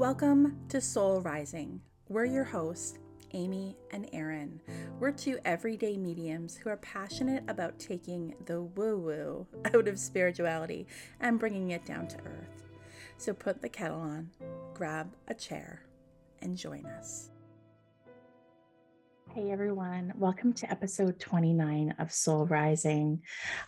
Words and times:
Welcome 0.00 0.56
to 0.70 0.80
Soul 0.80 1.20
Rising. 1.20 1.82
We're 2.08 2.24
your 2.24 2.44
hosts, 2.44 2.98
Amy 3.34 3.76
and 3.90 4.08
Erin. 4.14 4.62
We're 4.98 5.12
two 5.12 5.38
everyday 5.44 5.98
mediums 5.98 6.56
who 6.56 6.70
are 6.70 6.78
passionate 6.78 7.44
about 7.48 7.78
taking 7.78 8.34
the 8.46 8.62
woo 8.62 8.96
woo 8.96 9.46
out 9.74 9.88
of 9.88 9.98
spirituality 9.98 10.86
and 11.20 11.38
bringing 11.38 11.72
it 11.72 11.84
down 11.84 12.08
to 12.08 12.16
earth. 12.20 12.62
So 13.18 13.34
put 13.34 13.60
the 13.60 13.68
kettle 13.68 14.00
on, 14.00 14.30
grab 14.72 15.12
a 15.28 15.34
chair, 15.34 15.82
and 16.40 16.56
join 16.56 16.86
us. 16.86 17.28
Hey 19.32 19.52
everyone, 19.52 20.12
welcome 20.16 20.52
to 20.54 20.68
episode 20.68 21.20
29 21.20 21.94
of 22.00 22.12
Soul 22.12 22.46
Rising. 22.46 23.22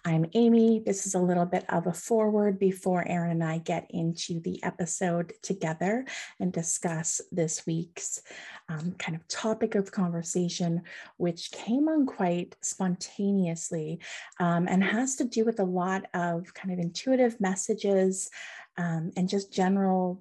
I'm 0.05 0.27
Amy. 0.35 0.83
This 0.85 1.07
is 1.07 1.15
a 1.15 1.21
little 1.21 1.47
bit 1.47 1.65
of 1.69 1.87
a 1.87 1.93
forward 1.93 2.59
before 2.59 3.07
Erin 3.07 3.31
and 3.31 3.45
I 3.45 3.59
get 3.59 3.87
into 3.91 4.41
the 4.41 4.61
episode 4.65 5.35
together 5.41 6.05
and 6.41 6.53
discuss 6.53 7.21
this 7.31 7.65
week's 7.65 8.23
um, 8.69 8.97
kind 8.99 9.15
of 9.15 9.29
topic 9.29 9.77
of 9.77 9.93
conversation, 9.93 10.83
which 11.19 11.53
came 11.53 11.87
on 11.87 12.07
quite 12.07 12.57
spontaneously 12.61 14.01
um, 14.41 14.67
and 14.67 14.83
has 14.83 15.15
to 15.17 15.25
do 15.25 15.45
with 15.45 15.61
a 15.61 15.65
lot 15.65 16.07
of 16.13 16.53
kind 16.55 16.73
of 16.73 16.81
intuitive 16.81 17.41
messages 17.41 18.31
um, 18.79 19.13
and 19.17 19.29
just 19.29 19.53
general 19.53 20.21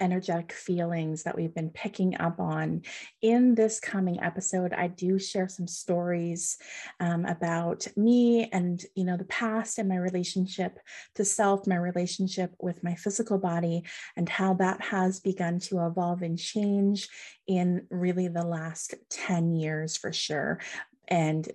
energetic 0.00 0.52
feelings 0.52 1.22
that 1.22 1.36
we've 1.36 1.54
been 1.54 1.70
picking 1.70 2.20
up 2.20 2.38
on. 2.38 2.82
In 3.22 3.54
this 3.54 3.80
coming 3.80 4.20
episode, 4.20 4.72
I 4.72 4.88
do 4.88 5.18
share 5.18 5.48
some 5.48 5.66
stories 5.66 6.58
um, 7.00 7.24
about 7.24 7.86
me 7.96 8.48
and 8.52 8.82
you 8.94 9.04
know 9.04 9.16
the 9.16 9.24
past 9.24 9.78
and 9.78 9.88
my 9.88 9.96
relationship 9.96 10.78
to 11.14 11.24
self, 11.24 11.66
my 11.66 11.76
relationship 11.76 12.54
with 12.60 12.82
my 12.84 12.94
physical 12.94 13.38
body, 13.38 13.84
and 14.16 14.28
how 14.28 14.54
that 14.54 14.80
has 14.82 15.20
begun 15.20 15.58
to 15.60 15.86
evolve 15.86 16.22
and 16.22 16.38
change 16.38 17.08
in 17.46 17.86
really 17.90 18.28
the 18.28 18.44
last 18.44 18.94
10 19.10 19.54
years 19.54 19.96
for 19.96 20.12
sure. 20.12 20.60
And 21.08 21.48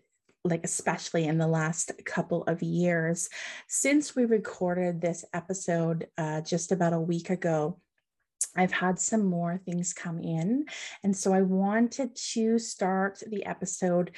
like 0.44 0.64
especially 0.64 1.26
in 1.26 1.38
the 1.38 1.48
last 1.48 1.92
couple 2.06 2.44
of 2.44 2.62
years 2.62 3.30
since 3.68 4.16
we 4.16 4.26
recorded 4.26 5.02
this 5.02 5.26
episode 5.34 6.08
uh, 6.18 6.40
just 6.42 6.72
about 6.72 6.94
a 6.94 7.00
week 7.00 7.32
ago 7.32 7.80
I've 8.56 8.72
had 8.72 9.00
some 9.00 9.26
more 9.26 9.58
things 9.58 9.94
come 9.94 10.20
in. 10.20 10.66
And 11.04 11.16
so 11.16 11.34
I 11.34 11.42
wanted 11.42 12.16
to 12.34 12.60
start 12.60 13.22
the 13.28 13.46
episode 13.46 14.12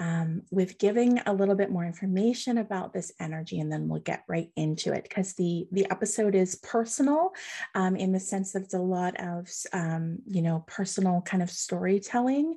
um, 0.00 0.42
with 0.50 0.78
giving 0.78 1.18
a 1.26 1.32
little 1.32 1.56
bit 1.56 1.70
more 1.70 1.84
information 1.84 2.58
about 2.58 2.92
this 2.92 3.10
energy, 3.18 3.58
and 3.58 3.70
then 3.70 3.88
we'll 3.88 4.00
get 4.00 4.22
right 4.28 4.48
into 4.54 4.92
it 4.92 5.02
because 5.02 5.34
the 5.34 5.66
the 5.72 5.90
episode 5.90 6.34
is 6.34 6.54
personal 6.56 7.32
um, 7.74 7.96
in 7.96 8.12
the 8.12 8.20
sense 8.20 8.52
that 8.52 8.62
it's 8.62 8.74
a 8.74 8.78
lot 8.78 9.18
of 9.18 9.50
um, 9.72 10.18
you 10.26 10.42
know 10.42 10.64
personal 10.68 11.20
kind 11.22 11.42
of 11.42 11.50
storytelling 11.50 12.54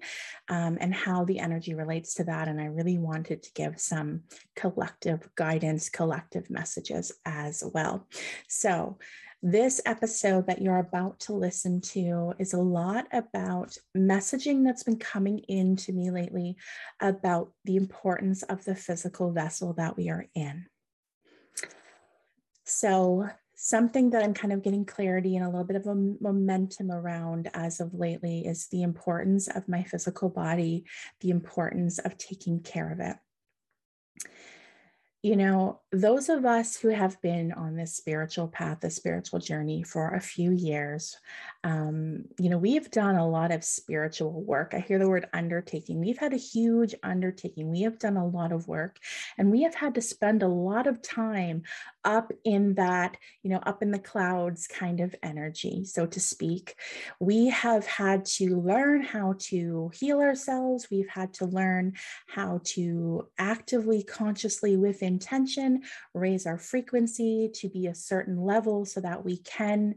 um, 0.49 0.77
and 0.80 0.94
how 0.94 1.25
the 1.25 1.39
energy 1.39 1.73
relates 1.73 2.14
to 2.16 2.23
that. 2.25 2.47
And 2.47 2.61
I 2.61 2.66
really 2.66 2.99
wanted 2.99 3.42
to 3.44 3.53
give 3.53 3.80
some 3.80 4.22
collective 4.55 5.27
guidance, 5.36 5.89
collective 5.89 6.49
messages 6.49 7.11
as 7.25 7.64
well. 7.73 8.08
So. 8.47 8.97
This 9.44 9.81
episode 9.88 10.45
that 10.45 10.61
you're 10.61 10.78
about 10.78 11.20
to 11.22 11.34
listen 11.34 11.81
to 11.81 12.36
is 12.38 12.53
a 12.53 12.59
lot 12.59 13.08
about 13.11 13.75
messaging 13.98 14.64
that's 14.64 14.83
been 14.83 15.00
coming 15.00 15.39
in 15.39 15.75
to 15.78 15.92
me 15.92 16.11
lately 16.11 16.58
about 17.00 17.52
the 17.66 17.75
importance 17.75 18.44
of 18.44 18.64
the 18.66 18.75
physical 18.75 19.31
vessel 19.31 19.73
that 19.73 19.98
we 19.98 20.11
are 20.11 20.28
in. 20.36 20.67
So, 22.66 23.30
something 23.56 24.11
that 24.11 24.23
I'm 24.23 24.36
kind 24.36 24.53
of 24.53 24.61
getting 24.61 24.86
clarity 24.86 25.36
and 25.36 25.44
a 25.44 25.50
little 25.50 25.66
bit 25.66 25.76
of 25.76 25.88
a 25.88 25.95
momentum 25.95 26.92
around 26.92 27.50
as 27.55 27.80
of 27.80 27.95
lately 27.95 28.45
is 28.45 28.67
the 28.67 28.83
importance 28.83 29.48
of 29.48 29.67
my 29.67 29.81
physical 29.81 30.30
body, 30.30 30.86
the 31.22 31.31
importance 31.31 31.98
of 31.98 32.16
taking 32.16 32.61
care 32.61 32.92
of 32.92 33.00
it 33.00 33.17
you 35.23 35.36
know, 35.36 35.80
those 35.92 36.30
of 36.30 36.45
us 36.45 36.76
who 36.76 36.87
have 36.87 37.21
been 37.21 37.52
on 37.52 37.76
this 37.76 37.93
spiritual 37.93 38.48
path, 38.48 38.80
the 38.80 38.89
spiritual 38.89 39.39
journey 39.39 39.83
for 39.83 40.15
a 40.15 40.20
few 40.20 40.52
years, 40.52 41.15
um, 41.64 42.23
you 42.39 42.49
know, 42.49 42.58
we've 42.58 42.89
done 42.89 43.15
a 43.15 43.27
lot 43.27 43.52
of 43.52 43.64
spiritual 43.64 44.42
work. 44.42 44.73
I 44.73 44.80
hear 44.80 44.98
the 44.98 45.08
word 45.08 45.27
undertaking. 45.32 45.99
We've 45.99 46.17
had 46.17 46.33
a 46.33 46.37
huge 46.37 46.95
undertaking. 47.04 47.70
We 47.70 47.82
have 47.82 47.99
done 47.99 48.17
a 48.17 48.26
lot 48.26 48.52
of 48.52 48.67
work 48.67 48.98
and 49.37 49.52
we 49.52 49.61
have 49.61 49.76
had 49.76 49.93
to 49.95 50.02
spend 50.02 50.42
a 50.42 50.48
lot 50.48 50.87
of 50.87 51.04
time 51.04 51.64
up 52.03 52.32
in 52.43 52.73
that, 52.76 53.15
you 53.43 53.52
know, 53.52 53.59
up 53.64 53.83
in 53.83 53.92
the 53.92 53.99
clouds 53.99 54.65
kind 54.65 55.02
of 55.02 55.14
energy, 55.21 55.86
so 55.86 56.08
to 56.08 56.20
speak. 56.20 56.76
We 57.20 57.49
have 57.49 57.86
had 57.86 58.26
to 58.38 58.59
learn 58.59 59.03
how 59.03 59.36
to 59.39 59.92
heal 59.93 60.20
ourselves. 60.20 60.88
We've 60.89 61.09
had 61.09 61.33
to 61.36 61.45
learn 61.45 61.93
how 62.27 62.61
to 62.64 63.27
actively, 63.38 64.02
consciously, 64.02 64.77
with 64.77 65.03
intention, 65.11 65.83
raise 66.14 66.45
our 66.45 66.58
frequency 66.58 67.49
to 67.55 67.70
be 67.70 67.88
a 67.88 67.95
certain 67.95 68.38
level 68.42 68.86
so 68.86 69.02
that 69.02 69.23
we 69.23 69.38
can 69.38 69.95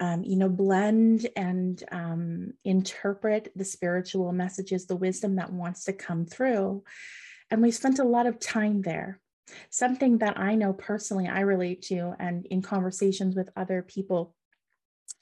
um, 0.00 0.22
you 0.22 0.36
know, 0.36 0.48
blend 0.48 1.28
and 1.34 1.82
um, 1.90 2.52
interpret 2.64 3.50
the 3.56 3.64
spiritual 3.64 4.32
messages, 4.32 4.86
the 4.86 4.96
wisdom 4.96 5.36
that 5.36 5.52
wants 5.52 5.84
to 5.84 5.92
come 5.92 6.24
through. 6.24 6.84
And 7.50 7.62
we 7.62 7.70
spent 7.70 7.98
a 7.98 8.04
lot 8.04 8.26
of 8.26 8.38
time 8.38 8.82
there. 8.82 9.20
Something 9.70 10.18
that 10.18 10.38
I 10.38 10.54
know 10.54 10.72
personally, 10.72 11.26
I 11.26 11.40
relate 11.40 11.82
to, 11.82 12.14
and 12.18 12.46
in 12.46 12.62
conversations 12.62 13.34
with 13.34 13.50
other 13.56 13.82
people 13.82 14.34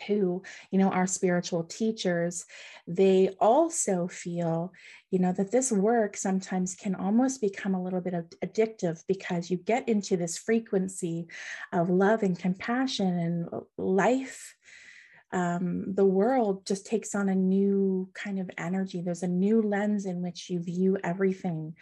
who 0.06 0.42
you 0.70 0.78
know 0.78 0.90
are 0.90 1.06
spiritual 1.06 1.64
teachers 1.64 2.44
they 2.86 3.30
also 3.40 4.06
feel 4.08 4.72
you 5.10 5.18
know 5.18 5.32
that 5.32 5.50
this 5.50 5.72
work 5.72 6.16
sometimes 6.16 6.74
can 6.74 6.94
almost 6.94 7.40
become 7.40 7.74
a 7.74 7.82
little 7.82 8.00
bit 8.00 8.14
of 8.14 8.26
addictive 8.44 9.02
because 9.08 9.50
you 9.50 9.56
get 9.56 9.88
into 9.88 10.16
this 10.16 10.36
frequency 10.36 11.28
of 11.72 11.88
love 11.88 12.22
and 12.22 12.38
compassion 12.38 13.18
and 13.18 13.48
life 13.78 14.54
um, 15.32 15.94
the 15.94 16.04
world 16.04 16.66
just 16.66 16.86
takes 16.86 17.14
on 17.14 17.28
a 17.28 17.34
new 17.34 18.08
kind 18.14 18.38
of 18.38 18.50
energy. 18.56 19.02
There's 19.02 19.24
a 19.24 19.28
new 19.28 19.60
lens 19.60 20.06
in 20.06 20.22
which 20.22 20.48
you 20.48 20.60
view 20.60 20.98
everything. 21.02 21.74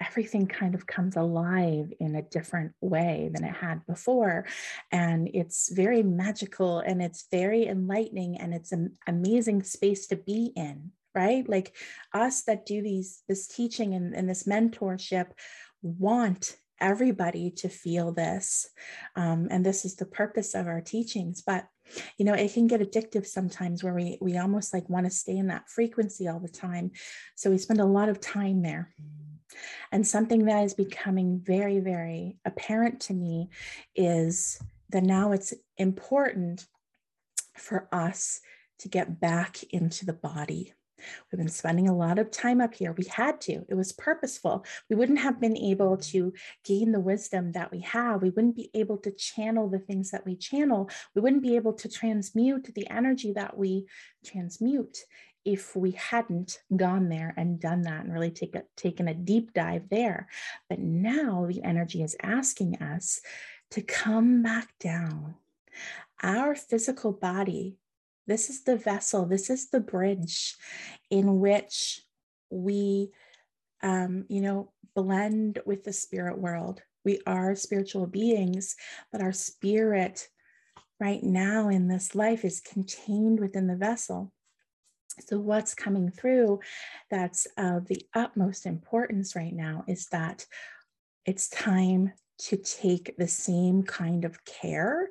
Everything 0.00 0.46
kind 0.46 0.74
of 0.74 0.86
comes 0.86 1.16
alive 1.16 1.92
in 2.00 2.14
a 2.16 2.22
different 2.22 2.72
way 2.80 3.30
than 3.32 3.44
it 3.44 3.54
had 3.54 3.86
before. 3.86 4.46
And 4.92 5.28
it's 5.32 5.72
very 5.72 6.02
magical 6.02 6.80
and 6.80 7.02
it's 7.02 7.26
very 7.30 7.66
enlightening 7.66 8.36
and 8.36 8.52
it's 8.52 8.72
an 8.72 8.94
amazing 9.06 9.62
space 9.62 10.06
to 10.08 10.16
be 10.16 10.52
in, 10.54 10.92
right? 11.14 11.48
Like 11.48 11.74
us 12.12 12.42
that 12.42 12.66
do 12.66 12.82
these 12.82 13.22
this 13.28 13.46
teaching 13.46 13.94
and, 13.94 14.14
and 14.14 14.28
this 14.28 14.44
mentorship 14.44 15.28
want 15.82 16.56
everybody 16.78 17.50
to 17.50 17.68
feel 17.68 18.12
this. 18.12 18.68
Um, 19.14 19.48
and 19.50 19.64
this 19.64 19.86
is 19.86 19.96
the 19.96 20.04
purpose 20.04 20.54
of 20.54 20.66
our 20.66 20.82
teachings. 20.82 21.42
But 21.42 21.66
you 22.18 22.24
know 22.24 22.34
it 22.34 22.52
can 22.52 22.66
get 22.66 22.80
addictive 22.80 23.26
sometimes 23.26 23.82
where 23.82 23.94
we 23.94 24.18
we 24.20 24.36
almost 24.38 24.72
like 24.74 24.88
want 24.88 25.06
to 25.06 25.10
stay 25.10 25.36
in 25.36 25.48
that 25.48 25.68
frequency 25.68 26.28
all 26.28 26.40
the 26.40 26.48
time 26.48 26.90
so 27.34 27.50
we 27.50 27.58
spend 27.58 27.80
a 27.80 27.84
lot 27.84 28.08
of 28.08 28.20
time 28.20 28.62
there 28.62 28.92
and 29.92 30.06
something 30.06 30.44
that 30.44 30.64
is 30.64 30.74
becoming 30.74 31.40
very 31.44 31.80
very 31.80 32.36
apparent 32.44 33.00
to 33.00 33.14
me 33.14 33.48
is 33.94 34.60
that 34.90 35.02
now 35.02 35.32
it's 35.32 35.54
important 35.78 36.66
for 37.56 37.88
us 37.92 38.40
to 38.78 38.88
get 38.88 39.20
back 39.20 39.62
into 39.70 40.04
the 40.04 40.12
body 40.12 40.74
We've 41.30 41.38
been 41.38 41.48
spending 41.48 41.88
a 41.88 41.96
lot 41.96 42.18
of 42.18 42.30
time 42.30 42.60
up 42.60 42.74
here. 42.74 42.92
We 42.92 43.04
had 43.04 43.40
to, 43.42 43.64
it 43.68 43.74
was 43.74 43.92
purposeful. 43.92 44.64
We 44.88 44.96
wouldn't 44.96 45.18
have 45.18 45.40
been 45.40 45.56
able 45.56 45.96
to 45.98 46.32
gain 46.64 46.92
the 46.92 47.00
wisdom 47.00 47.52
that 47.52 47.70
we 47.70 47.80
have. 47.80 48.22
We 48.22 48.30
wouldn't 48.30 48.56
be 48.56 48.70
able 48.74 48.98
to 48.98 49.10
channel 49.10 49.68
the 49.68 49.78
things 49.78 50.10
that 50.10 50.24
we 50.24 50.36
channel. 50.36 50.90
We 51.14 51.20
wouldn't 51.20 51.42
be 51.42 51.56
able 51.56 51.74
to 51.74 51.88
transmute 51.88 52.70
the 52.74 52.88
energy 52.88 53.32
that 53.32 53.56
we 53.56 53.86
transmute 54.24 54.98
if 55.46 55.74
we 55.74 55.92
hadn't 55.92 56.58
gone 56.74 57.08
there 57.08 57.32
and 57.36 57.60
done 57.60 57.82
that 57.82 58.04
and 58.04 58.12
really 58.12 58.30
take 58.30 58.54
a, 58.54 58.64
taken 58.76 59.08
a 59.08 59.14
deep 59.14 59.54
dive 59.54 59.88
there. 59.88 60.28
But 60.68 60.80
now 60.80 61.46
the 61.48 61.62
energy 61.62 62.02
is 62.02 62.16
asking 62.22 62.82
us 62.82 63.20
to 63.70 63.80
come 63.80 64.42
back 64.42 64.68
down. 64.78 65.36
Our 66.22 66.54
physical 66.54 67.12
body 67.12 67.78
this 68.26 68.50
is 68.50 68.64
the 68.64 68.76
vessel, 68.76 69.24
this 69.24 69.50
is 69.50 69.70
the 69.70 69.80
bridge 69.80 70.56
in 71.10 71.38
which 71.38 72.00
we, 72.50 73.10
um, 73.82 74.24
you 74.28 74.40
know, 74.40 74.72
blend 74.94 75.60
with 75.64 75.84
the 75.84 75.92
spirit 75.92 76.38
world. 76.38 76.82
We 77.04 77.20
are 77.26 77.54
spiritual 77.54 78.06
beings, 78.06 78.74
but 79.12 79.20
our 79.20 79.32
spirit 79.32 80.28
right 80.98 81.22
now 81.22 81.68
in 81.68 81.86
this 81.86 82.14
life 82.14 82.44
is 82.44 82.60
contained 82.60 83.38
within 83.38 83.68
the 83.68 83.76
vessel. 83.76 84.32
So, 85.20 85.38
what's 85.38 85.74
coming 85.74 86.10
through 86.10 86.60
that's 87.10 87.46
of 87.56 87.86
the 87.86 88.02
utmost 88.14 88.66
importance 88.66 89.34
right 89.34 89.54
now 89.54 89.84
is 89.88 90.06
that 90.08 90.46
it's 91.24 91.48
time 91.48 92.12
to 92.38 92.56
take 92.56 93.16
the 93.16 93.26
same 93.26 93.82
kind 93.82 94.24
of 94.24 94.44
care, 94.44 95.08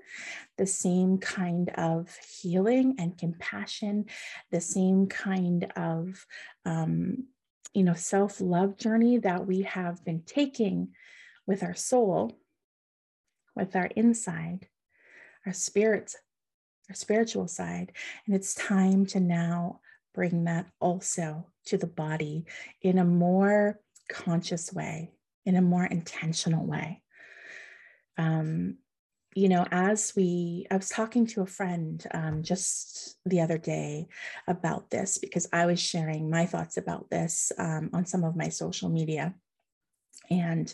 the 0.57 0.67
same 0.67 1.17
kind 1.17 1.69
of 1.69 2.15
healing 2.17 2.95
and 2.99 3.17
compassion, 3.17 4.05
the 4.51 4.61
same 4.61 5.07
kind 5.07 5.71
of, 5.75 6.25
um, 6.65 7.25
you 7.73 7.83
know, 7.83 7.95
self 7.95 8.39
love 8.39 8.77
journey 8.77 9.17
that 9.17 9.45
we 9.47 9.63
have 9.63 10.05
been 10.05 10.21
taking 10.25 10.89
with 11.47 11.63
our 11.63 11.73
soul, 11.75 12.37
with 13.55 13.75
our 13.75 13.87
inside, 13.87 14.67
our 15.47 15.53
spirits, 15.53 16.15
our 16.89 16.95
spiritual 16.95 17.47
side. 17.47 17.91
And 18.27 18.35
it's 18.35 18.53
time 18.53 19.07
to 19.07 19.19
now 19.19 19.79
bring 20.15 20.45
that 20.45 20.65
also 20.79 21.45
to 21.65 21.77
the 21.77 21.87
body 21.87 22.45
in 22.81 22.97
a 22.97 23.05
more 23.05 23.79
conscious 24.09 24.73
way, 24.73 25.11
in 25.45 25.55
a 25.55 25.61
more 25.61 25.85
intentional 25.85 26.65
way 26.65 27.03
um, 28.17 28.77
you 29.35 29.49
know, 29.49 29.65
as 29.69 30.13
we, 30.15 30.65
I 30.71 30.77
was 30.77 30.89
talking 30.89 31.27
to 31.27 31.41
a 31.41 31.45
friend 31.45 32.05
um, 32.13 32.41
just 32.41 33.17
the 33.25 33.41
other 33.41 33.57
day 33.57 34.07
about 34.47 34.89
this 34.89 35.17
because 35.17 35.47
I 35.51 35.65
was 35.65 35.79
sharing 35.79 36.29
my 36.29 36.45
thoughts 36.45 36.77
about 36.77 37.09
this 37.09 37.51
um, 37.57 37.89
on 37.91 38.05
some 38.05 38.23
of 38.23 38.37
my 38.37 38.47
social 38.47 38.89
media. 38.89 39.35
And 40.29 40.73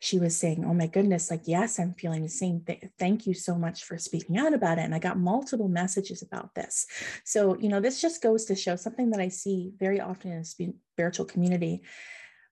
she 0.00 0.18
was 0.18 0.36
saying, 0.36 0.64
Oh 0.64 0.74
my 0.74 0.86
goodness, 0.86 1.30
like, 1.30 1.42
yes, 1.44 1.78
I'm 1.78 1.94
feeling 1.94 2.22
the 2.22 2.28
same 2.28 2.60
thing. 2.60 2.90
Thank 2.98 3.26
you 3.26 3.34
so 3.34 3.56
much 3.56 3.84
for 3.84 3.98
speaking 3.98 4.38
out 4.38 4.54
about 4.54 4.78
it. 4.78 4.82
And 4.82 4.94
I 4.94 4.98
got 4.98 5.18
multiple 5.18 5.68
messages 5.68 6.22
about 6.22 6.54
this. 6.54 6.86
So, 7.24 7.58
you 7.58 7.68
know, 7.68 7.80
this 7.80 8.00
just 8.00 8.22
goes 8.22 8.44
to 8.46 8.54
show 8.54 8.76
something 8.76 9.10
that 9.10 9.20
I 9.20 9.28
see 9.28 9.72
very 9.78 10.00
often 10.00 10.32
in 10.32 10.42
the 10.42 10.74
spiritual 10.92 11.26
community. 11.26 11.82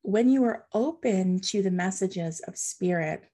When 0.03 0.29
you 0.29 0.45
are 0.45 0.67
open 0.73 1.41
to 1.41 1.63
the 1.63 1.71
messages 1.71 2.41
of 2.41 2.57
spirit, 2.57 3.30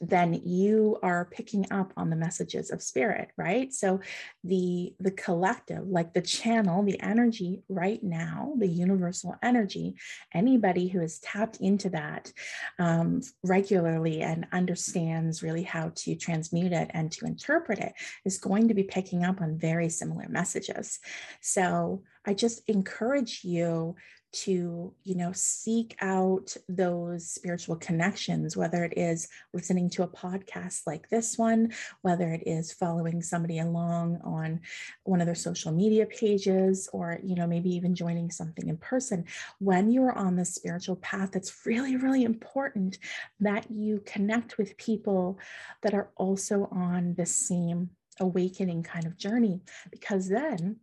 then 0.00 0.34
you 0.44 0.98
are 1.02 1.26
picking 1.26 1.70
up 1.70 1.92
on 1.96 2.10
the 2.10 2.16
messages 2.16 2.70
of 2.70 2.82
spirit 2.82 3.30
right? 3.36 3.72
So 3.72 4.00
the 4.44 4.94
the 5.00 5.10
collective 5.10 5.86
like 5.86 6.12
the 6.12 6.22
channel 6.22 6.82
the 6.82 7.00
energy 7.00 7.62
right 7.68 8.02
now 8.02 8.54
the 8.58 8.66
universal 8.66 9.36
energy 9.42 9.94
anybody 10.34 10.88
who 10.88 11.00
has 11.00 11.18
tapped 11.20 11.56
into 11.58 11.90
that 11.90 12.32
um, 12.78 13.20
regularly 13.42 14.22
and 14.22 14.46
understands 14.52 15.42
really 15.42 15.62
how 15.62 15.92
to 15.94 16.14
transmute 16.14 16.72
it 16.72 16.90
and 16.94 17.10
to 17.12 17.26
interpret 17.26 17.78
it 17.78 17.92
is 18.24 18.38
going 18.38 18.68
to 18.68 18.74
be 18.74 18.82
picking 18.82 19.24
up 19.24 19.40
on 19.40 19.58
very 19.58 19.88
similar 19.88 20.28
messages. 20.28 20.98
So 21.40 22.02
i 22.24 22.34
just 22.34 22.62
encourage 22.68 23.40
you 23.42 23.96
to 24.32 24.92
you 25.04 25.14
know 25.14 25.30
seek 25.32 25.96
out 26.00 26.56
those 26.68 27.28
spiritual 27.28 27.76
connections 27.76 28.56
whether 28.56 28.84
it 28.84 28.94
is 28.96 29.28
listening 29.52 29.90
to 29.90 30.02
a 30.02 30.08
podcast 30.08 30.82
like 30.86 31.08
this 31.10 31.36
one 31.36 31.72
whether 32.02 32.30
it 32.30 32.42
is 32.46 32.72
following 32.72 33.20
somebody 33.20 33.58
along 33.58 34.18
on 34.24 34.60
one 35.04 35.20
of 35.20 35.26
their 35.26 35.34
social 35.34 35.72
media 35.72 36.06
pages 36.06 36.88
or 36.92 37.18
you 37.22 37.34
know 37.34 37.46
maybe 37.46 37.70
even 37.70 37.94
joining 37.94 38.30
something 38.30 38.68
in 38.68 38.76
person. 38.76 39.24
When 39.58 39.90
you're 39.90 40.16
on 40.16 40.36
the 40.36 40.44
spiritual 40.44 40.96
path 40.96 41.36
it's 41.36 41.66
really 41.66 41.96
really 41.96 42.24
important 42.24 42.98
that 43.40 43.70
you 43.70 44.02
connect 44.06 44.58
with 44.58 44.76
people 44.76 45.38
that 45.82 45.94
are 45.94 46.10
also 46.16 46.68
on 46.72 47.14
the 47.16 47.26
same 47.26 47.90
awakening 48.20 48.82
kind 48.82 49.06
of 49.06 49.16
journey 49.16 49.60
because 49.90 50.28
then 50.28 50.76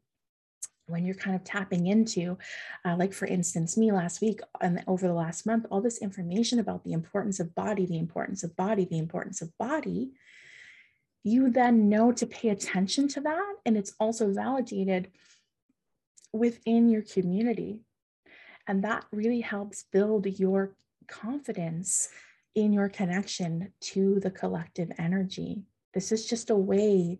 when 0.90 1.06
you're 1.06 1.16
kind 1.16 1.36
of 1.36 1.44
tapping 1.44 1.88
into, 1.88 2.38
uh, 2.86 2.96
like 2.98 3.14
for 3.14 3.26
instance, 3.26 3.78
me 3.78 3.92
last 3.92 4.22
week 4.22 4.42
and 4.62 4.84
over 4.88 5.08
the 5.08 5.14
last 5.14 5.46
month, 5.46 5.66
all 5.70 5.82
this 5.82 6.00
information 6.00 6.60
about 6.60 6.84
the 6.84 6.94
importance 6.94 7.40
of 7.40 7.54
body, 7.56 7.86
the 7.86 7.98
importance 7.98 8.44
of 8.44 8.56
body, 8.56 8.86
the 8.86 8.98
importance 8.98 9.42
of 9.42 9.56
body, 9.58 10.12
you 11.24 11.50
then 11.52 11.90
know 11.90 12.12
to 12.12 12.26
pay 12.26 12.50
attention 12.50 13.08
to 13.10 13.22
that. 13.22 13.56
And 13.66 13.78
it's 13.78 13.94
also 14.00 14.32
validated 14.32 15.12
within 16.34 16.90
your 16.90 17.02
community. 17.02 17.82
And 18.68 18.84
that 18.84 19.06
really 19.12 19.42
helps 19.42 19.84
build 19.92 20.26
your 20.40 20.76
confidence 21.08 22.10
in 22.56 22.74
your 22.74 22.90
connection 22.90 23.74
to 23.82 24.20
the 24.20 24.32
collective 24.32 24.92
energy. 24.98 25.64
This 25.94 26.12
is 26.12 26.28
just 26.28 26.50
a 26.50 26.56
way 26.56 27.20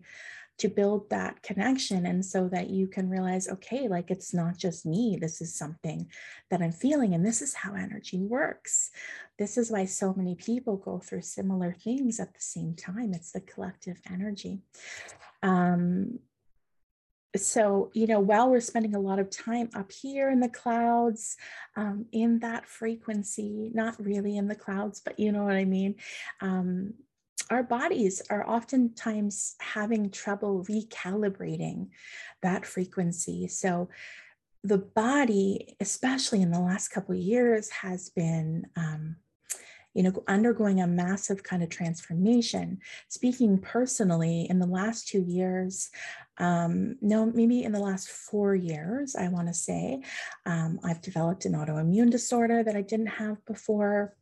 to 0.60 0.68
build 0.68 1.10
that 1.10 1.42
connection 1.42 2.06
and 2.06 2.24
so 2.24 2.48
that 2.48 2.70
you 2.70 2.86
can 2.86 3.10
realize 3.10 3.48
okay 3.48 3.88
like 3.88 4.10
it's 4.10 4.32
not 4.32 4.56
just 4.56 4.86
me 4.86 5.18
this 5.20 5.40
is 5.40 5.54
something 5.54 6.06
that 6.50 6.62
i'm 6.62 6.72
feeling 6.72 7.14
and 7.14 7.26
this 7.26 7.42
is 7.42 7.54
how 7.54 7.74
energy 7.74 8.18
works. 8.18 8.90
This 9.38 9.56
is 9.56 9.70
why 9.70 9.84
so 9.86 10.14
many 10.14 10.34
people 10.34 10.76
go 10.76 10.98
through 10.98 11.22
similar 11.22 11.72
things 11.72 12.20
at 12.20 12.34
the 12.34 12.40
same 12.40 12.74
time. 12.74 13.12
It's 13.14 13.32
the 13.32 13.40
collective 13.40 14.00
energy. 14.10 14.60
Um, 15.42 16.20
so 17.36 17.92
you 17.94 18.08
know 18.08 18.18
while 18.18 18.50
we're 18.50 18.58
spending 18.58 18.96
a 18.96 19.00
lot 19.00 19.20
of 19.20 19.30
time 19.30 19.70
up 19.76 19.92
here 19.92 20.30
in 20.30 20.40
the 20.40 20.48
clouds 20.48 21.36
um, 21.76 22.06
in 22.10 22.40
that 22.40 22.66
frequency 22.66 23.70
not 23.72 23.94
really 24.04 24.36
in 24.36 24.48
the 24.48 24.54
clouds 24.56 25.00
but 25.04 25.16
you 25.16 25.30
know 25.30 25.44
what 25.44 25.54
i 25.54 25.64
mean? 25.64 25.94
Um, 26.40 26.94
our 27.50 27.62
bodies 27.62 28.22
are 28.30 28.48
oftentimes 28.48 29.56
having 29.60 30.10
trouble 30.10 30.64
recalibrating 30.64 31.88
that 32.42 32.64
frequency. 32.64 33.48
So 33.48 33.88
the 34.62 34.78
body, 34.78 35.76
especially 35.80 36.42
in 36.42 36.52
the 36.52 36.60
last 36.60 36.88
couple 36.88 37.14
of 37.14 37.20
years, 37.20 37.68
has 37.70 38.10
been 38.10 38.66
um, 38.76 39.16
you 39.94 40.04
know, 40.04 40.22
undergoing 40.28 40.80
a 40.80 40.86
massive 40.86 41.42
kind 41.42 41.62
of 41.62 41.68
transformation. 41.68 42.78
Speaking 43.08 43.58
personally, 43.58 44.46
in 44.48 44.58
the 44.60 44.66
last 44.66 45.08
two 45.08 45.22
years, 45.22 45.90
um, 46.38 46.96
no, 47.00 47.26
maybe 47.26 47.64
in 47.64 47.72
the 47.72 47.80
last 47.80 48.08
four 48.08 48.54
years, 48.54 49.16
I 49.16 49.28
want 49.28 49.48
to 49.48 49.54
say, 49.54 50.02
um, 50.46 50.78
I've 50.84 51.02
developed 51.02 51.44
an 51.44 51.54
autoimmune 51.54 52.10
disorder 52.10 52.62
that 52.62 52.76
I 52.76 52.82
didn't 52.82 53.06
have 53.06 53.44
before 53.46 54.14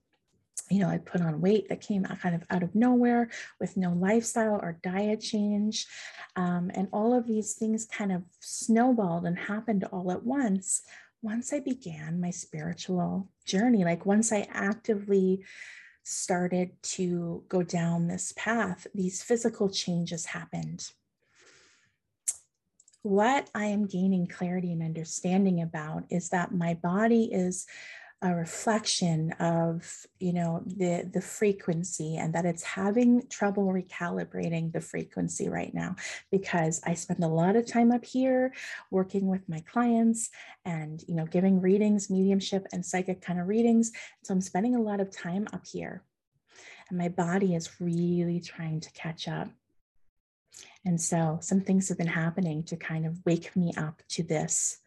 you 0.71 0.81
know, 0.81 0.89
I 0.89 0.99
put 0.99 1.21
on 1.21 1.41
weight 1.41 1.69
that 1.69 1.81
came 1.81 2.05
kind 2.05 2.35
of 2.35 2.45
out 2.51 2.63
of 2.63 2.75
nowhere 2.75 3.31
with 3.61 3.77
no 3.77 3.93
lifestyle 3.93 4.61
or 4.63 4.79
diet 4.83 5.21
change. 5.21 5.87
Um, 6.37 6.71
and 6.75 6.89
all 6.93 7.15
of 7.15 7.27
these 7.27 7.55
things 7.55 7.87
kind 7.87 8.13
of 8.13 8.23
snowballed 8.41 9.25
and 9.25 9.39
happened 9.39 9.85
all 9.85 10.11
at 10.13 10.25
once 10.25 10.83
once 11.23 11.53
I 11.53 11.61
began 11.61 12.21
my 12.21 12.31
spiritual 12.31 13.29
journey. 13.45 13.85
Like 13.85 14.07
once 14.07 14.33
I 14.33 14.47
actively 14.53 15.45
started 16.05 16.71
to 16.83 17.45
go 17.49 17.63
down 17.63 18.07
this 18.07 18.33
path, 18.37 18.87
these 18.95 19.23
physical 19.23 19.69
changes 19.69 20.27
happened. 20.27 20.91
What 23.03 23.51
I 23.55 23.67
am 23.67 23.87
gaining 23.87 24.27
clarity 24.27 24.73
and 24.73 24.83
understanding 24.83 25.61
about 25.61 26.05
is 26.11 26.31
that 26.31 26.53
my 26.53 26.75
body 26.75 27.31
is 27.33 27.67
a 28.21 28.35
reflection 28.35 29.31
of 29.39 30.07
you 30.19 30.33
know 30.33 30.61
the 30.67 31.09
the 31.13 31.21
frequency 31.21 32.17
and 32.17 32.35
that 32.35 32.45
it's 32.45 32.65
having 32.65 33.23
trouble 33.29 33.67
recalibrating 33.67 34.73
the 34.73 34.81
frequency 34.81 35.49
right 35.49 35.73
now 35.73 35.95
because 36.33 36.81
i 36.85 36.95
spend 36.95 37.23
a 37.23 37.29
lot 37.29 37.55
of 37.55 37.65
time 37.65 37.93
up 37.93 38.05
here 38.05 38.53
working 38.91 39.29
with 39.29 39.49
my 39.49 39.61
clients 39.71 40.31
and 40.65 41.05
you 41.07 41.15
know 41.15 41.27
giving 41.27 41.61
readings 41.61 42.11
mediumship 42.11 42.67
and 42.73 42.85
psychic 42.85 43.21
kind 43.21 43.39
of 43.39 43.47
readings. 43.47 43.93
So 44.25 44.35
i'm 44.35 44.41
spending 44.41 44.75
a 44.75 44.83
lot 44.83 44.99
of 44.99 45.17
time 45.17 45.47
up 45.53 45.65
here 45.65 46.03
and 46.89 46.99
my 46.99 47.09
body 47.09 47.55
is 47.55 47.81
really 47.81 48.41
trying 48.41 48.81
to 48.81 48.91
catch 48.93 49.29
up. 49.29 49.49
And 50.85 51.01
so 51.01 51.39
some 51.41 51.61
things 51.61 51.89
have 51.89 51.99
been 51.99 52.07
happening 52.07 52.63
to 52.65 52.77
kind 52.77 53.07
of 53.07 53.19
wake 53.27 53.55
me 53.55 53.73
up 53.77 54.03
to 54.11 54.23
this 54.23 54.79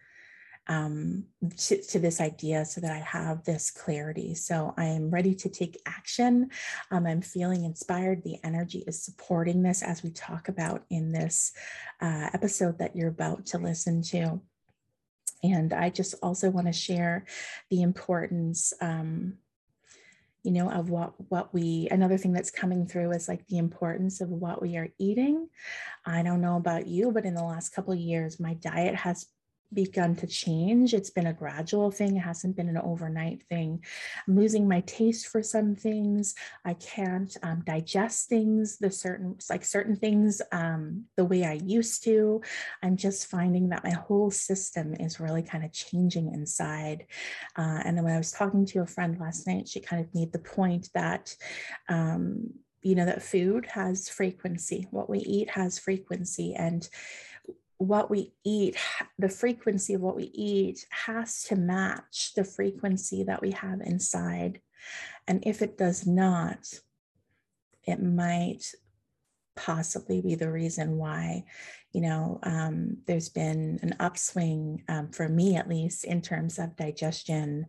um, 0.68 1.26
to, 1.58 1.82
to, 1.82 2.00
this 2.00 2.22
idea 2.22 2.66
so 2.66 2.82
that 2.82 2.92
I 2.92 3.00
have 3.00 3.44
this 3.44 3.72
clarity. 3.72 4.36
So 4.36 4.74
I 4.78 4.86
am 4.86 5.10
ready 5.10 5.34
to 5.36 5.50
take 5.50 5.82
action. 5.86 6.50
Um, 6.92 7.08
I'm 7.08 7.22
feeling 7.22 7.66
inspired. 7.66 8.24
The 8.24 8.38
energy 8.44 8.84
is 8.86 9.04
supporting 9.04 9.64
this 9.64 9.82
as 9.82 10.04
we 10.04 10.12
talk 10.12 10.50
about 10.50 10.84
in 10.90 11.12
this 11.12 11.52
uh, 12.00 12.30
episode 12.34 12.78
that 12.78 12.96
you're 12.96 13.10
about 13.10 13.48
to 13.48 13.58
listen 13.58 14.02
to. 14.04 14.40
And 15.44 15.74
I 15.74 15.90
just 15.90 16.14
also 16.22 16.52
want 16.52 16.68
to 16.68 16.74
share 16.74 17.26
the 17.70 17.82
importance. 17.82 18.74
Um, 18.80 19.38
you 20.44 20.52
know 20.52 20.72
of 20.72 20.90
what 20.90 21.14
what 21.30 21.54
we 21.54 21.88
another 21.92 22.18
thing 22.18 22.34
that's 22.34 22.50
coming 22.50 22.88
through 22.88 23.12
is 23.12 23.28
like 23.28 23.46
the 23.48 23.60
importance 23.60 24.22
of 24.22 24.30
what 24.30 24.60
we 24.60 24.76
are 24.76 24.90
eating 24.98 25.48
i 26.04 26.24
don't 26.24 26.42
know 26.42 26.58
about 26.58 26.88
you 26.88 27.12
but 27.12 27.26
in 27.26 27.36
the 27.36 27.44
last 27.44 27.70
couple 27.76 27.94
years 27.94 28.40
my 28.40 28.56
diet 28.56 28.96
has 28.96 29.28
begun 29.74 30.16
to 30.18 30.28
change. 30.28 30.94
It's 30.94 31.10
been 31.10 31.28
a 31.28 31.34
gradual 31.34 31.92
thing, 31.92 32.18
it 32.18 32.22
hasn't 32.22 32.56
been 32.56 32.70
an 32.70 32.78
overnight 32.78 33.44
thing. 33.50 33.84
I'm 34.28 34.36
losing 34.36 34.68
my 34.68 34.82
taste 34.82 35.28
for 35.28 35.42
some 35.42 35.76
things. 35.76 36.36
I 36.66 36.74
can't 36.76 37.36
um, 37.44 37.64
digest 37.66 38.30
things, 38.30 38.78
the 38.78 38.92
certain, 38.92 39.38
like 39.50 39.64
certain 39.64 39.96
things, 39.96 40.42
um, 40.52 41.06
the 41.16 41.26
way 41.26 41.46
I 41.46 41.54
used 41.54 42.04
to. 42.06 42.42
I'm 42.84 42.98
just 42.98 43.28
finding 43.28 43.70
that 43.70 43.84
my 43.84 43.92
whole 43.92 44.32
system 44.32 44.96
is 45.00 45.20
really 45.20 45.44
kind 45.44 45.64
of 45.64 45.72
changing 45.72 46.34
inside. 46.34 47.06
Uh, 47.58 47.82
and 47.86 48.02
when 48.04 48.14
I 48.14 48.18
was 48.18 48.32
talking 48.32 48.66
to 48.68 48.82
a 48.82 48.88
friend 48.88 49.20
last 49.20 49.48
night, 49.48 49.68
she 49.68 49.80
kind 49.80 50.04
of 50.04 50.14
made 50.14 50.32
the 50.32 50.40
point 50.40 50.90
that. 50.94 51.36
Um, 51.90 52.54
you 52.84 52.96
know 52.96 53.06
that 53.06 53.22
food 53.22 53.68
has 53.68 54.10
frequency 54.10 54.88
what 54.90 55.08
we 55.08 55.20
eat 55.20 55.52
has 55.52 55.78
frequency 55.78 56.56
and 56.56 56.90
what 57.82 58.12
we 58.12 58.32
eat, 58.46 58.78
the 59.18 59.28
frequency 59.28 59.96
of 59.96 60.02
what 60.02 60.16
we 60.16 60.26
eat 60.36 60.86
has 60.92 61.44
to 61.46 61.56
match 61.56 62.34
the 62.36 62.44
frequency 62.44 63.24
that 63.24 63.42
we 63.42 63.52
have 63.52 63.82
inside. 63.82 64.62
And 65.28 65.44
if 65.48 65.64
it 65.64 65.80
does 65.80 66.06
not, 66.06 66.80
it 67.88 68.02
might 68.02 68.76
possibly 69.56 70.22
be 70.22 70.36
the 70.36 70.52
reason 70.52 70.98
why 70.98 71.46
you 71.94 72.02
know, 72.02 72.40
um, 72.44 72.98
there's 73.06 73.30
been 73.30 73.80
an 73.82 73.96
upswing 74.00 74.84
um, 74.88 75.12
for 75.12 75.28
me 75.28 75.58
at 75.58 75.68
least 75.68 76.06
in 76.06 76.22
terms 76.22 76.58
of 76.58 76.76
digestion 76.78 77.66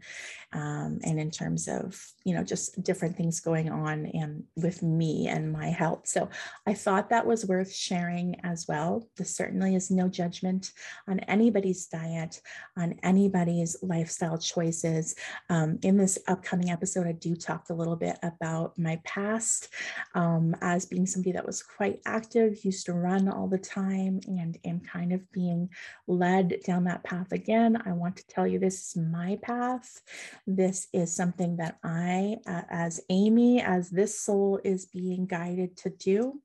um, 0.53 1.01
and 1.03 1.19
in 1.19 1.31
terms 1.31 1.67
of, 1.67 2.01
you 2.25 2.35
know, 2.35 2.45
just 2.45 2.83
different 2.85 3.17
things 3.17 3.41
going 3.41 3.71
on 3.71 4.07
and 4.07 4.45
with 4.57 4.83
me 4.83 5.27
and 5.29 5.53
my 5.53 5.67
health. 5.67 6.07
So 6.07 6.29
I 6.67 6.75
thought 6.75 7.11
that 7.11 7.27
was 7.27 7.47
worth 7.47 7.75
sharing 7.75 8.37
as 8.45 8.67
well. 8.69 9.09
There 9.17 9.27
certainly 9.27 9.75
is 9.75 9.91
no 9.91 10.09
judgment 10.09 10.73
on 11.09 11.19
anybody's 11.21 11.87
diet, 11.87 12.41
on 12.77 12.95
anybody's 13.03 13.77
lifestyle 13.83 14.39
choices. 14.39 15.17
Um, 15.51 15.79
in 15.83 15.97
this 15.97 16.19
upcoming 16.29 16.71
episode, 16.71 17.07
I 17.07 17.13
do 17.13 17.35
talk 17.35 17.71
a 17.71 17.75
little 17.75 17.97
bit 17.97 18.19
about 18.23 18.79
my 18.79 19.01
past 19.05 19.69
um, 20.15 20.55
as 20.61 20.87
being 20.87 21.07
somebody 21.07 21.33
that 21.33 21.47
was 21.47 21.63
quite 21.63 22.01
active, 22.07 22.65
used 22.65 22.87
to 22.87 22.93
run 22.93 23.29
all 23.29 23.49
the 23.49 23.59
time 23.59 24.12
time 24.21 24.39
and 24.39 24.59
am 24.65 24.81
kind 24.81 25.13
of 25.13 25.31
being 25.33 25.69
led 26.07 26.61
down 26.65 26.85
that 26.85 27.05
path 27.05 27.33
again. 27.33 27.81
I 27.85 27.93
want 27.93 28.17
to 28.17 28.27
tell 28.27 28.47
you 28.47 28.59
this 28.59 28.89
is 28.89 28.97
my 28.97 29.39
path. 29.43 30.01
This 30.47 30.89
is 30.93 31.15
something 31.15 31.57
that 31.57 31.79
I, 31.83 32.39
uh, 32.47 32.63
as 32.71 33.01
Amy, 33.09 33.61
as 33.61 33.91
this 33.91 34.19
soul 34.19 34.61
is 34.65 34.87
being 34.87 35.27
guided 35.27 35.77
to 35.79 35.91
do. 35.91 36.41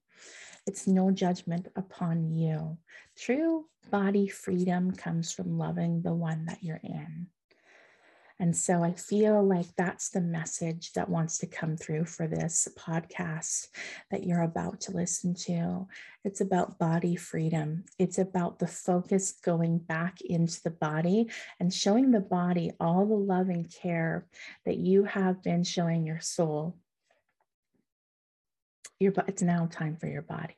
It's 0.66 0.88
no 0.88 1.12
judgment 1.12 1.68
upon 1.76 2.36
you. 2.36 2.78
True 3.18 3.66
body 3.90 4.28
freedom 4.28 4.92
comes 4.92 5.32
from 5.32 5.58
loving 5.58 6.02
the 6.02 6.14
one 6.14 6.46
that 6.46 6.62
you're 6.62 6.82
in. 6.84 7.28
And 8.40 8.56
so 8.56 8.84
I 8.84 8.94
feel 8.94 9.44
like 9.44 9.76
that's 9.76 10.10
the 10.10 10.22
message 10.22 10.94
that 10.94 11.10
wants 11.10 11.40
to 11.40 11.48
come 11.48 11.76
through 11.76 12.06
for 12.06 12.28
this 12.28 12.68
podcast 12.78 13.68
that 14.12 14.26
you're 14.26 14.44
about 14.44 14.80
to 14.82 14.92
listen 14.92 15.34
to. 15.46 15.88
It's 16.24 16.42
about 16.42 16.78
body 16.78 17.16
freedom, 17.16 17.86
it's 17.98 18.20
about 18.20 18.60
the 18.60 18.68
focus 18.68 19.32
going 19.44 19.80
back 19.80 20.22
into 20.22 20.62
the 20.62 20.70
body 20.70 21.32
and 21.60 21.74
showing 21.74 22.12
the 22.12 22.20
body 22.20 22.72
all 22.80 23.06
the 23.06 23.16
love 23.16 23.50
and 23.50 23.72
care 23.74 24.28
that 24.66 24.78
you 24.78 25.06
have 25.06 25.42
been 25.42 25.64
showing 25.64 26.06
your 26.06 26.20
soul. 26.20 26.76
Your, 29.00 29.14
it's 29.28 29.42
now 29.42 29.68
time 29.72 29.96
for 29.96 30.08
your 30.08 30.24
body. 30.24 30.58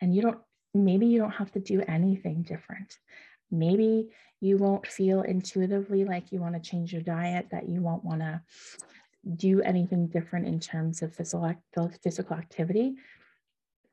And 0.00 0.14
you 0.14 0.22
don't, 0.22 0.38
maybe 0.74 1.06
you 1.06 1.18
don't 1.18 1.30
have 1.32 1.52
to 1.52 1.60
do 1.60 1.82
anything 1.86 2.42
different. 2.42 2.98
Maybe 3.50 4.10
you 4.40 4.56
won't 4.56 4.86
feel 4.86 5.22
intuitively 5.22 6.04
like 6.04 6.32
you 6.32 6.40
want 6.40 6.54
to 6.54 6.70
change 6.70 6.92
your 6.92 7.02
diet, 7.02 7.48
that 7.50 7.68
you 7.68 7.82
won't 7.82 8.04
want 8.04 8.20
to 8.20 8.40
do 9.36 9.60
anything 9.60 10.06
different 10.06 10.46
in 10.46 10.60
terms 10.60 11.02
of 11.02 11.14
physical, 11.14 11.54
physical 12.02 12.36
activity. 12.36 12.94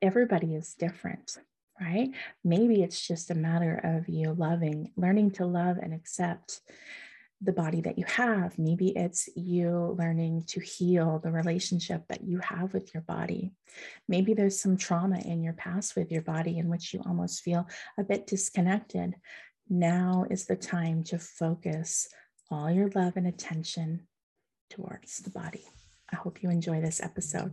Everybody 0.00 0.54
is 0.54 0.74
different, 0.74 1.36
right? 1.80 2.10
Maybe 2.44 2.82
it's 2.82 3.06
just 3.06 3.30
a 3.30 3.34
matter 3.34 3.80
of 3.84 4.08
you 4.08 4.32
loving, 4.32 4.92
learning 4.96 5.32
to 5.32 5.46
love 5.46 5.76
and 5.76 5.92
accept 5.92 6.60
the 7.40 7.52
body 7.52 7.80
that 7.82 7.98
you 7.98 8.04
have. 8.06 8.58
Maybe 8.58 8.88
it's 8.96 9.28
you 9.36 9.94
learning 9.98 10.44
to 10.48 10.60
heal 10.60 11.20
the 11.22 11.30
relationship 11.30 12.02
that 12.08 12.24
you 12.24 12.40
have 12.40 12.72
with 12.72 12.92
your 12.92 13.02
body. 13.02 13.52
Maybe 14.08 14.34
there's 14.34 14.60
some 14.60 14.76
trauma 14.76 15.20
in 15.20 15.42
your 15.42 15.52
past 15.52 15.94
with 15.94 16.10
your 16.10 16.22
body 16.22 16.58
in 16.58 16.68
which 16.68 16.92
you 16.92 17.00
almost 17.06 17.42
feel 17.42 17.68
a 17.96 18.02
bit 18.02 18.26
disconnected 18.26 19.14
now 19.70 20.26
is 20.30 20.46
the 20.46 20.56
time 20.56 21.02
to 21.04 21.18
focus 21.18 22.08
all 22.50 22.70
your 22.70 22.88
love 22.94 23.16
and 23.16 23.26
attention 23.26 24.06
towards 24.70 25.18
the 25.18 25.30
body. 25.30 25.64
I 26.12 26.16
hope 26.16 26.42
you 26.42 26.50
enjoy 26.50 26.80
this 26.80 27.02
episode. 27.02 27.52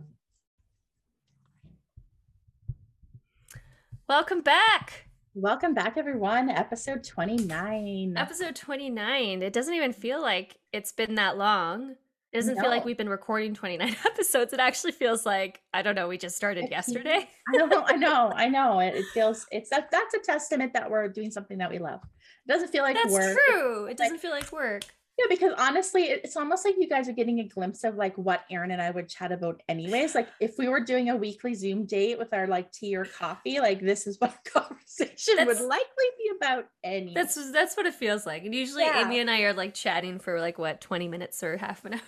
Welcome 4.08 4.40
back. 4.40 5.08
Welcome 5.34 5.74
back, 5.74 5.98
everyone. 5.98 6.48
Episode 6.48 7.04
29. 7.04 8.14
Episode 8.16 8.56
29. 8.56 9.42
It 9.42 9.52
doesn't 9.52 9.74
even 9.74 9.92
feel 9.92 10.22
like 10.22 10.56
it's 10.72 10.92
been 10.92 11.16
that 11.16 11.36
long. 11.36 11.96
It 12.36 12.40
doesn't 12.40 12.56
no. 12.56 12.62
feel 12.64 12.70
like 12.70 12.84
we've 12.84 12.98
been 12.98 13.08
recording 13.08 13.54
29 13.54 13.96
episodes. 14.04 14.52
It 14.52 14.60
actually 14.60 14.92
feels 14.92 15.24
like, 15.24 15.62
I 15.72 15.80
don't 15.80 15.94
know, 15.94 16.06
we 16.06 16.18
just 16.18 16.36
started 16.36 16.68
yesterday. 16.70 17.26
I 17.54 17.56
know, 17.56 17.84
I 17.86 17.96
know, 17.96 18.32
I 18.36 18.48
know. 18.48 18.80
It, 18.80 18.94
it 18.94 19.06
feels 19.14 19.46
it's 19.50 19.70
that 19.70 19.90
that's 19.90 20.12
a 20.12 20.18
testament 20.18 20.74
that 20.74 20.90
we're 20.90 21.08
doing 21.08 21.30
something 21.30 21.56
that 21.58 21.70
we 21.70 21.78
love. 21.78 22.00
It 22.04 22.52
doesn't 22.52 22.68
feel 22.68 22.82
like 22.82 22.94
that's 22.94 23.10
work. 23.10 23.38
true. 23.48 23.86
It 23.86 23.96
doesn't 23.96 24.16
like, 24.16 24.20
feel 24.20 24.32
like 24.32 24.52
work. 24.52 24.82
Yeah, 25.18 25.24
because 25.30 25.54
honestly, 25.56 26.02
it's 26.02 26.36
almost 26.36 26.66
like 26.66 26.74
you 26.78 26.90
guys 26.90 27.08
are 27.08 27.12
getting 27.12 27.40
a 27.40 27.44
glimpse 27.44 27.84
of 27.84 27.94
like 27.94 28.14
what 28.18 28.44
Erin 28.50 28.70
and 28.70 28.82
I 28.82 28.90
would 28.90 29.08
chat 29.08 29.32
about 29.32 29.62
anyways. 29.66 30.14
Like 30.14 30.28
if 30.38 30.58
we 30.58 30.68
were 30.68 30.80
doing 30.80 31.08
a 31.08 31.16
weekly 31.16 31.54
Zoom 31.54 31.86
date 31.86 32.18
with 32.18 32.34
our 32.34 32.46
like 32.46 32.70
tea 32.70 32.94
or 32.96 33.06
coffee, 33.06 33.60
like 33.60 33.80
this 33.80 34.06
is 34.06 34.20
what 34.20 34.36
conversation 34.44 35.36
that's, 35.36 35.58
would 35.58 35.66
likely 35.66 36.06
be 36.18 36.32
about 36.36 36.66
anyway. 36.84 37.14
That's 37.14 37.50
that's 37.50 37.78
what 37.78 37.86
it 37.86 37.94
feels 37.94 38.26
like. 38.26 38.44
And 38.44 38.54
usually 38.54 38.84
yeah. 38.84 39.06
Amy 39.06 39.20
and 39.20 39.30
I 39.30 39.40
are 39.40 39.54
like 39.54 39.72
chatting 39.72 40.18
for 40.18 40.38
like 40.38 40.58
what, 40.58 40.82
20 40.82 41.08
minutes 41.08 41.42
or 41.42 41.56
half 41.56 41.86
an 41.86 41.94
hour 41.94 42.00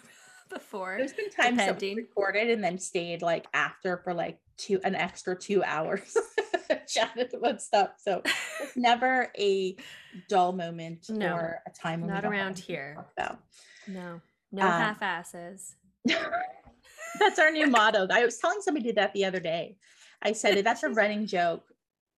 before. 0.48 0.96
There's 0.98 1.12
been 1.12 1.30
times 1.30 1.58
that 1.58 1.80
we 1.80 1.94
recorded 1.94 2.50
and 2.50 2.62
then 2.62 2.78
stayed 2.78 3.22
like 3.22 3.46
after 3.54 3.98
for 3.98 4.14
like 4.14 4.38
two 4.56 4.80
an 4.84 4.94
extra 4.94 5.36
two 5.38 5.62
hours 5.62 6.16
chatted 6.88 7.32
about 7.34 7.62
stuff. 7.62 7.90
So 7.98 8.22
it's 8.60 8.76
never 8.76 9.30
a 9.38 9.76
dull 10.28 10.52
moment 10.52 11.06
no, 11.08 11.34
or 11.34 11.62
a 11.66 11.70
time 11.70 12.06
not 12.06 12.24
around 12.24 12.58
here. 12.58 13.04
No, 13.86 14.20
no 14.52 14.62
um, 14.62 14.70
half 14.70 15.02
asses. 15.02 15.76
that's 17.18 17.38
our 17.38 17.50
new 17.50 17.66
motto. 17.66 18.06
I 18.10 18.24
was 18.24 18.38
telling 18.38 18.60
somebody 18.60 18.92
that 18.92 19.12
the 19.14 19.24
other 19.24 19.40
day. 19.40 19.76
I 20.20 20.32
said 20.32 20.64
that's 20.64 20.82
a 20.82 20.88
running 20.88 21.26
joke 21.26 21.64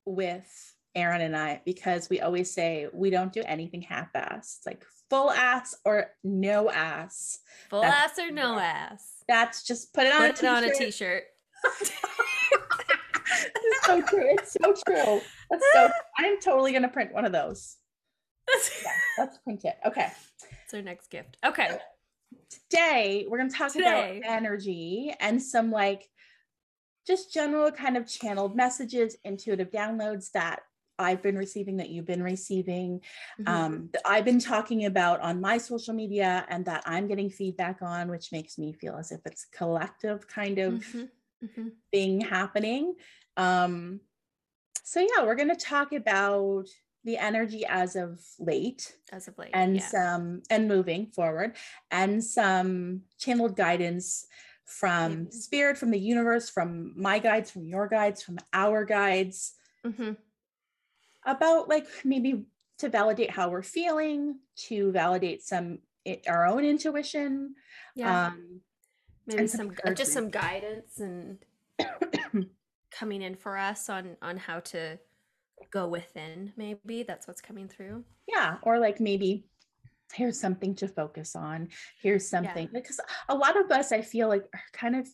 with 0.06 0.76
Erin 0.96 1.22
and 1.22 1.36
I 1.36 1.62
because 1.66 2.10
we 2.10 2.22
always 2.22 2.52
say 2.52 2.88
we 2.94 3.10
don't 3.10 3.34
do 3.34 3.44
anything 3.46 3.82
half-assed. 3.82 4.38
It's 4.38 4.62
like 4.66 4.86
full 5.10 5.32
ass 5.32 5.76
or 5.86 6.12
no 6.24 6.70
ass. 6.70 7.40
Full 7.70 7.82
that's, 7.82 8.20
ass 8.20 8.26
or 8.26 8.32
no 8.32 8.60
ass. 8.60 9.24
That's 9.28 9.64
just 9.64 9.94
put 9.94 10.06
it 10.06 10.14
on. 10.14 10.30
Put 10.32 10.44
it 10.44 10.46
on 10.46 10.64
a 10.64 10.74
t-shirt. 10.74 11.24
it's 11.66 11.92
so 13.86 14.02
true. 14.02 14.26
It's 14.30 14.58
so 14.62 14.74
true. 14.88 15.22
That's 15.50 15.66
so. 15.74 15.90
I'm 16.18 16.40
totally 16.40 16.72
gonna 16.72 16.90
print 16.90 17.14
one 17.14 17.26
of 17.26 17.32
those. 17.32 17.78
yeah, 18.84 18.92
let's 19.18 19.38
print 19.40 19.66
it. 19.66 19.76
Okay. 19.86 20.08
It's 20.64 20.74
our 20.74 20.82
next 20.82 21.10
gift. 21.10 21.38
Okay. 21.46 21.78
Today 22.50 23.26
we're 23.28 23.38
gonna 23.38 23.50
talk 23.50 23.74
Today. 23.74 24.22
about 24.24 24.32
energy 24.32 25.14
and 25.20 25.42
some 25.42 25.72
like 25.72 26.08
just 27.06 27.34
general 27.34 27.72
kind 27.72 27.98
of 27.98 28.08
channeled 28.08 28.56
messages, 28.56 29.18
intuitive 29.24 29.72
downloads 29.72 30.32
that 30.32 30.62
I've 31.00 31.22
been 31.22 31.38
receiving, 31.38 31.78
that 31.78 31.90
you've 31.90 32.06
been 32.06 32.24
receiving, 32.24 33.02
mm-hmm. 33.40 33.48
um, 33.48 33.90
that 33.94 34.02
I've 34.06 34.26
been 34.26 34.40
talking 34.40 34.86
about 34.86 35.22
on 35.22 35.42
my 35.42 35.58
social 35.58 35.94
media, 35.94 36.46
and 36.50 36.66
that 36.66 36.84
I'm 36.86 37.08
getting 37.08 37.30
feedback 37.30 37.82
on, 37.82 38.10
which 38.10 38.32
makes 38.32 38.58
me 38.58 38.74
feel 38.74 38.96
as 38.96 39.12
if 39.12 39.22
it's 39.26 39.46
collective 39.46 40.28
kind 40.28 40.60
of 40.60 40.74
mm-hmm. 40.74 41.46
Mm-hmm. 41.46 41.68
thing 41.92 42.22
happening. 42.22 42.96
Um, 43.38 44.02
so 44.84 45.00
yeah, 45.00 45.24
we're 45.24 45.36
going 45.36 45.50
to 45.50 45.56
talk 45.56 45.94
about 45.94 46.68
the 47.04 47.18
energy 47.18 47.66
as 47.68 47.96
of 47.96 48.20
late 48.40 48.96
as 49.12 49.28
of 49.28 49.38
late 49.38 49.52
and 49.54 49.78
yeah. 49.78 49.88
some 49.88 50.42
and 50.50 50.68
moving 50.68 51.08
forward 51.08 51.56
and 51.92 52.24
some 52.24 53.02
channeled 53.18 53.56
guidance 53.56 54.28
from 54.66 55.14
mm-hmm. 55.14 55.30
spirit 55.30 55.78
from 55.78 55.92
the 55.92 56.00
universe 56.00 56.50
from 56.50 56.94
my 57.00 57.18
guides 57.18 57.50
from 57.50 57.66
your 57.66 57.88
guides 57.88 58.22
from 58.22 58.38
our 58.54 58.84
guides 58.84 59.54
mm-hmm 59.86 60.12
about 61.26 61.70
like 61.70 61.88
maybe 62.04 62.46
to 62.80 62.90
validate 62.90 63.32
how 63.32 63.50
we're 63.50 63.62
feeling, 63.62 64.40
to 64.68 64.92
validate 64.92 65.44
some 65.44 65.80
our 66.28 66.48
own 66.48 66.64
intuition. 66.64 67.56
Yeah. 67.96 68.28
Um, 68.28 68.62
maybe 69.28 69.48
some, 69.48 69.72
some 69.84 69.96
just 69.96 70.14
some 70.14 70.30
guidance 70.30 71.00
and 71.00 71.38
coming 72.92 73.22
in 73.22 73.36
for 73.36 73.58
us 73.58 73.90
on 73.90 74.18
on 74.22 74.38
how 74.38 74.60
to 74.60 74.98
go 75.72 75.88
within 75.88 76.52
maybe 76.58 77.04
that's 77.04 77.28
what's 77.28 77.42
coming 77.42 77.68
through 77.68 78.04
yeah 78.28 78.58
or 78.64 78.80
like 78.80 79.00
maybe 79.00 79.46
here's 80.14 80.40
something 80.40 80.74
to 80.74 80.88
focus 80.88 81.36
on 81.36 81.68
here's 82.02 82.28
something 82.28 82.70
yeah. 82.72 82.80
because 82.80 83.00
a 83.28 83.36
lot 83.36 83.60
of 83.60 83.70
us 83.72 83.92
i 83.92 84.02
feel 84.02 84.28
like 84.28 84.46
are 84.54 84.62
kind 84.74 84.96
of 84.96 85.08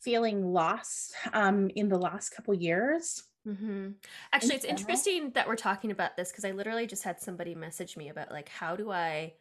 feeling 0.00 0.52
lost 0.52 1.14
um, 1.34 1.70
in 1.76 1.88
the 1.88 1.98
last 1.98 2.30
couple 2.30 2.54
years 2.54 3.22
mm-hmm. 3.46 3.90
actually 4.32 4.54
it's 4.54 4.64
interesting 4.64 5.30
that 5.30 5.48
we're 5.48 5.56
talking 5.56 5.90
about 5.90 6.16
this 6.16 6.30
because 6.30 6.44
i 6.44 6.50
literally 6.50 6.86
just 6.86 7.02
had 7.02 7.20
somebody 7.20 7.54
message 7.54 7.96
me 7.96 8.08
about 8.08 8.30
like 8.30 8.48
how 8.48 8.76
do 8.76 8.90
i 8.90 9.32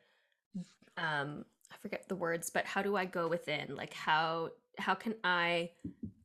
um 0.98 1.46
i 1.72 1.75
forget 1.82 2.08
the 2.08 2.15
words 2.15 2.50
but 2.50 2.65
how 2.65 2.82
do 2.82 2.96
i 2.96 3.06
go 3.06 3.27
within 3.27 3.75
like 3.75 3.94
how 3.94 4.50
how 4.77 4.94
can 4.94 5.13
i 5.24 5.70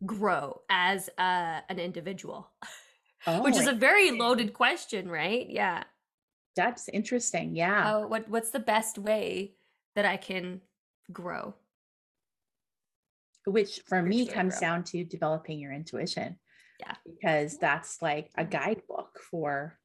grow 0.06 0.60
as 0.70 1.10
a, 1.18 1.62
an 1.68 1.78
individual 1.78 2.48
oh, 3.26 3.42
which 3.42 3.56
is 3.56 3.66
a 3.66 3.72
very 3.72 4.10
loaded 4.12 4.52
question 4.52 5.08
right 5.08 5.48
yeah 5.50 5.82
that's 6.56 6.88
interesting. 6.88 7.56
Yeah. 7.56 7.82
How, 7.82 8.06
what 8.06 8.28
what's 8.28 8.50
the 8.50 8.60
best 8.60 8.98
way 8.98 9.54
that 9.94 10.04
I 10.04 10.16
can 10.16 10.60
grow? 11.12 11.54
Which 13.46 13.80
for 13.86 14.02
me 14.02 14.26
comes 14.26 14.58
grow? 14.58 14.60
down 14.60 14.84
to 14.84 15.04
developing 15.04 15.58
your 15.58 15.72
intuition. 15.72 16.38
Yeah. 16.80 16.94
Because 17.06 17.58
that's 17.58 18.02
like 18.02 18.30
a 18.36 18.44
guidebook 18.44 19.20
for 19.30 19.78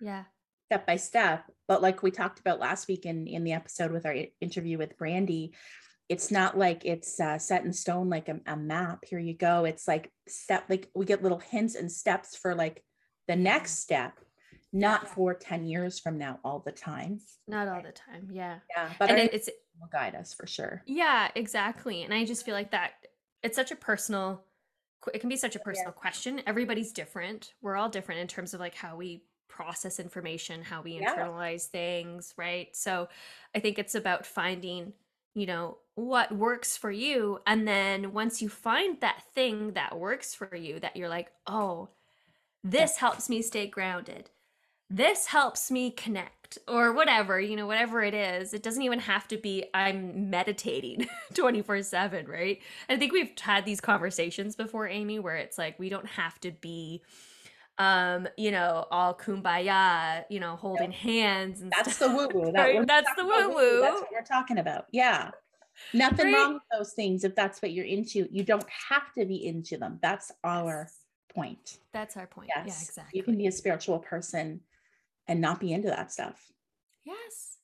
yeah 0.00 0.24
step 0.66 0.86
by 0.86 0.96
step. 0.96 1.44
But 1.68 1.82
like 1.82 2.02
we 2.02 2.10
talked 2.10 2.40
about 2.40 2.60
last 2.60 2.88
week 2.88 3.06
in 3.06 3.26
in 3.26 3.44
the 3.44 3.52
episode 3.52 3.92
with 3.92 4.06
our 4.06 4.16
interview 4.40 4.78
with 4.78 4.98
Brandy, 4.98 5.54
it's 6.08 6.30
not 6.30 6.58
like 6.58 6.84
it's 6.84 7.18
uh, 7.18 7.38
set 7.38 7.64
in 7.64 7.72
stone 7.72 8.08
like 8.08 8.28
a, 8.28 8.40
a 8.46 8.56
map. 8.56 9.04
Here 9.08 9.18
you 9.18 9.34
go. 9.34 9.64
It's 9.64 9.88
like 9.88 10.10
step 10.28 10.64
like 10.68 10.88
we 10.94 11.04
get 11.04 11.22
little 11.22 11.40
hints 11.40 11.74
and 11.74 11.90
steps 11.90 12.36
for 12.36 12.54
like 12.54 12.82
the 13.28 13.36
next 13.36 13.78
step 13.78 14.12
not 14.72 15.08
for 15.08 15.32
10 15.32 15.64
years 15.64 15.98
from 15.98 16.18
now 16.18 16.38
all 16.44 16.60
the 16.64 16.72
time 16.72 17.20
not 17.46 17.68
all 17.68 17.82
the 17.82 17.92
time 17.92 18.28
yeah 18.30 18.58
yeah 18.76 18.90
but 18.98 19.08
and 19.08 19.18
it's 19.32 19.48
will 19.80 19.88
guide 19.92 20.14
us 20.14 20.34
for 20.34 20.46
sure 20.46 20.82
yeah 20.86 21.28
exactly 21.34 22.02
and 22.02 22.12
i 22.12 22.24
just 22.24 22.44
feel 22.44 22.54
like 22.54 22.72
that 22.72 22.92
it's 23.42 23.56
such 23.56 23.70
a 23.70 23.76
personal 23.76 24.42
it 25.12 25.20
can 25.20 25.28
be 25.28 25.36
such 25.36 25.56
a 25.56 25.60
personal 25.60 25.92
yeah. 25.94 26.00
question. 26.00 26.42
Everybody's 26.46 26.92
different. 26.92 27.52
We're 27.62 27.76
all 27.76 27.88
different 27.88 28.20
in 28.20 28.26
terms 28.26 28.54
of 28.54 28.60
like 28.60 28.74
how 28.74 28.96
we 28.96 29.22
process 29.48 29.98
information 29.98 30.62
how 30.62 30.82
we 30.82 31.00
internalize 31.00 31.66
things 31.66 32.34
right? 32.36 32.76
So 32.76 33.08
i 33.54 33.58
think 33.58 33.78
it's 33.78 33.94
about 33.94 34.26
finding 34.26 34.92
you 35.34 35.46
know 35.46 35.78
what 35.94 36.34
works 36.34 36.76
for 36.76 36.90
you 36.90 37.38
and 37.46 37.66
then 37.66 38.12
once 38.12 38.42
you 38.42 38.48
find 38.48 39.00
that 39.00 39.22
thing 39.34 39.72
that 39.72 39.98
works 39.98 40.34
for 40.34 40.54
you 40.54 40.80
that 40.80 40.96
you're 40.96 41.08
like 41.08 41.30
oh 41.46 41.88
this 42.64 42.94
yeah. 42.94 43.00
helps 43.00 43.28
me 43.28 43.40
stay 43.40 43.66
grounded 43.66 44.30
this 44.88 45.26
helps 45.26 45.70
me 45.70 45.90
connect 45.90 46.58
or 46.68 46.92
whatever, 46.92 47.40
you 47.40 47.56
know, 47.56 47.66
whatever 47.66 48.02
it 48.02 48.14
is. 48.14 48.54
It 48.54 48.62
doesn't 48.62 48.82
even 48.82 49.00
have 49.00 49.26
to 49.28 49.36
be 49.36 49.64
I'm 49.74 50.30
meditating 50.30 51.08
24 51.34 51.82
7, 51.82 52.26
right? 52.26 52.60
I 52.88 52.96
think 52.96 53.12
we've 53.12 53.32
had 53.38 53.64
these 53.64 53.80
conversations 53.80 54.54
before, 54.54 54.86
Amy, 54.86 55.18
where 55.18 55.36
it's 55.36 55.58
like 55.58 55.78
we 55.78 55.88
don't 55.88 56.06
have 56.06 56.38
to 56.40 56.52
be 56.52 57.02
um 57.78 58.26
you 58.38 58.50
know 58.50 58.86
all 58.90 59.14
kumbaya 59.14 60.24
you 60.30 60.40
know 60.40 60.56
holding 60.56 60.92
yeah. 60.92 60.96
hands 60.96 61.60
and 61.60 61.70
that's 61.70 61.94
stuff. 61.94 62.10
the 62.10 62.16
woo 62.16 62.28
woo 62.32 62.52
that 62.52 62.86
that's 62.86 63.10
the 63.18 63.22
woo 63.22 63.54
woo 63.54 63.80
that's 63.82 64.00
what 64.00 64.08
we're 64.10 64.22
talking 64.22 64.56
about 64.56 64.86
yeah 64.92 65.30
nothing 65.92 66.32
right? 66.32 66.34
wrong 66.34 66.54
with 66.54 66.62
those 66.72 66.94
things 66.94 67.22
if 67.22 67.34
that's 67.34 67.60
what 67.60 67.72
you're 67.72 67.84
into 67.84 68.26
you 68.30 68.42
don't 68.42 68.64
have 68.88 69.12
to 69.12 69.26
be 69.26 69.46
into 69.46 69.76
them 69.76 69.98
that's 70.00 70.32
our 70.42 70.88
point 71.34 71.76
that's 71.92 72.16
our 72.16 72.26
point 72.26 72.48
yes 72.48 72.66
yeah 72.66 72.88
exactly 72.88 73.18
you 73.18 73.22
can 73.22 73.36
be 73.36 73.46
a 73.46 73.52
spiritual 73.52 73.98
person 73.98 74.58
and 75.28 75.40
not 75.40 75.60
be 75.60 75.72
into 75.72 75.88
that 75.88 76.12
stuff. 76.12 76.52
Yes. 77.04 77.58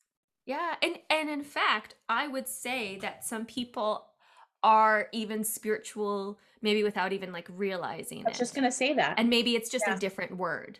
Yeah. 0.47 0.75
And 0.83 0.99
and 1.11 1.31
in 1.31 1.43
fact, 1.43 1.95
I 2.09 2.29
would 2.29 2.49
say 2.49 2.99
that 2.99 3.25
some 3.25 3.45
people 3.45 4.07
are 4.63 5.09
even 5.13 5.45
spiritual 5.45 6.39
maybe 6.63 6.85
without 6.85 7.13
even 7.13 7.33
like 7.33 7.49
realizing 7.51 8.19
it. 8.19 8.27
I 8.27 8.31
was 8.31 8.39
it. 8.39 8.41
just 8.41 8.55
going 8.55 8.65
to 8.65 8.73
say 8.73 8.95
that. 8.95 9.19
And 9.19 9.29
maybe 9.29 9.57
it's 9.57 9.69
just 9.69 9.85
yeah. 9.87 9.97
a 9.97 9.99
different 9.99 10.37
word. 10.37 10.79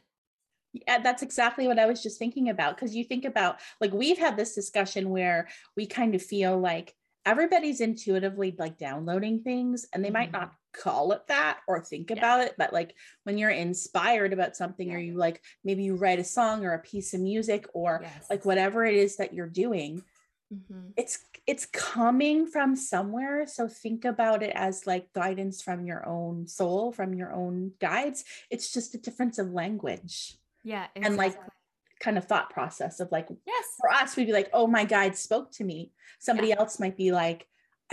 Yeah, 0.73 1.01
that's 1.01 1.23
exactly 1.23 1.67
what 1.67 1.79
I 1.79 1.87
was 1.87 2.03
just 2.03 2.19
thinking 2.19 2.49
about 2.49 2.77
because 2.77 2.95
you 2.95 3.05
think 3.05 3.25
about 3.25 3.59
like 3.81 3.93
we've 3.93 4.19
had 4.19 4.37
this 4.37 4.55
discussion 4.55 5.11
where 5.11 5.49
we 5.77 5.87
kind 5.87 6.15
of 6.15 6.23
feel 6.23 6.59
like 6.59 6.95
everybody's 7.25 7.81
intuitively 7.81 8.55
like 8.59 8.79
downloading 8.79 9.43
things 9.43 9.87
and 9.93 10.05
they 10.05 10.09
mm-hmm. 10.09 10.15
might 10.15 10.33
not 10.33 10.53
call 10.73 11.13
it 11.13 11.27
that 11.29 11.59
or 11.69 11.81
think 11.81 12.11
yeah. 12.11 12.17
about 12.17 12.41
it 12.41 12.55
but 12.57 12.73
like 12.73 12.95
when 13.25 13.39
you're 13.39 13.51
inspired 13.51 14.33
about 14.33 14.57
something 14.57 14.89
yeah. 14.89 14.95
or 14.95 14.99
you 14.99 15.17
like 15.17 15.43
maybe 15.65 15.85
you 15.85 15.97
write 15.97 16.19
a 16.19 16.25
song 16.25 16.65
or 16.65 16.73
a 16.73 16.79
piece 16.79 17.15
of 17.15 17.21
music 17.21 17.67
or 17.75 18.01
yes. 18.03 18.27
like 18.31 18.45
whatever 18.45 18.85
it 18.85 18.95
is 18.95 19.17
that 19.17 19.35
you're 19.35 19.47
doing 19.49 20.03
mm-hmm. 20.53 20.89
it's 20.97 21.19
it's 21.47 21.67
coming 21.67 22.47
from 22.47 22.75
somewhere 22.75 23.47
so 23.47 23.69
think 23.69 24.05
about 24.05 24.43
it 24.43 24.53
as 24.55 24.87
like 24.87 25.13
guidance 25.13 25.61
from 25.61 25.85
your 25.85 26.07
own 26.09 26.47
soul 26.47 26.91
from 26.91 27.15
your 27.15 27.33
own 27.33 27.73
guides 27.81 28.25
it's 28.51 28.73
just 28.73 28.95
a 28.95 28.99
difference 28.99 29.39
of 29.39 29.53
language 29.53 30.37
yeah 30.65 30.87
exactly. 30.95 31.07
and 31.07 31.17
like 31.17 31.37
kind 32.03 32.19
of 32.19 32.25
thought 32.25 32.51
process 32.51 32.99
of 32.99 33.11
like 33.13 33.29
yes 33.47 33.65
for 33.81 33.89
us 33.91 34.17
we'd 34.17 34.27
be 34.27 34.33
like 34.33 34.51
oh 34.53 34.67
my 34.67 34.85
guide 34.85 35.17
spoke 35.17 35.53
to 35.53 35.63
me 35.63 35.93
somebody 36.19 36.49
yeah. 36.49 36.57
else 36.59 36.81
might 36.81 36.97
be 36.97 37.13
like 37.13 37.47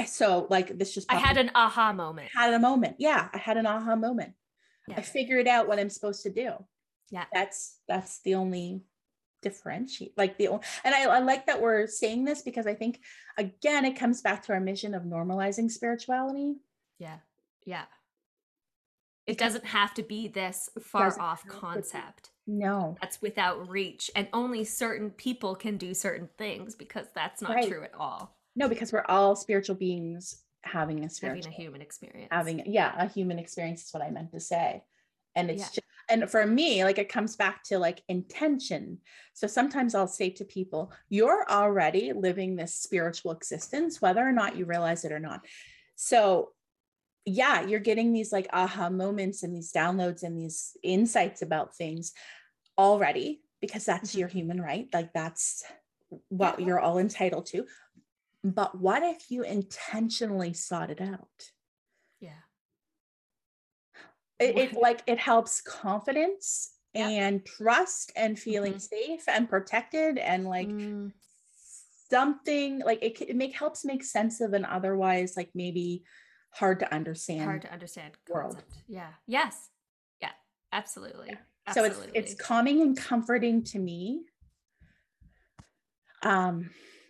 so 0.05 0.47
like 0.49 0.77
this 0.77 0.93
just 0.93 1.11
I 1.11 1.15
had 1.17 1.37
an 1.37 1.51
aha 1.55 1.93
moment. 1.93 2.29
Had 2.33 2.53
a 2.53 2.59
moment. 2.59 2.95
Yeah, 2.99 3.29
I 3.33 3.37
had 3.37 3.57
an 3.57 3.65
aha 3.65 3.95
moment. 3.95 4.33
Yeah. 4.87 4.95
I 4.97 5.01
figured 5.01 5.47
out 5.47 5.67
what 5.67 5.79
I'm 5.79 5.89
supposed 5.89 6.23
to 6.23 6.29
do. 6.29 6.51
Yeah. 7.11 7.25
That's 7.33 7.77
that's 7.87 8.21
the 8.21 8.35
only 8.35 8.81
differentiate 9.41 10.11
like 10.17 10.37
the 10.37 10.47
and 10.83 10.93
I, 10.93 11.03
I 11.05 11.19
like 11.19 11.45
that 11.45 11.61
we're 11.61 11.87
saying 11.87 12.25
this 12.25 12.41
because 12.41 12.67
I 12.67 12.73
think 12.73 12.99
again 13.37 13.85
it 13.85 13.95
comes 13.95 14.21
back 14.21 14.43
to 14.43 14.53
our 14.53 14.59
mission 14.59 14.93
of 14.93 15.03
normalizing 15.03 15.71
spirituality. 15.71 16.55
Yeah. 16.97 17.17
Yeah. 17.65 17.85
It 19.29 19.37
doesn't 19.37 19.65
have 19.65 19.93
to 19.95 20.03
be 20.03 20.27
this 20.27 20.69
far 20.81 21.15
off 21.19 21.45
concept. 21.47 22.31
No. 22.47 22.97
That's 23.01 23.21
without 23.21 23.69
reach. 23.69 24.09
And 24.15 24.27
only 24.33 24.63
certain 24.63 25.11
people 25.11 25.55
can 25.55 25.77
do 25.77 25.93
certain 25.93 26.29
things 26.37 26.75
because 26.75 27.07
that's 27.13 27.41
not 27.41 27.55
right. 27.55 27.67
true 27.67 27.83
at 27.83 27.93
all. 27.93 28.35
No, 28.55 28.67
because 28.67 28.91
we're 28.91 29.05
all 29.07 29.35
spiritual 29.35 29.75
beings 29.75 30.43
having 30.63 31.03
a 31.05 31.09
spiritual, 31.09 31.51
having 31.51 31.59
a 31.59 31.63
human 31.63 31.81
experience. 31.81 32.29
Having 32.31 32.63
yeah, 32.65 32.93
a 32.97 33.07
human 33.07 33.39
experience 33.39 33.85
is 33.85 33.93
what 33.93 34.03
I 34.03 34.09
meant 34.09 34.31
to 34.31 34.39
say. 34.39 34.83
And 35.35 35.49
it's 35.49 35.61
yeah. 35.61 35.67
just 35.67 35.81
and 36.09 36.29
for 36.29 36.45
me, 36.45 36.83
like 36.83 36.97
it 36.97 37.07
comes 37.07 37.35
back 37.35 37.63
to 37.65 37.77
like 37.77 38.01
intention. 38.09 38.97
So 39.33 39.45
sometimes 39.45 39.93
I'll 39.93 40.07
say 40.07 40.31
to 40.31 40.43
people, 40.43 40.91
you're 41.07 41.45
already 41.47 42.13
living 42.13 42.55
this 42.55 42.73
spiritual 42.73 43.31
existence, 43.31 44.01
whether 44.01 44.27
or 44.27 44.31
not 44.31 44.57
you 44.57 44.65
realize 44.65 45.05
it 45.05 45.11
or 45.11 45.19
not. 45.19 45.45
So 45.95 46.49
yeah, 47.29 47.61
you're 47.61 47.79
getting 47.79 48.11
these 48.11 48.31
like 48.31 48.47
aha 48.51 48.89
moments 48.89 49.43
and 49.43 49.55
these 49.55 49.71
downloads 49.71 50.23
and 50.23 50.37
these 50.37 50.75
insights 50.83 51.41
about 51.41 51.75
things 51.75 52.13
already 52.77 53.41
because 53.61 53.85
that's 53.85 54.11
mm-hmm. 54.11 54.19
your 54.19 54.27
human 54.29 54.61
right. 54.61 54.87
Like 54.93 55.13
that's 55.13 55.63
what 56.29 56.59
you're 56.59 56.79
all 56.79 56.97
entitled 56.97 57.45
to. 57.47 57.65
But 58.43 58.79
what 58.79 59.03
if 59.03 59.29
you 59.29 59.43
intentionally 59.43 60.53
sought 60.53 60.89
it 60.89 61.01
out? 61.01 61.27
Yeah. 62.19 62.31
It, 64.39 64.57
it 64.57 64.73
like 64.73 65.03
it 65.05 65.19
helps 65.19 65.61
confidence 65.61 66.71
yeah. 66.93 67.09
and 67.09 67.45
trust 67.45 68.11
and 68.15 68.39
feeling 68.39 68.73
mm-hmm. 68.73 68.79
safe 68.79 69.23
and 69.27 69.49
protected 69.49 70.17
and 70.17 70.45
like 70.45 70.69
mm. 70.69 71.11
something 72.09 72.79
like 72.79 73.03
it, 73.03 73.21
it 73.21 73.35
make 73.35 73.53
helps 73.53 73.83
make 73.83 74.03
sense 74.03 74.39
of 74.39 74.53
an 74.53 74.63
otherwise 74.63 75.35
like 75.35 75.49
maybe 75.53 76.03
hard 76.51 76.79
to 76.79 76.93
understand 76.93 77.43
hard 77.43 77.61
to 77.63 77.71
understand 77.71 78.13
world. 78.27 78.55
Concept. 78.55 78.83
Yeah. 78.87 79.09
Yes. 79.27 79.69
Yeah. 80.21 80.31
Absolutely. 80.71 81.27
Yeah. 81.29 81.37
Absolutely. 81.67 82.05
So 82.05 82.11
it's 82.13 82.33
it's 82.33 82.41
calming 82.41 82.81
and 82.81 82.97
comforting 82.97 83.63
to 83.65 83.79
me. 83.79 84.21
Um 86.23 86.69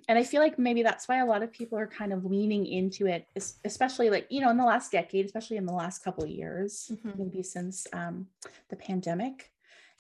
and 0.10 0.18
i 0.18 0.24
feel 0.24 0.42
like 0.42 0.60
maybe 0.60 0.84
that's 0.84 1.08
why 1.08 1.20
a 1.20 1.26
lot 1.26 1.42
of 1.42 1.54
people 1.54 1.78
are 1.78 1.88
kind 1.88 2.12
of 2.12 2.26
leaning 2.26 2.66
into 2.66 3.06
it 3.06 3.26
especially 3.64 4.10
like 4.10 4.28
you 4.30 4.42
know 4.42 4.50
in 4.50 4.58
the 4.58 4.66
last 4.66 4.92
decade 4.92 5.26
especially 5.26 5.56
in 5.56 5.66
the 5.66 5.74
last 5.74 6.04
couple 6.04 6.24
of 6.24 6.30
years 6.30 6.92
mm-hmm. 6.92 7.12
maybe 7.18 7.42
since 7.42 7.88
um, 7.94 8.28
the 8.70 8.76
pandemic 8.76 9.52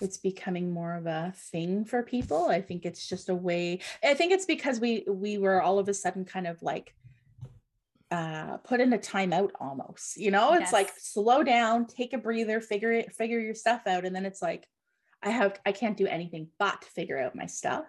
it's 0.01 0.17
becoming 0.17 0.71
more 0.71 0.95
of 0.95 1.05
a 1.05 1.33
thing 1.51 1.85
for 1.85 2.03
people 2.03 2.47
i 2.47 2.59
think 2.59 2.85
it's 2.85 3.07
just 3.07 3.29
a 3.29 3.35
way 3.35 3.79
i 4.03 4.13
think 4.13 4.33
it's 4.33 4.45
because 4.45 4.79
we 4.79 5.05
we 5.07 5.37
were 5.37 5.61
all 5.61 5.79
of 5.79 5.87
a 5.87 5.93
sudden 5.93 6.25
kind 6.25 6.47
of 6.47 6.61
like 6.61 6.95
uh 8.11 8.57
put 8.57 8.79
in 8.79 8.93
a 8.93 8.97
timeout 8.97 9.51
almost 9.59 10.17
you 10.17 10.31
know 10.31 10.53
it's 10.53 10.61
yes. 10.61 10.73
like 10.73 10.91
slow 10.97 11.43
down 11.43 11.85
take 11.85 12.13
a 12.13 12.17
breather 12.17 12.59
figure 12.59 12.91
it 12.91 13.13
figure 13.13 13.39
your 13.39 13.53
stuff 13.53 13.81
out 13.85 14.05
and 14.05 14.15
then 14.15 14.25
it's 14.25 14.41
like 14.41 14.67
i 15.21 15.29
have 15.29 15.59
i 15.65 15.71
can't 15.71 15.97
do 15.97 16.07
anything 16.07 16.47
but 16.57 16.83
figure 16.83 17.19
out 17.19 17.35
my 17.35 17.45
stuff 17.45 17.85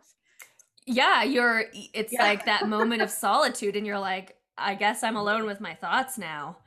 yeah 0.87 1.23
you're 1.23 1.65
it's 1.95 2.13
yeah. 2.13 2.23
like 2.23 2.45
that 2.45 2.69
moment 2.69 3.01
of 3.01 3.11
solitude 3.11 3.77
and 3.77 3.87
you're 3.87 3.99
like 3.99 4.37
i 4.59 4.75
guess 4.75 5.03
i'm 5.03 5.17
alone 5.17 5.47
with 5.47 5.61
my 5.61 5.75
thoughts 5.75 6.19
now 6.19 6.59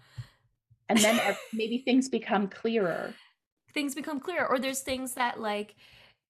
and 0.90 0.98
then 1.00 1.20
maybe 1.54 1.78
things 1.78 2.10
become 2.10 2.48
clearer 2.48 3.14
things 3.74 3.96
become 3.96 4.20
clearer, 4.20 4.48
or 4.48 4.60
there's 4.60 4.82
things 4.82 5.14
that 5.16 5.40
like 5.40 5.76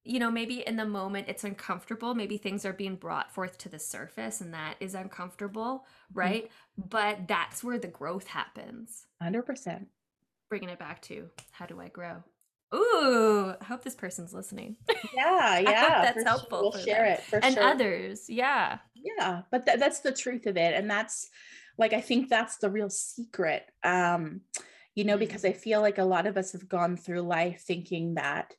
you 0.03 0.19
know 0.19 0.29
maybe 0.29 0.65
in 0.65 0.75
the 0.75 0.85
moment 0.85 1.27
it's 1.29 1.43
uncomfortable 1.43 2.13
maybe 2.13 2.37
things 2.37 2.65
are 2.65 2.73
being 2.73 2.95
brought 2.95 3.31
forth 3.31 3.57
to 3.57 3.69
the 3.69 3.79
surface 3.79 4.41
and 4.41 4.53
that 4.53 4.75
is 4.79 4.95
uncomfortable 4.95 5.85
mm-hmm. 6.11 6.19
right 6.19 6.43
mm-hmm. 6.45 6.87
but 6.89 7.27
that's 7.27 7.63
where 7.63 7.79
the 7.79 7.87
growth 7.87 8.27
happens 8.27 9.05
100% 9.21 9.85
bringing 10.49 10.69
it 10.69 10.79
back 10.79 11.01
to 11.01 11.29
how 11.51 11.65
do 11.65 11.79
i 11.79 11.87
grow 11.87 12.23
Ooh, 12.73 13.53
I 13.61 13.63
hope 13.65 13.83
this 13.83 13.93
person's 13.93 14.33
listening. 14.33 14.77
Yeah, 15.15 15.59
yeah. 15.59 16.01
that's 16.01 16.23
helpful. 16.23 16.71
Sure. 16.71 16.71
We'll 16.73 16.83
share 16.83 17.05
them. 17.05 17.13
it 17.13 17.21
for 17.21 17.39
and 17.43 17.53
sure. 17.53 17.63
others. 17.63 18.27
Yeah. 18.27 18.79
Yeah, 18.95 19.41
but 19.51 19.65
th- 19.65 19.79
that's 19.79 19.99
the 19.99 20.11
truth 20.11 20.47
of 20.47 20.57
it, 20.57 20.73
and 20.73 20.89
that's 20.89 21.29
like 21.77 21.93
I 21.93 22.01
think 22.01 22.29
that's 22.29 22.57
the 22.57 22.71
real 22.71 22.89
secret. 22.89 23.69
Um, 23.83 24.41
you 24.95 25.03
know, 25.03 25.17
because 25.17 25.43
I 25.45 25.53
feel 25.53 25.81
like 25.81 25.97
a 25.97 26.03
lot 26.03 26.25
of 26.25 26.37
us 26.37 26.51
have 26.53 26.69
gone 26.69 26.97
through 26.97 27.21
life 27.21 27.61
thinking 27.61 28.15
that 28.15 28.53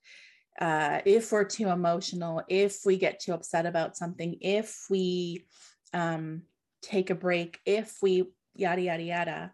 uh, 0.60 1.00
if 1.04 1.32
we're 1.32 1.44
too 1.44 1.68
emotional, 1.68 2.42
if 2.48 2.80
we 2.84 2.96
get 2.96 3.20
too 3.20 3.32
upset 3.32 3.66
about 3.66 3.96
something, 3.96 4.36
if 4.40 4.86
we 4.88 5.46
um, 5.92 6.42
take 6.82 7.10
a 7.10 7.14
break, 7.14 7.60
if 7.66 7.96
we 8.02 8.24
yada 8.54 8.82
yada 8.82 9.02
yada, 9.02 9.52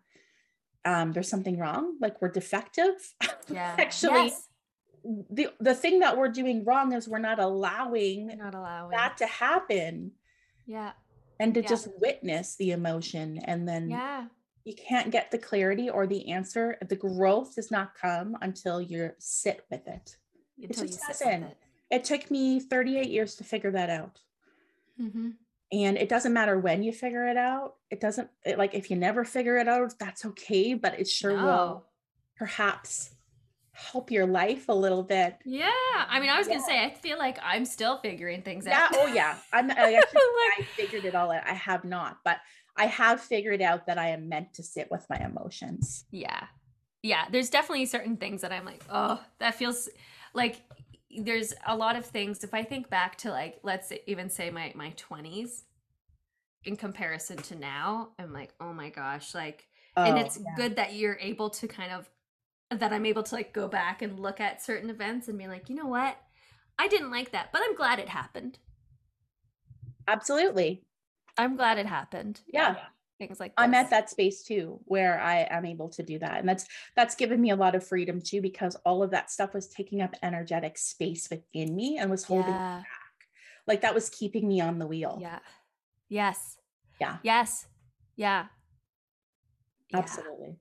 um, 0.85 1.13
there's 1.13 1.29
something 1.29 1.59
wrong. 1.59 1.97
Like 2.01 2.21
we're 2.21 2.31
defective. 2.31 2.95
Yeah. 3.53 3.75
Actually, 3.79 4.27
yes 4.27 4.47
the 5.05 5.49
the 5.61 5.75
thing 5.75 6.01
that 6.01 6.17
we're 6.17 6.29
doing 6.29 6.65
wrong 6.65 6.93
is 6.93 7.09
we're 7.09 7.19
not 7.19 7.39
allowing, 7.39 8.27
we're 8.27 8.37
not 8.37 8.55
allowing 8.55 8.91
that 8.91 9.17
to 9.19 9.27
happen. 9.27 10.13
Yeah. 10.67 10.93
And 11.39 11.55
to 11.55 11.63
yeah. 11.63 11.69
just 11.69 11.89
witness 11.99 12.57
the 12.57 12.73
emotion 12.73 13.39
and 13.45 13.69
then 13.69 13.91
yeah. 13.91 14.27
You 14.65 14.75
can't 14.75 15.11
get 15.11 15.31
the 15.31 15.39
clarity 15.39 15.89
or 15.89 16.07
the 16.07 16.31
answer. 16.31 16.77
The 16.87 16.95
growth 16.95 17.55
does 17.55 17.71
not 17.71 17.95
come 17.95 18.37
until 18.43 18.79
you 18.79 19.11
sit 19.19 19.65
with 19.71 19.89
it. 19.89 20.17
Until 20.63 20.85
it 20.85 20.87
just 20.89 21.07
doesn't. 21.07 21.45
It. 21.45 21.57
it. 21.91 22.05
took 22.05 22.31
me 22.31 22.61
38 22.61 23.09
years 23.09 23.35
to 23.37 23.45
figure 23.45 23.71
that 23.71 23.91
out. 23.91 24.21
Mm-hmm. 25.01 25.31
And 25.73 25.97
it 25.97 26.09
doesn't 26.09 26.33
matter 26.33 26.59
when 26.59 26.83
you 26.83 26.93
figure 26.93 27.27
it 27.29 27.37
out. 27.37 27.75
It 27.91 28.01
doesn't 28.01 28.29
it, 28.45 28.59
like 28.59 28.75
if 28.75 28.91
you 28.91 28.97
never 28.97 29.25
figure 29.25 29.57
it 29.57 29.69
out, 29.69 29.99
that's 29.99 30.25
okay, 30.25 30.75
but 30.75 30.99
it 30.99 31.09
sure 31.09 31.37
no. 31.37 31.45
will 31.45 31.85
perhaps 32.37 33.11
help 33.73 34.11
your 34.11 34.27
life 34.27 34.69
a 34.69 34.75
little 34.75 35.03
bit. 35.03 35.39
Yeah. 35.45 35.71
I 36.09 36.19
mean, 36.21 36.29
I 36.29 36.39
was 36.39 36.49
yeah. 36.49 36.55
gonna 36.55 36.67
say, 36.67 36.85
I 36.85 36.95
feel 36.95 37.19
like 37.19 37.39
I'm 37.43 37.65
still 37.65 37.99
figuring 37.99 38.43
things 38.43 38.67
yeah. 38.67 38.85
out. 38.85 38.91
Oh 38.95 39.07
yeah. 39.07 39.37
I'm 39.53 39.71
I, 39.71 39.75
actually, 39.95 40.21
I 40.59 40.63
figured 40.77 41.05
it 41.05 41.15
all 41.15 41.31
out. 41.31 41.43
I 41.47 41.55
have 41.55 41.85
not, 41.85 42.19
but 42.25 42.39
I 42.77 42.87
have 42.87 43.21
figured 43.21 43.63
out 43.63 43.87
that 43.87 43.99
I 43.99 44.09
am 44.09 44.29
meant 44.29 44.55
to 44.55 44.63
sit 44.63 44.91
with 44.91 45.07
my 45.09 45.19
emotions. 45.19 46.05
Yeah. 46.11 46.47
Yeah. 47.03 47.27
There's 47.31 47.51
definitely 47.51 47.87
certain 47.87 48.17
things 48.17 48.43
that 48.43 48.53
I'm 48.53 48.65
like, 48.65 48.85
oh, 48.91 49.23
that 49.39 49.55
feels 49.55 49.89
like 50.35 50.63
there's 51.17 51.55
a 51.67 51.77
lot 51.77 51.97
of 51.97 52.07
things. 52.07 52.45
If 52.45 52.55
I 52.55 52.63
think 52.63 52.89
back 52.89 53.17
to 53.19 53.31
like, 53.31 53.59
let's 53.63 53.93
even 54.07 54.31
say 54.31 54.51
my 54.51 54.73
my 54.75 54.93
20s 54.93 55.63
in 56.65 56.77
comparison 56.77 57.37
to 57.39 57.57
now, 57.57 58.11
I'm 58.19 58.33
like, 58.33 58.53
oh 58.61 58.73
my 58.73 58.91
gosh, 58.91 59.35
like 59.35 59.67
Oh, 59.97 60.05
and 60.05 60.19
it's 60.19 60.39
yeah. 60.39 60.55
good 60.57 60.77
that 60.77 60.95
you're 60.95 61.19
able 61.21 61.51
to 61.51 61.67
kind 61.67 61.93
of 61.93 62.09
that 62.79 62.93
I'm 62.93 63.05
able 63.07 63.25
to 63.25 63.35
like 63.35 63.53
go 63.53 63.67
back 63.67 64.03
and 64.03 64.21
look 64.21 64.41
at 64.41 64.63
certain 64.63 64.91
events 64.91 65.29
and 65.29 65.37
be 65.37 65.49
like, 65.49 65.69
you 65.69 65.75
know 65.75 65.87
what? 65.87 66.17
I 66.79 66.89
didn't 66.89 67.11
like 67.11 67.33
that, 67.33 67.51
but 67.53 67.63
I'm 67.65 67.75
glad 67.75 67.99
it 67.99 68.09
happened. 68.09 68.59
Absolutely. 70.07 70.83
I'm 71.37 71.57
glad 71.57 71.79
it 71.79 71.87
happened. 71.87 72.41
Yeah. 72.47 72.75
yeah. 72.75 72.85
Things 73.21 73.39
like 73.39 73.51
this. 73.51 73.63
I'm 73.63 73.75
at 73.75 73.91
that 73.91 74.09
space 74.09 74.43
too 74.43 74.81
where 74.87 75.21
I 75.21 75.47
am 75.51 75.67
able 75.67 75.91
to 75.91 76.03
do 76.03 76.19
that. 76.21 76.39
And 76.39 76.49
that's 76.49 76.67
that's 76.97 77.15
given 77.15 77.39
me 77.39 77.51
a 77.51 77.57
lot 77.57 77.75
of 77.75 77.87
freedom 77.87 78.19
too, 78.21 78.41
because 78.41 78.77
all 78.77 79.03
of 79.03 79.11
that 79.11 79.31
stuff 79.31 79.53
was 79.53 79.69
taking 79.69 80.01
up 80.01 80.15
energetic 80.23 80.79
space 80.79 81.29
within 81.29 81.77
me 81.77 81.99
and 81.99 82.11
was 82.11 82.25
holding 82.25 82.51
yeah. 82.51 82.79
back. 82.79 82.87
Like 83.67 83.83
that 83.83 83.95
was 83.95 84.09
keeping 84.09 84.49
me 84.49 84.63
on 84.63 84.79
the 84.79 84.87
wheel. 84.87 85.19
Yeah. 85.21 85.41
Yes. 86.09 86.57
Yeah. 86.99 87.19
Yes. 87.23 87.67
Yeah. 88.17 88.47
Absolutely. 89.93 90.57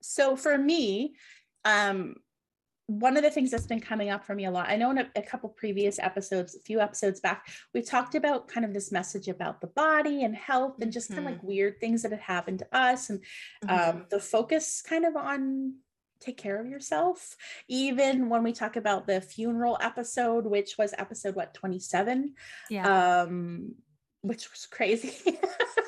So 0.00 0.36
for 0.36 0.56
me, 0.56 1.16
um, 1.66 2.16
one 3.00 3.16
of 3.16 3.22
the 3.22 3.30
things 3.30 3.50
that's 3.50 3.66
been 3.66 3.80
coming 3.80 4.10
up 4.10 4.24
for 4.24 4.34
me 4.34 4.44
a 4.44 4.50
lot, 4.50 4.68
I 4.68 4.76
know 4.76 4.90
in 4.90 4.98
a, 4.98 5.10
a, 5.16 5.22
couple 5.22 5.48
previous 5.48 5.98
episodes, 5.98 6.54
a 6.54 6.60
few 6.60 6.80
episodes 6.80 7.20
back, 7.20 7.46
we 7.72 7.82
talked 7.82 8.14
about 8.14 8.48
kind 8.48 8.64
of 8.64 8.74
this 8.74 8.92
message 8.92 9.28
about 9.28 9.60
the 9.60 9.66
body 9.68 10.24
and 10.24 10.34
health 10.34 10.80
and 10.80 10.92
just 10.92 11.10
mm-hmm. 11.10 11.24
kind 11.24 11.28
of 11.28 11.34
like 11.34 11.42
weird 11.42 11.80
things 11.80 12.02
that 12.02 12.12
had 12.12 12.20
happened 12.20 12.58
to 12.60 12.76
us 12.76 13.10
and 13.10 13.20
mm-hmm. 13.64 13.98
um, 13.98 14.06
the 14.10 14.20
focus 14.20 14.82
kind 14.82 15.04
of 15.04 15.16
on 15.16 15.74
take 16.20 16.36
care 16.36 16.60
of 16.60 16.66
yourself. 16.66 17.36
Even 17.68 18.28
when 18.28 18.42
we 18.42 18.52
talk 18.52 18.76
about 18.76 19.06
the 19.06 19.20
funeral 19.20 19.78
episode, 19.80 20.46
which 20.46 20.76
was 20.78 20.94
episode 20.96 21.34
what 21.34 21.54
27, 21.54 22.34
yeah, 22.70 23.22
um, 23.22 23.74
which 24.22 24.50
was 24.50 24.66
crazy. 24.66 25.38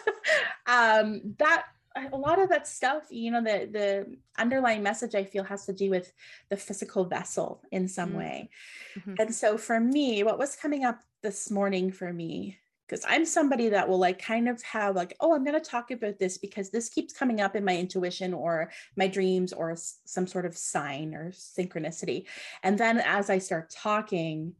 um, 0.66 1.34
that 1.38 1.66
a 2.12 2.16
lot 2.16 2.40
of 2.40 2.48
that 2.48 2.66
stuff 2.66 3.04
you 3.10 3.30
know 3.30 3.42
the 3.42 3.68
the 3.70 4.16
underlying 4.38 4.82
message 4.82 5.14
i 5.14 5.24
feel 5.24 5.44
has 5.44 5.66
to 5.66 5.72
do 5.72 5.90
with 5.90 6.12
the 6.50 6.56
physical 6.56 7.04
vessel 7.04 7.62
in 7.70 7.86
some 7.86 8.10
mm-hmm. 8.10 8.18
way 8.18 8.50
mm-hmm. 8.98 9.14
and 9.18 9.34
so 9.34 9.56
for 9.56 9.78
me 9.78 10.22
what 10.22 10.38
was 10.38 10.56
coming 10.56 10.84
up 10.84 11.00
this 11.22 11.50
morning 11.50 11.92
for 11.92 12.12
me 12.12 12.58
because 12.86 13.04
i'm 13.08 13.24
somebody 13.24 13.68
that 13.68 13.88
will 13.88 13.98
like 13.98 14.20
kind 14.20 14.48
of 14.48 14.60
have 14.62 14.96
like 14.96 15.16
oh 15.20 15.34
i'm 15.34 15.44
going 15.44 15.58
to 15.58 15.70
talk 15.70 15.90
about 15.90 16.18
this 16.18 16.36
because 16.36 16.70
this 16.70 16.88
keeps 16.88 17.12
coming 17.12 17.40
up 17.40 17.54
in 17.54 17.64
my 17.64 17.76
intuition 17.76 18.34
or 18.34 18.70
my 18.96 19.06
dreams 19.06 19.52
or 19.52 19.76
some 20.04 20.26
sort 20.26 20.46
of 20.46 20.56
sign 20.56 21.14
or 21.14 21.30
synchronicity 21.30 22.24
and 22.62 22.76
then 22.78 22.98
as 22.98 23.30
i 23.30 23.38
start 23.38 23.70
talking 23.70 24.52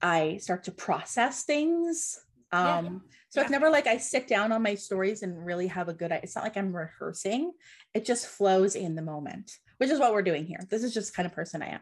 i 0.00 0.36
start 0.36 0.62
to 0.62 0.70
process 0.70 1.42
things 1.42 2.20
um 2.52 2.84
yeah. 2.84 2.90
so 3.28 3.40
yeah. 3.40 3.42
it's 3.42 3.50
never 3.50 3.70
like 3.70 3.86
i 3.86 3.96
sit 3.96 4.26
down 4.28 4.52
on 4.52 4.62
my 4.62 4.74
stories 4.74 5.22
and 5.22 5.44
really 5.44 5.66
have 5.66 5.88
a 5.88 5.94
good 5.94 6.12
it's 6.12 6.36
not 6.36 6.44
like 6.44 6.56
i'm 6.56 6.74
rehearsing 6.74 7.52
it 7.94 8.04
just 8.04 8.26
flows 8.26 8.76
in 8.76 8.94
the 8.94 9.02
moment 9.02 9.58
which 9.78 9.90
is 9.90 9.98
what 9.98 10.12
we're 10.12 10.22
doing 10.22 10.46
here 10.46 10.60
this 10.70 10.84
is 10.84 10.94
just 10.94 11.14
kind 11.14 11.26
of 11.26 11.32
person 11.32 11.62
i 11.62 11.68
am 11.68 11.80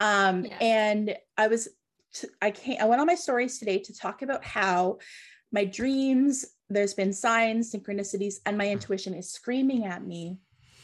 um 0.00 0.44
yeah. 0.44 0.56
and 0.60 1.14
i 1.36 1.46
was 1.46 1.68
t- 2.12 2.28
I 2.40 2.50
came 2.50 2.78
I 2.80 2.84
went 2.86 3.00
on 3.00 3.06
my 3.06 3.14
stories 3.14 3.58
today 3.58 3.78
to 3.78 3.94
talk 3.94 4.22
about 4.22 4.44
how 4.44 4.98
my 5.52 5.64
dreams 5.64 6.44
there's 6.70 6.94
been 6.94 7.12
signs 7.12 7.72
synchronicities 7.72 8.36
and 8.44 8.58
my 8.58 8.68
intuition 8.68 9.14
is 9.14 9.30
screaming 9.30 9.84
at 9.84 10.04
me 10.04 10.38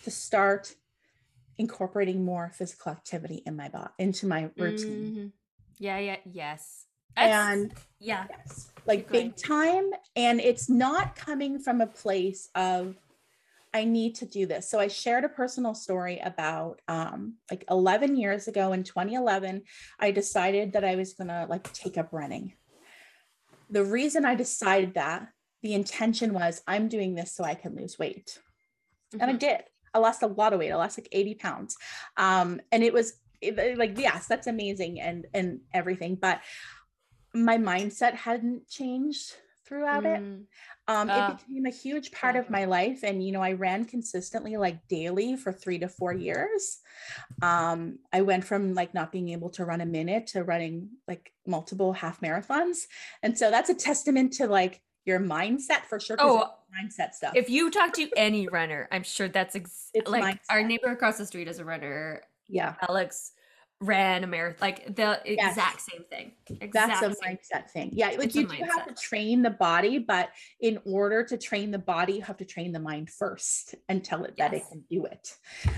to 0.04 0.10
start 0.10 0.74
incorporating 1.58 2.24
more 2.24 2.50
physical 2.54 2.92
activity 2.92 3.42
in 3.46 3.56
my 3.56 3.68
body 3.68 3.90
into 3.98 4.26
my 4.26 4.50
routine 4.56 5.12
mm-hmm. 5.12 5.26
yeah 5.78 5.98
yeah 5.98 6.16
yes 6.24 6.86
and 7.16 7.72
yeah 8.00 8.26
yes 8.30 8.70
like 8.86 9.10
big 9.10 9.36
time. 9.36 9.90
And 10.16 10.40
it's 10.40 10.68
not 10.68 11.16
coming 11.16 11.58
from 11.58 11.80
a 11.80 11.86
place 11.86 12.48
of, 12.54 12.96
I 13.72 13.84
need 13.84 14.14
to 14.16 14.26
do 14.26 14.46
this. 14.46 14.70
So 14.70 14.78
I 14.78 14.88
shared 14.88 15.24
a 15.24 15.28
personal 15.28 15.74
story 15.74 16.20
about 16.20 16.80
um, 16.86 17.34
like 17.50 17.64
11 17.68 18.16
years 18.16 18.46
ago 18.46 18.72
in 18.72 18.84
2011, 18.84 19.62
I 19.98 20.10
decided 20.10 20.72
that 20.72 20.84
I 20.84 20.94
was 20.96 21.14
going 21.14 21.28
to 21.28 21.46
like 21.48 21.72
take 21.72 21.98
up 21.98 22.08
running. 22.12 22.54
The 23.70 23.84
reason 23.84 24.24
I 24.24 24.36
decided 24.36 24.94
that 24.94 25.28
the 25.62 25.74
intention 25.74 26.34
was 26.34 26.62
I'm 26.66 26.88
doing 26.88 27.14
this 27.14 27.32
so 27.32 27.42
I 27.42 27.54
can 27.54 27.74
lose 27.74 27.98
weight. 27.98 28.38
Mm-hmm. 29.12 29.22
And 29.22 29.30
I 29.30 29.34
mm-hmm. 29.34 29.38
did. 29.38 29.64
I 29.92 29.98
lost 29.98 30.22
a 30.22 30.28
lot 30.28 30.52
of 30.52 30.58
weight. 30.58 30.70
I 30.70 30.76
lost 30.76 30.98
like 30.98 31.08
80 31.10 31.34
pounds. 31.36 31.76
Um, 32.16 32.60
and 32.70 32.82
it 32.82 32.92
was 32.92 33.14
like, 33.42 33.98
yes, 33.98 34.26
that's 34.26 34.46
amazing 34.46 35.00
and, 35.00 35.26
and 35.34 35.60
everything. 35.72 36.16
But 36.16 36.40
my 37.34 37.58
mindset 37.58 38.14
hadn't 38.14 38.68
changed 38.68 39.34
throughout 39.66 40.04
mm. 40.04 40.16
it. 40.16 40.46
Um, 40.86 41.08
uh, 41.08 41.30
it 41.30 41.46
became 41.48 41.66
a 41.66 41.70
huge 41.70 42.12
part 42.12 42.36
of 42.36 42.50
my 42.50 42.66
life. 42.66 43.00
And, 43.02 43.24
you 43.24 43.32
know, 43.32 43.40
I 43.40 43.52
ran 43.52 43.86
consistently 43.86 44.56
like 44.56 44.86
daily 44.88 45.36
for 45.36 45.52
three 45.52 45.78
to 45.78 45.88
four 45.88 46.12
years. 46.12 46.78
Um, 47.40 47.98
I 48.12 48.20
went 48.20 48.44
from 48.44 48.74
like 48.74 48.92
not 48.92 49.10
being 49.10 49.30
able 49.30 49.50
to 49.50 49.64
run 49.64 49.80
a 49.80 49.86
minute 49.86 50.28
to 50.28 50.44
running 50.44 50.90
like 51.08 51.32
multiple 51.46 51.94
half 51.94 52.20
marathons. 52.20 52.82
And 53.22 53.38
so 53.38 53.50
that's 53.50 53.70
a 53.70 53.74
testament 53.74 54.34
to 54.34 54.46
like 54.46 54.82
your 55.06 55.20
mindset 55.20 55.84
for 55.88 55.98
sure. 55.98 56.16
Oh, 56.18 56.50
mindset 56.78 57.14
stuff. 57.14 57.32
If 57.34 57.48
you 57.48 57.70
talk 57.70 57.94
to 57.94 58.10
any 58.16 58.48
runner, 58.48 58.88
I'm 58.92 59.02
sure 59.04 59.28
that's 59.28 59.56
ex- 59.56 59.90
like 60.06 60.24
mindset. 60.24 60.40
our 60.50 60.62
neighbor 60.62 60.88
across 60.88 61.16
the 61.16 61.26
street 61.26 61.48
is 61.48 61.58
a 61.58 61.64
runner. 61.64 62.22
Yeah. 62.46 62.74
Alex 62.86 63.32
ran 63.84 64.24
a 64.24 64.26
marathon, 64.26 64.58
like 64.60 64.96
the 64.96 65.20
yes. 65.24 65.50
exact 65.50 65.80
same 65.80 66.04
thing. 66.10 66.32
Exact 66.60 67.00
That's 67.00 67.20
a 67.20 67.24
mindset 67.24 67.70
thing. 67.70 67.90
Yeah, 67.92 68.08
like 68.08 68.24
it's 68.24 68.34
you 68.34 68.46
do 68.46 68.64
have 68.64 68.86
to 68.86 68.94
train 68.94 69.42
the 69.42 69.50
body, 69.50 69.98
but 69.98 70.30
in 70.60 70.78
order 70.84 71.24
to 71.24 71.36
train 71.36 71.70
the 71.70 71.78
body, 71.78 72.14
you 72.14 72.22
have 72.22 72.38
to 72.38 72.44
train 72.44 72.72
the 72.72 72.80
mind 72.80 73.10
first 73.10 73.74
and 73.88 74.02
tell 74.02 74.24
it 74.24 74.34
yes. 74.36 74.50
that 74.50 74.56
it 74.56 74.62
can 74.70 74.84
do 74.90 75.04
it. 75.04 75.34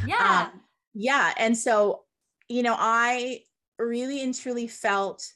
Yeah. 0.07 0.49
Um, 0.53 0.61
yeah. 0.95 1.33
And 1.37 1.57
so, 1.57 2.05
you 2.49 2.63
know, 2.63 2.77
I 2.79 3.41
really 3.79 4.23
and 4.23 4.35
truly 4.35 4.69
felt 4.69 5.27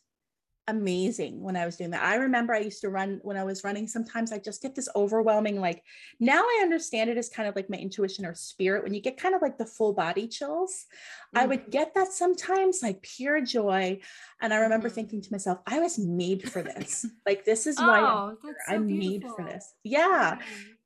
amazing 0.71 1.43
when 1.43 1.57
I 1.57 1.67
was 1.67 1.77
doing 1.77 1.91
that. 1.91 2.03
I 2.03 2.15
remember 2.15 2.55
I 2.55 2.61
used 2.61 2.81
to 2.81 2.89
run 2.89 3.21
when 3.23 3.37
I 3.37 3.45
was 3.45 3.65
running. 3.65 3.87
Sometimes 3.87 4.33
I 4.33 4.39
just 4.39 4.63
get 4.63 4.75
this 4.75 4.89
overwhelming, 4.97 5.61
like 5.61 5.83
now 6.19 6.41
I 6.41 6.61
understand 6.63 7.11
it 7.11 7.19
as 7.19 7.29
kind 7.29 7.49
of 7.49 7.57
like 7.57 7.69
my 7.69 7.77
intuition 7.77 8.25
or 8.25 8.35
spirit. 8.35 8.83
When 8.83 8.95
you 8.95 9.01
get 9.01 9.17
kind 9.17 9.35
of 9.35 9.43
like 9.43 9.59
the 9.59 9.67
full 9.67 9.93
body 9.93 10.29
chills, 10.29 10.73
mm-hmm. 10.73 11.39
I 11.39 11.47
would 11.47 11.63
mm-hmm. 11.63 11.71
get 11.71 11.95
that 11.95 12.13
sometimes 12.13 12.81
like 12.83 13.03
pure 13.03 13.41
joy. 13.41 14.01
And 14.41 14.55
I 14.55 14.59
remember 14.59 14.89
mm-hmm. 14.89 14.95
thinking 14.95 15.23
to 15.23 15.33
myself, 15.33 15.59
I 15.67 15.81
was 15.81 15.99
made 15.99 16.51
for 16.51 16.63
this. 16.63 17.07
like, 17.27 17.45
this 17.45 17.67
is 17.67 17.79
why 17.79 18.01
oh, 18.01 18.29
I'm, 18.31 18.39
so 18.43 18.75
I'm 18.75 18.87
made 18.87 19.25
for 19.37 19.45
this. 19.45 19.75
Yeah. 19.85 20.39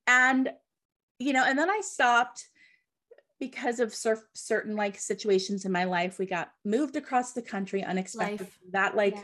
And, 0.06 0.50
you 1.18 1.32
know, 1.32 1.44
and 1.44 1.58
then 1.58 1.70
I 1.70 1.80
stopped 1.82 2.48
because 3.40 3.80
of 3.80 3.94
certain 4.32 4.76
like 4.76 4.98
situations 4.98 5.64
in 5.64 5.72
my 5.72 5.84
life 5.84 6.18
we 6.18 6.24
got 6.24 6.52
moved 6.64 6.96
across 6.96 7.32
the 7.32 7.42
country 7.42 7.82
unexpected 7.82 8.40
life. 8.40 8.58
that 8.70 8.96
like 8.96 9.16
yeah 9.16 9.22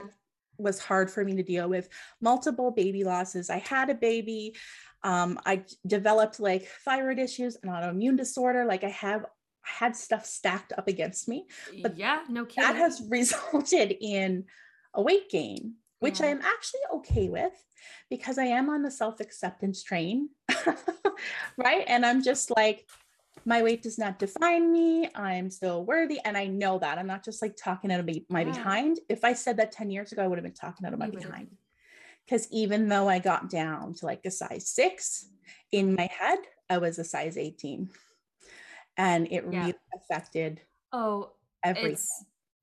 was 0.61 0.79
hard 0.79 1.11
for 1.11 1.25
me 1.25 1.37
to 1.37 1.43
deal 1.43 1.69
with 1.69 1.89
multiple 2.21 2.71
baby 2.71 3.05
losses. 3.05 3.51
I 3.51 3.59
had 3.59 3.91
a 3.91 3.95
baby. 3.95 4.57
Um, 5.03 5.39
I 5.47 5.65
developed 5.87 6.41
like 6.41 6.69
thyroid 6.85 7.19
issues, 7.19 7.57
an 7.63 7.71
autoimmune 7.71 8.17
disorder. 8.17 8.65
Like 8.65 8.85
I 8.85 8.91
have 8.91 9.25
had 9.63 9.97
stuff 9.97 10.27
stacked 10.27 10.73
up 10.77 10.89
against 10.89 11.29
me. 11.29 11.47
But 11.83 11.97
yeah, 11.97 12.23
no 12.29 12.45
kidding. 12.45 12.65
That 12.65 12.77
has 12.77 13.03
resulted 13.09 13.97
in 14.01 14.45
a 14.95 15.03
weight 15.03 15.31
gain, 15.31 15.75
which 16.01 16.21
yeah. 16.21 16.27
I 16.27 16.29
am 16.31 16.41
actually 16.43 16.81
okay 16.97 17.29
with 17.29 17.53
because 18.09 18.39
I 18.39 18.45
am 18.45 18.69
on 18.69 18.83
the 18.83 18.91
self 18.91 19.21
acceptance 19.21 19.83
train. 19.83 20.31
right. 21.57 21.85
And 21.87 22.05
I'm 22.05 22.23
just 22.23 22.51
like, 22.55 22.87
my 23.45 23.63
weight 23.63 23.83
does 23.83 23.99
not 23.99 24.19
define 24.19 24.73
me. 24.73 25.09
I'm 25.15 25.51
still 25.51 25.85
worthy. 25.85 26.21
And 26.25 26.37
I 26.37 26.47
know 26.47 26.79
that. 26.79 26.99
I'm 26.99 27.07
not 27.07 27.25
just 27.25 27.43
like 27.43 27.57
talking 27.57 27.91
out 27.93 28.01
of 28.01 28.09
my 28.29 28.41
yeah. 28.41 28.45
behind. 28.45 29.01
If 29.09 29.25
I 29.25 29.33
said 29.33 29.57
that 29.57 29.73
10 29.73 29.91
years 29.91 30.13
ago, 30.13 30.23
I 30.23 30.27
would 30.27 30.39
have 30.39 30.45
been 30.45 30.53
talking 30.53 30.87
out 30.87 30.93
of 30.93 30.99
my 30.99 31.07
you 31.07 31.13
behind. 31.13 31.49
Because 32.25 32.47
even 32.51 32.89
though 32.89 33.09
I 33.09 33.19
got 33.19 33.51
down 33.51 33.95
to 33.95 34.07
like 34.07 34.25
a 34.25 34.31
size 34.31 34.69
six, 34.69 35.27
in 35.73 35.95
my 35.95 36.09
head, 36.11 36.39
I 36.69 36.79
was 36.79 36.99
a 36.99 37.05
size 37.05 37.37
18. 37.37 37.89
And 38.97 39.27
it 39.27 39.45
yeah. 39.51 39.61
really 39.61 39.75
affected 39.95 40.61
oh 40.93 41.31
everything 41.65 41.97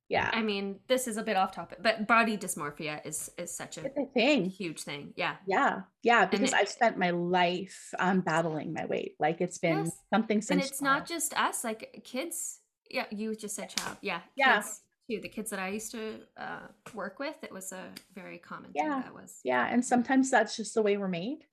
yeah. 0.10 0.30
I 0.34 0.42
mean 0.42 0.80
this 0.88 1.08
is 1.08 1.18
a 1.18 1.24
bit 1.24 1.36
off 1.36 1.52
topic 1.54 1.80
but 1.82 2.08
body 2.08 2.38
dysmorphia 2.38 3.06
is 3.06 3.30
is 3.38 3.54
such 3.54 3.78
a, 3.78 3.86
a 3.86 4.06
thing. 4.14 4.46
huge 4.46 4.82
thing. 4.82 5.14
Yeah. 5.16 5.36
Yeah. 5.48 5.82
Yeah 6.04 6.26
because 6.26 6.54
it, 6.54 6.56
i've 6.56 6.70
spent 6.70 6.98
my 6.98 7.10
life 7.12 7.94
um 8.00 8.22
battling 8.22 8.74
my 8.74 8.86
weight. 8.86 9.16
Like 9.20 9.42
it's 9.42 9.58
been 9.58 9.86
yes. 9.86 9.98
something 10.14 10.42
since 10.42 10.50
and 10.52 10.62
it's 10.62 10.82
not 10.82 11.06
just 11.06 11.38
us 11.38 11.64
like 11.64 12.02
kids 12.04 12.60
yeah 12.90 13.06
you 13.12 13.36
just 13.36 13.56
said 13.56 13.70
child 13.70 13.98
yeah 14.02 14.22
yeah. 14.36 14.58
kids 14.58 14.82
too. 15.10 15.20
The 15.22 15.30
kids 15.30 15.50
that 15.52 15.60
i 15.60 15.70
used 15.70 15.92
to 15.92 16.20
uh, 16.38 16.68
work 16.94 17.20
with 17.20 17.36
it 17.44 17.52
was 17.52 17.72
a 17.72 17.90
very 18.14 18.38
common 18.38 18.72
yeah. 18.74 19.02
that 19.04 19.14
was 19.14 19.40
yeah 19.44 19.68
and 19.70 19.84
sometimes 19.84 20.30
that's 20.30 20.56
just 20.56 20.74
the 20.74 20.82
way 20.82 20.98
we're 20.98 21.08
made. 21.08 21.44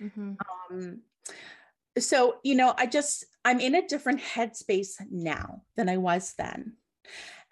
Mm-hmm. 0.00 0.32
um 0.70 1.00
so 1.98 2.36
you 2.42 2.54
know 2.54 2.72
i 2.78 2.86
just 2.86 3.24
i'm 3.44 3.60
in 3.60 3.74
a 3.74 3.86
different 3.86 4.20
headspace 4.20 4.92
now 5.10 5.62
than 5.76 5.88
i 5.88 5.96
was 5.96 6.34
then 6.38 6.74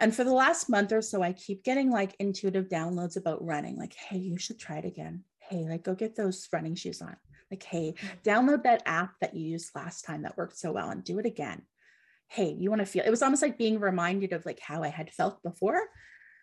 and 0.01 0.15
for 0.15 0.25
the 0.25 0.33
last 0.33 0.69
month 0.69 0.93
or 0.93 1.03
so, 1.03 1.23
I 1.23 1.33
keep 1.33 1.65
getting 1.65 1.91
like 1.91 2.15
intuitive 2.19 2.69
downloads 2.69 3.17
about 3.17 3.45
running, 3.45 3.77
like, 3.77 3.95
hey, 3.95 4.19
you 4.19 4.39
should 4.39 4.59
try 4.59 4.79
it 4.79 4.85
again. 4.85 5.25
Hey, 5.39 5.67
like 5.69 5.83
go 5.83 5.95
get 5.95 6.15
those 6.15 6.49
running 6.53 6.75
shoes 6.75 7.03
on. 7.03 7.17
Like, 7.51 7.63
hey, 7.63 7.95
mm-hmm. 7.97 8.29
download 8.29 8.63
that 8.65 8.83
app 8.87 9.15
that 9.21 9.35
you 9.35 9.51
used 9.51 9.75
last 9.75 10.03
time 10.03 10.23
that 10.23 10.37
worked 10.37 10.59
so 10.59 10.73
well 10.73 10.91
and 10.91 11.03
do 11.03 11.19
it 11.19 11.27
again. 11.27 11.63
Hey, 12.29 12.55
you 12.59 12.69
want 12.71 12.81
to 12.81 12.87
feel 12.87 13.05
it 13.05 13.11
was 13.11 13.23
almost 13.23 13.43
like 13.43 13.59
being 13.59 13.81
reminded 13.81 14.33
of 14.33 14.45
like 14.45 14.61
how 14.61 14.83
I 14.83 14.89
had 14.89 15.11
felt 15.11 15.43
before. 15.43 15.81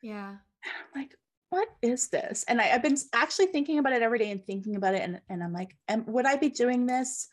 Yeah. 0.02 0.36
I'm 0.66 1.02
like, 1.02 1.16
what 1.50 1.70
is 1.82 2.10
this? 2.10 2.44
And 2.48 2.60
I, 2.60 2.66
have 2.66 2.82
been 2.82 2.98
actually 3.14 3.48
thinking 3.48 3.78
about 3.78 3.94
it 3.94 4.02
every 4.02 4.20
day 4.20 4.32
and 4.32 4.44
thinking 4.44 4.76
about 4.76 4.96
it. 4.96 5.04
And, 5.04 5.22
and 5.30 5.44
I'm 5.44 5.54
like, 5.54 5.76
would 6.08 6.26
I 6.26 6.36
be 6.38 6.50
doing 6.50 6.88
this 6.88 7.30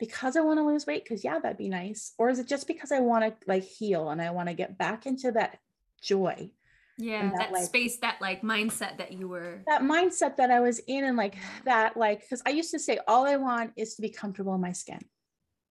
because 0.00 0.36
I 0.36 0.40
want 0.40 0.58
to 0.58 0.66
lose 0.66 0.86
weight? 0.86 1.04
Because 1.04 1.22
yeah, 1.22 1.38
that'd 1.38 1.58
be 1.58 1.68
nice. 1.68 2.14
Or 2.18 2.30
is 2.30 2.40
it 2.40 2.48
just 2.48 2.66
because 2.66 2.90
I 2.90 2.98
want 2.98 3.24
to 3.24 3.34
like 3.46 3.62
heal 3.62 4.10
and 4.10 4.20
I 4.20 4.30
want 4.30 4.48
to 4.48 4.54
get 4.54 4.76
back 4.76 5.06
into 5.06 5.30
that 5.32 5.58
joy? 6.02 6.50
Yeah, 6.98 7.22
that, 7.22 7.38
that 7.38 7.52
like, 7.52 7.62
space, 7.62 7.98
that 7.98 8.20
like 8.20 8.42
mindset 8.42 8.98
that 8.98 9.12
you 9.12 9.28
were 9.28 9.62
that 9.68 9.82
mindset 9.82 10.36
that 10.36 10.50
I 10.50 10.60
was 10.60 10.80
in, 10.80 11.04
and 11.04 11.16
like 11.16 11.36
that, 11.64 11.96
like 11.96 12.22
because 12.22 12.42
I 12.44 12.50
used 12.50 12.72
to 12.72 12.78
say 12.78 12.98
all 13.06 13.26
I 13.26 13.36
want 13.36 13.72
is 13.76 13.94
to 13.94 14.02
be 14.02 14.10
comfortable 14.10 14.54
in 14.54 14.60
my 14.60 14.72
skin. 14.72 15.00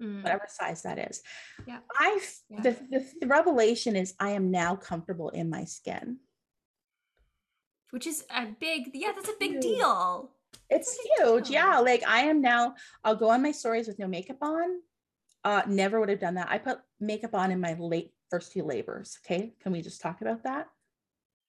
Mm. 0.03 0.23
Whatever 0.23 0.47
size 0.49 0.83
that 0.83 1.11
is. 1.11 1.23
Yeah. 1.67 1.79
I 1.99 2.21
yeah. 2.49 2.61
The, 2.63 2.71
the, 2.91 3.07
the 3.23 3.27
revelation 3.27 3.97
is 3.97 4.15
I 4.21 4.31
am 4.31 4.51
now 4.51 4.77
comfortable 4.77 5.31
in 5.31 5.51
my 5.51 5.65
skin. 5.65 6.19
Which 7.91 8.07
is 8.07 8.25
a 8.31 8.47
big, 8.47 8.91
yeah, 8.95 9.13
that's 9.15 9.31
a 9.31 9.37
big 9.41 9.61
deal. 9.61 10.31
It's 10.71 10.99
huge. 11.19 11.51
Yeah. 11.51 11.79
Like 11.79 12.03
I 12.07 12.21
am 12.21 12.41
now, 12.41 12.75
I'll 13.05 13.17
go 13.17 13.31
on 13.31 13.43
my 13.43 13.53
stories 13.53 13.87
with 13.89 13.99
no 13.99 14.07
makeup 14.07 14.39
on. 14.43 14.81
Uh, 15.45 15.63
never 15.67 16.01
would 16.01 16.09
have 16.09 16.21
done 16.21 16.35
that. 16.35 16.49
I 16.51 16.59
put 16.59 16.79
makeup 17.01 17.35
on 17.35 17.51
in 17.53 17.61
my 17.61 17.75
late 17.79 18.13
first 18.31 18.53
few 18.53 18.65
labors. 18.65 19.19
Okay. 19.25 19.55
Can 19.63 19.73
we 19.73 19.83
just 19.83 20.01
talk 20.01 20.21
about 20.21 20.43
that? 20.45 20.67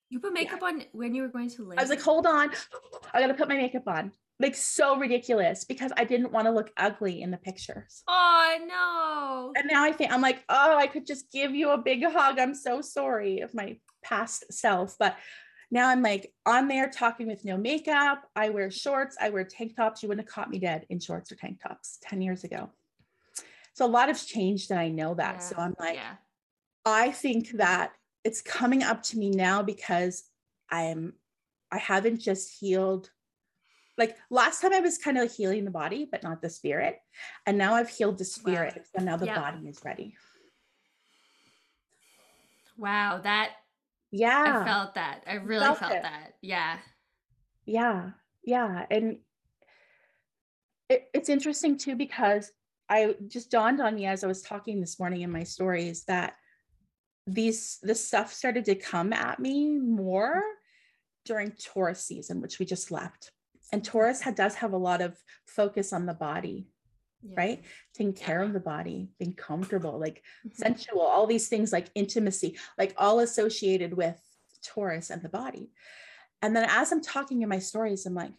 You 0.09 0.19
put 0.19 0.33
makeup 0.33 0.59
yeah. 0.61 0.67
on 0.67 0.83
when 0.91 1.13
you 1.13 1.21
were 1.21 1.27
going 1.27 1.49
to 1.51 1.63
labor. 1.63 1.79
I 1.79 1.83
was 1.83 1.89
like, 1.89 2.01
hold 2.01 2.25
on. 2.25 2.51
I 3.13 3.19
got 3.19 3.27
to 3.27 3.33
put 3.33 3.47
my 3.47 3.57
makeup 3.57 3.87
on. 3.87 4.11
Like 4.39 4.55
so 4.55 4.97
ridiculous 4.97 5.65
because 5.65 5.91
I 5.97 6.05
didn't 6.05 6.31
want 6.31 6.47
to 6.47 6.51
look 6.51 6.71
ugly 6.77 7.21
in 7.21 7.29
the 7.29 7.37
pictures. 7.37 8.03
Oh 8.07 8.57
no. 8.67 9.53
And 9.59 9.69
now 9.69 9.83
I 9.83 9.91
think 9.91 10.13
I'm 10.13 10.21
like, 10.21 10.45
oh, 10.47 10.77
I 10.77 10.87
could 10.87 11.05
just 11.05 11.29
give 11.31 11.53
you 11.53 11.71
a 11.71 11.77
big 11.77 12.05
hug. 12.05 12.39
I'm 12.39 12.55
so 12.55 12.79
sorry 12.81 13.41
of 13.41 13.53
my 13.53 13.77
past 14.01 14.45
self. 14.53 14.95
But 14.97 15.17
now 15.71 15.89
I'm 15.89 16.01
like 16.01 16.33
on 16.45 16.67
there 16.67 16.89
talking 16.89 17.27
with 17.27 17.45
no 17.45 17.57
makeup. 17.57 18.23
I 18.35 18.49
wear 18.49 18.71
shorts, 18.71 19.17
I 19.19 19.29
wear 19.29 19.43
tank 19.43 19.75
tops. 19.75 20.01
You 20.01 20.09
wouldn't 20.09 20.27
have 20.27 20.33
caught 20.33 20.49
me 20.49 20.59
dead 20.59 20.85
in 20.89 20.99
shorts 20.99 21.31
or 21.31 21.35
tank 21.35 21.61
tops 21.61 21.99
10 22.03 22.21
years 22.21 22.43
ago. 22.43 22.69
So 23.73 23.85
a 23.85 23.87
lot 23.87 24.07
has 24.07 24.25
changed 24.25 24.71
and 24.71 24.79
I 24.79 24.89
know 24.89 25.13
that. 25.13 25.35
Yeah. 25.35 25.39
So 25.39 25.55
I'm 25.57 25.75
like, 25.79 25.95
yeah. 25.95 26.15
I 26.85 27.11
think 27.11 27.51
that 27.51 27.91
it's 28.23 28.41
coming 28.41 28.83
up 28.83 29.03
to 29.03 29.17
me 29.17 29.29
now 29.29 29.61
because 29.61 30.23
I'm 30.69 31.13
I 31.71 31.77
haven't 31.77 32.19
just 32.19 32.59
healed 32.59 33.11
like 33.97 34.17
last 34.29 34.61
time 34.61 34.73
I 34.73 34.79
was 34.79 34.97
kind 34.97 35.17
of 35.17 35.31
healing 35.31 35.65
the 35.65 35.71
body, 35.71 36.07
but 36.09 36.23
not 36.23 36.41
the 36.41 36.49
spirit. 36.49 36.97
And 37.45 37.57
now 37.57 37.75
I've 37.75 37.89
healed 37.89 38.17
the 38.17 38.25
spirit. 38.25 38.73
Wow. 38.75 38.83
So 38.95 39.03
now 39.03 39.17
the 39.17 39.25
yeah. 39.27 39.39
body 39.39 39.67
is 39.67 39.81
ready. 39.83 40.15
Wow, 42.77 43.19
that 43.21 43.51
yeah. 44.11 44.61
i 44.61 44.65
felt 44.65 44.95
that. 44.95 45.23
I 45.27 45.35
really 45.35 45.65
felt, 45.65 45.79
felt 45.79 45.91
that. 45.91 46.33
Yeah. 46.41 46.77
Yeah. 47.65 48.11
Yeah. 48.43 48.85
And 48.89 49.19
it, 50.89 51.09
it's 51.13 51.29
interesting 51.29 51.77
too 51.77 51.95
because 51.95 52.51
i 52.89 53.15
just 53.27 53.51
dawned 53.51 53.79
on 53.79 53.93
me 53.93 54.07
as 54.07 54.23
i 54.23 54.27
was 54.27 54.41
talking 54.41 54.81
this 54.81 54.99
morning 54.99 55.21
in 55.21 55.31
my 55.31 55.43
stories 55.43 56.03
that 56.05 56.33
these 57.27 57.77
this 57.83 58.05
stuff 58.05 58.33
started 58.33 58.65
to 58.65 58.75
come 58.75 59.13
at 59.13 59.39
me 59.39 59.77
more 59.77 60.41
during 61.25 61.51
taurus 61.51 62.03
season 62.03 62.41
which 62.41 62.59
we 62.59 62.65
just 62.65 62.91
left. 62.91 63.31
And 63.71 63.83
taurus 63.83 64.21
had, 64.21 64.33
does 64.33 64.55
have 64.55 64.73
a 64.73 64.77
lot 64.77 64.99
of 64.99 65.15
focus 65.45 65.93
on 65.93 66.07
the 66.07 66.13
body 66.15 66.69
yeah. 67.21 67.33
right 67.37 67.61
taking 67.93 68.13
care 68.13 68.39
yeah. 68.41 68.45
of 68.45 68.53
the 68.53 68.59
body 68.59 69.09
being 69.19 69.33
comfortable 69.33 69.99
like 69.99 70.23
mm-hmm. 70.45 70.61
sensual 70.61 71.01
all 71.01 71.27
these 71.27 71.47
things 71.47 71.71
like 71.71 71.89
intimacy 71.95 72.57
like 72.77 72.93
all 72.97 73.19
associated 73.19 73.93
with 73.93 74.19
taurus 74.63 75.09
and 75.09 75.21
the 75.21 75.29
body 75.29 75.71
and 76.41 76.55
then 76.55 76.67
as 76.69 76.91
i'm 76.91 77.01
talking 77.01 77.41
in 77.41 77.49
my 77.49 77.59
stories 77.59 78.05
i'm 78.05 78.15
like 78.15 78.33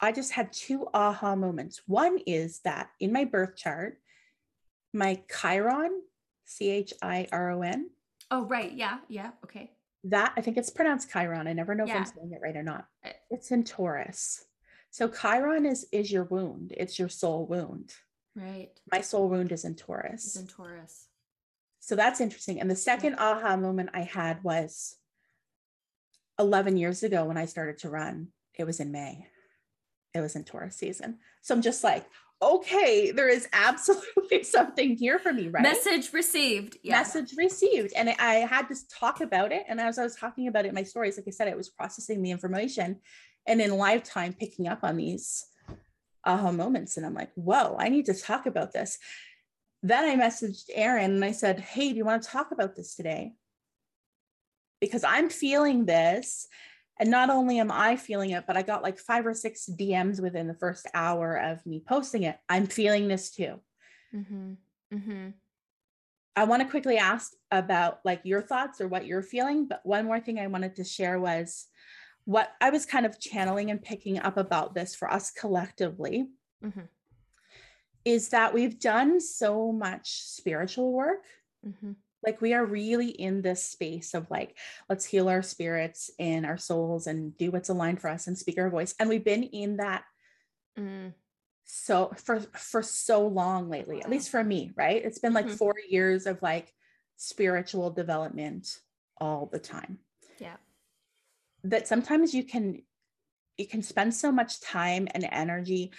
i 0.00 0.12
just 0.12 0.32
had 0.32 0.52
two 0.52 0.86
aha 0.94 1.34
moments 1.34 1.82
one 1.86 2.18
is 2.26 2.60
that 2.64 2.90
in 3.00 3.12
my 3.12 3.24
birth 3.24 3.56
chart 3.56 3.98
my 4.92 5.20
chiron 5.30 6.02
c-h-i-r-o-n 6.46 7.90
oh 8.30 8.44
right 8.44 8.72
yeah 8.72 8.98
yeah 9.08 9.30
okay 9.44 9.70
that 10.04 10.32
i 10.36 10.40
think 10.40 10.56
it's 10.56 10.70
pronounced 10.70 11.10
chiron 11.10 11.46
i 11.46 11.52
never 11.52 11.74
know 11.74 11.86
yeah. 11.86 11.94
if 11.94 11.98
i'm 11.98 12.06
saying 12.06 12.32
it 12.32 12.40
right 12.42 12.56
or 12.56 12.62
not 12.62 12.86
eh. 13.04 13.12
it's 13.30 13.50
in 13.50 13.62
taurus 13.62 14.44
so 14.90 15.08
Chiron 15.08 15.66
is 15.66 15.86
is 15.92 16.10
your 16.10 16.24
wound. 16.24 16.72
It's 16.76 16.98
your 16.98 17.08
soul 17.08 17.46
wound. 17.46 17.92
Right. 18.34 18.70
My 18.92 19.00
soul 19.00 19.28
wound 19.28 19.52
is 19.52 19.64
in 19.64 19.74
Taurus. 19.74 20.26
It's 20.26 20.36
in 20.36 20.46
Taurus. 20.46 21.06
So 21.80 21.96
that's 21.96 22.20
interesting. 22.20 22.60
And 22.60 22.70
the 22.70 22.76
second 22.76 23.16
aha 23.18 23.56
moment 23.56 23.90
I 23.94 24.02
had 24.02 24.42
was 24.44 24.96
11 26.38 26.76
years 26.76 27.02
ago 27.02 27.24
when 27.24 27.36
I 27.36 27.46
started 27.46 27.78
to 27.78 27.90
run. 27.90 28.28
It 28.54 28.64
was 28.64 28.80
in 28.80 28.92
May. 28.92 29.26
It 30.14 30.20
was 30.20 30.36
in 30.36 30.44
Taurus 30.44 30.76
season. 30.76 31.18
So 31.40 31.54
I'm 31.54 31.62
just 31.62 31.82
like, 31.82 32.04
okay, 32.42 33.10
there 33.10 33.28
is 33.28 33.48
absolutely 33.52 34.42
something 34.44 34.96
here 34.96 35.18
for 35.18 35.32
me, 35.32 35.48
right? 35.48 35.62
Message 35.62 36.12
received. 36.12 36.78
Yeah. 36.82 36.98
Message 36.98 37.34
received. 37.36 37.92
And 37.94 38.08
I 38.18 38.34
had 38.36 38.68
to 38.68 38.88
talk 38.88 39.20
about 39.20 39.52
it. 39.52 39.64
And 39.68 39.80
as 39.80 39.98
I 39.98 40.02
was 40.02 40.16
talking 40.16 40.48
about 40.48 40.64
it 40.64 40.68
in 40.68 40.74
my 40.74 40.82
stories, 40.82 41.16
like 41.16 41.28
I 41.28 41.30
said, 41.30 41.48
I 41.48 41.54
was 41.54 41.68
processing 41.68 42.22
the 42.22 42.30
information 42.30 43.00
and 43.46 43.60
in 43.60 43.76
lifetime 43.76 44.32
picking 44.32 44.68
up 44.68 44.80
on 44.82 44.96
these 44.96 45.46
aha 46.24 46.52
moments 46.52 46.96
and 46.96 47.06
i'm 47.06 47.14
like 47.14 47.30
whoa 47.34 47.76
i 47.78 47.88
need 47.88 48.06
to 48.06 48.14
talk 48.14 48.46
about 48.46 48.72
this 48.72 48.98
then 49.82 50.04
i 50.04 50.22
messaged 50.22 50.64
erin 50.74 51.12
and 51.12 51.24
i 51.24 51.32
said 51.32 51.60
hey 51.60 51.90
do 51.90 51.96
you 51.96 52.04
want 52.04 52.22
to 52.22 52.28
talk 52.28 52.52
about 52.52 52.76
this 52.76 52.94
today 52.94 53.32
because 54.80 55.04
i'm 55.04 55.28
feeling 55.28 55.86
this 55.86 56.46
And 57.00 57.10
not 57.10 57.30
only 57.30 57.58
am 57.58 57.72
I 57.72 57.96
feeling 57.96 58.30
it, 58.30 58.44
but 58.46 58.58
I 58.58 58.62
got 58.62 58.82
like 58.82 58.98
five 58.98 59.24
or 59.24 59.32
six 59.32 59.66
DMs 59.66 60.20
within 60.20 60.46
the 60.46 60.54
first 60.54 60.86
hour 60.92 61.34
of 61.34 61.64
me 61.64 61.80
posting 61.80 62.24
it. 62.24 62.36
I'm 62.46 62.66
feeling 62.66 63.08
this 63.08 63.30
too. 63.30 63.58
Mm-hmm. 64.14 64.52
Mm-hmm. 64.92 65.28
I 66.36 66.44
want 66.44 66.62
to 66.62 66.68
quickly 66.68 66.98
ask 66.98 67.32
about 67.50 68.00
like 68.04 68.20
your 68.24 68.42
thoughts 68.42 68.82
or 68.82 68.86
what 68.88 69.06
you're 69.06 69.22
feeling. 69.22 69.66
But 69.66 69.80
one 69.82 70.04
more 70.04 70.20
thing 70.20 70.38
I 70.38 70.48
wanted 70.48 70.76
to 70.76 70.84
share 70.84 71.18
was 71.18 71.66
what 72.24 72.52
I 72.60 72.70
was 72.70 72.86
kind 72.86 73.06
of 73.06 73.18
channeling 73.18 73.70
and 73.70 73.82
picking 73.82 74.18
up 74.18 74.36
about 74.36 74.74
this 74.74 74.94
for 74.94 75.10
us 75.10 75.30
collectively 75.30 76.28
mm-hmm. 76.64 76.80
is 78.04 78.28
that 78.30 78.54
we've 78.54 78.78
done 78.78 79.20
so 79.20 79.72
much 79.72 80.22
spiritual 80.22 80.92
work. 80.92 81.24
Mm-hmm 81.66 81.92
like 82.24 82.40
we 82.40 82.54
are 82.54 82.64
really 82.64 83.08
in 83.08 83.42
this 83.42 83.64
space 83.64 84.14
of 84.14 84.30
like 84.30 84.56
let's 84.88 85.04
heal 85.04 85.28
our 85.28 85.42
spirits 85.42 86.10
and 86.18 86.44
our 86.44 86.58
souls 86.58 87.06
and 87.06 87.36
do 87.36 87.50
what's 87.50 87.68
aligned 87.68 88.00
for 88.00 88.08
us 88.08 88.26
and 88.26 88.36
speak 88.36 88.58
our 88.58 88.70
voice 88.70 88.94
and 88.98 89.08
we've 89.08 89.24
been 89.24 89.42
in 89.42 89.76
that 89.78 90.04
mm. 90.78 91.12
so 91.64 92.12
for 92.16 92.40
for 92.54 92.82
so 92.82 93.26
long 93.26 93.68
lately 93.68 94.02
at 94.02 94.10
least 94.10 94.30
for 94.30 94.42
me 94.42 94.72
right 94.76 95.04
it's 95.04 95.18
been 95.18 95.34
like 95.34 95.46
mm-hmm. 95.46 95.54
4 95.54 95.74
years 95.88 96.26
of 96.26 96.40
like 96.42 96.72
spiritual 97.16 97.90
development 97.90 98.78
all 99.18 99.48
the 99.50 99.58
time 99.58 99.98
yeah 100.38 100.56
that 101.64 101.88
sometimes 101.88 102.34
you 102.34 102.44
can 102.44 102.82
you 103.56 103.66
can 103.66 103.82
spend 103.82 104.14
so 104.14 104.32
much 104.32 104.60
time 104.60 105.06
and 105.12 105.28
energy 105.30 105.92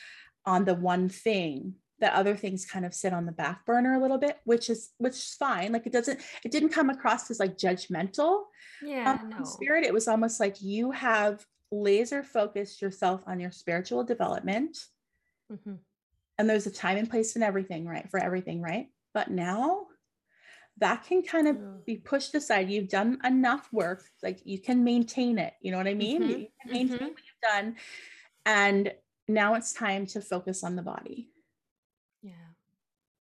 on 0.45 0.65
the 0.65 0.74
one 0.74 1.10
thing 1.10 1.76
that 2.00 2.13
other 2.13 2.36
things 2.36 2.65
kind 2.65 2.84
of 2.84 2.93
sit 2.93 3.13
on 3.13 3.28
the 3.28 3.32
back 3.32 3.63
burner 3.65 3.93
a 3.93 4.02
little 4.02 4.17
bit 4.17 4.39
which 4.43 4.69
is 4.69 4.89
which 4.97 5.13
is 5.13 5.36
fine 5.38 5.71
like 5.71 5.86
it 5.86 5.93
doesn't 5.93 6.19
it 6.43 6.52
didn't 6.52 6.69
come 6.69 6.89
across 6.89 7.30
as 7.30 7.39
like 7.39 7.58
judgmental 7.58 8.43
yeah 8.84 9.19
um, 9.21 9.30
no. 9.30 9.43
spirit 9.43 9.86
it 9.86 9.93
was 9.93 10.08
almost 10.08 10.39
like 10.39 10.62
you 10.62 10.91
have 10.91 11.45
laser 11.71 12.24
focused 12.24 12.82
yourself 12.82 13.21
on 13.28 13.39
your 13.39 13.52
spiritual 13.52 14.04
development 14.04 14.78
mm-hmm. 15.52 15.76
and 16.38 16.50
there's 16.50 16.65
a 16.65 16.71
time 16.71 16.97
and 16.97 17.10
place 17.10 17.36
and 17.36 17.43
everything 17.43 17.86
right 17.86 18.10
for 18.10 18.19
everything 18.19 18.62
right 18.62 18.88
but 19.13 19.30
now 19.30 19.86
that 20.77 21.05
can 21.05 21.21
kind 21.21 21.47
of 21.47 21.55
mm. 21.57 21.86
be 21.86 21.97
pushed 21.97 22.34
aside 22.34 22.69
you've 22.69 22.89
done 22.89 23.19
enough 23.23 23.67
work 23.71 24.03
like 24.23 24.39
you 24.45 24.60
can 24.60 24.84
maintain 24.84 25.38
it 25.38 25.53
you 25.62 25.71
know 25.71 25.77
what 25.77 25.88
i 25.88 25.93
mean 25.93 26.21
mm-hmm. 26.21 26.31
you 26.31 26.47
can 26.62 26.71
maintain 26.71 26.97
mm-hmm. 26.97 27.05
what 27.05 27.17
you've 27.17 27.51
done 27.53 27.75
and 28.45 28.91
now 29.27 29.55
it's 29.55 29.73
time 29.73 30.05
to 30.07 30.21
focus 30.21 30.63
on 30.63 30.75
the 30.75 30.81
body 30.81 31.29
Yeah. 32.21 32.31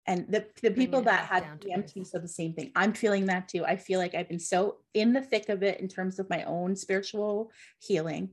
and 0.05 0.25
the, 0.29 0.45
the 0.61 0.71
people 0.71 1.01
that 1.01 1.25
had 1.25 1.43
DMT 1.59 2.05
said 2.05 2.23
the 2.23 2.27
same 2.27 2.53
thing. 2.53 2.71
I'm 2.75 2.93
feeling 2.93 3.25
that 3.25 3.49
too. 3.49 3.65
I 3.65 3.75
feel 3.75 3.99
like 3.99 4.15
I've 4.15 4.29
been 4.29 4.39
so 4.39 4.77
in 4.93 5.13
the 5.13 5.21
thick 5.21 5.49
of 5.49 5.63
it 5.63 5.79
in 5.79 5.87
terms 5.87 6.19
of 6.19 6.29
my 6.29 6.43
own 6.43 6.75
spiritual 6.75 7.51
healing, 7.79 8.29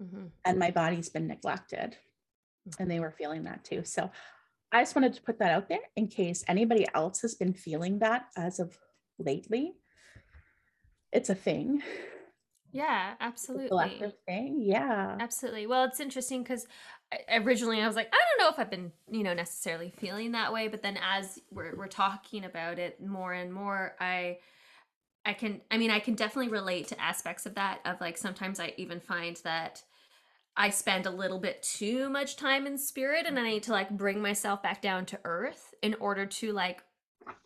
mm-hmm. 0.00 0.26
and 0.44 0.58
my 0.58 0.70
body's 0.70 1.08
been 1.08 1.26
neglected. 1.26 1.96
Mm-hmm. 2.68 2.82
And 2.82 2.90
they 2.90 3.00
were 3.00 3.10
feeling 3.10 3.44
that 3.44 3.64
too. 3.64 3.84
So 3.84 4.10
I 4.72 4.80
just 4.80 4.96
wanted 4.96 5.12
to 5.14 5.22
put 5.22 5.38
that 5.38 5.52
out 5.52 5.68
there 5.68 5.80
in 5.96 6.08
case 6.08 6.44
anybody 6.48 6.86
else 6.94 7.20
has 7.20 7.34
been 7.34 7.52
feeling 7.52 7.98
that 7.98 8.26
as 8.36 8.58
of 8.58 8.78
lately. 9.18 9.74
It's 11.12 11.28
a 11.28 11.34
thing. 11.34 11.82
Yeah, 12.72 13.12
absolutely. 13.20 13.68
collective 13.68 14.14
thing. 14.26 14.62
Yeah. 14.62 15.16
Absolutely. 15.20 15.66
Well, 15.66 15.84
it's 15.84 16.00
interesting 16.00 16.42
because 16.42 16.66
originally 17.30 17.82
I 17.82 17.86
was 17.86 17.96
like, 17.96 18.08
I 18.10 18.16
don't 18.16 18.46
know 18.46 18.50
if 18.50 18.58
I've 18.58 18.70
been, 18.70 18.92
you 19.10 19.22
know, 19.22 19.34
necessarily 19.34 19.92
feeling 19.98 20.32
that 20.32 20.54
way. 20.54 20.68
But 20.68 20.82
then 20.82 20.98
as 21.02 21.38
we're, 21.50 21.76
we're 21.76 21.86
talking 21.86 22.46
about 22.46 22.78
it 22.78 22.98
more 23.04 23.34
and 23.34 23.52
more, 23.52 23.94
I, 24.00 24.38
I 25.26 25.34
can, 25.34 25.60
I 25.70 25.76
mean, 25.76 25.90
I 25.90 26.00
can 26.00 26.14
definitely 26.14 26.50
relate 26.50 26.88
to 26.88 27.00
aspects 27.00 27.44
of 27.44 27.56
that. 27.56 27.80
Of 27.84 28.00
like, 28.00 28.16
sometimes 28.16 28.58
I 28.58 28.72
even 28.78 29.00
find 29.00 29.36
that 29.44 29.82
I 30.56 30.70
spend 30.70 31.06
a 31.06 31.10
little 31.10 31.38
bit 31.38 31.62
too 31.62 32.10
much 32.10 32.36
time 32.36 32.66
in 32.66 32.76
spirit 32.76 33.26
and 33.26 33.38
I 33.38 33.42
need 33.42 33.62
to 33.64 33.72
like 33.72 33.90
bring 33.90 34.20
myself 34.20 34.62
back 34.62 34.82
down 34.82 35.06
to 35.06 35.20
earth 35.24 35.74
in 35.82 35.94
order 35.94 36.26
to 36.26 36.52
like 36.52 36.82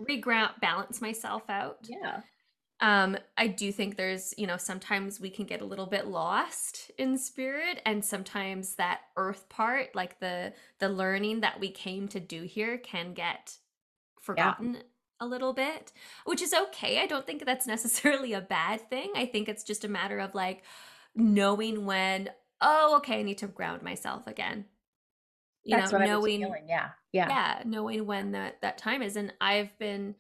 reground, 0.02 0.60
balance 0.60 1.00
myself 1.00 1.42
out. 1.48 1.78
Yeah 1.88 2.20
um 2.80 3.16
i 3.38 3.46
do 3.46 3.72
think 3.72 3.96
there's 3.96 4.34
you 4.36 4.46
know 4.46 4.56
sometimes 4.56 5.18
we 5.18 5.30
can 5.30 5.46
get 5.46 5.62
a 5.62 5.64
little 5.64 5.86
bit 5.86 6.06
lost 6.06 6.90
in 6.98 7.16
spirit 7.16 7.80
and 7.86 8.04
sometimes 8.04 8.74
that 8.74 9.00
earth 9.16 9.48
part 9.48 9.94
like 9.94 10.20
the 10.20 10.52
the 10.78 10.88
learning 10.88 11.40
that 11.40 11.58
we 11.58 11.70
came 11.70 12.06
to 12.06 12.20
do 12.20 12.42
here 12.42 12.76
can 12.76 13.14
get 13.14 13.56
forgotten 14.20 14.74
yeah. 14.74 14.80
a 15.20 15.26
little 15.26 15.54
bit 15.54 15.92
which 16.26 16.42
is 16.42 16.52
okay 16.52 17.00
i 17.00 17.06
don't 17.06 17.26
think 17.26 17.44
that's 17.46 17.66
necessarily 17.66 18.34
a 18.34 18.40
bad 18.40 18.80
thing 18.90 19.10
i 19.16 19.24
think 19.24 19.48
it's 19.48 19.64
just 19.64 19.84
a 19.84 19.88
matter 19.88 20.18
of 20.18 20.34
like 20.34 20.62
knowing 21.14 21.86
when 21.86 22.28
oh 22.60 22.96
okay 22.96 23.20
i 23.20 23.22
need 23.22 23.38
to 23.38 23.46
ground 23.46 23.82
myself 23.82 24.26
again 24.26 24.64
you 25.64 25.76
that's 25.76 25.92
know 25.92 25.98
knowing 25.98 26.40
yeah 26.68 26.90
yeah 27.12 27.28
yeah 27.28 27.62
knowing 27.64 28.06
when 28.06 28.32
that 28.32 28.60
that 28.62 28.78
time 28.78 29.02
is 29.02 29.16
and 29.16 29.32
i've 29.40 29.76
been 29.78 30.14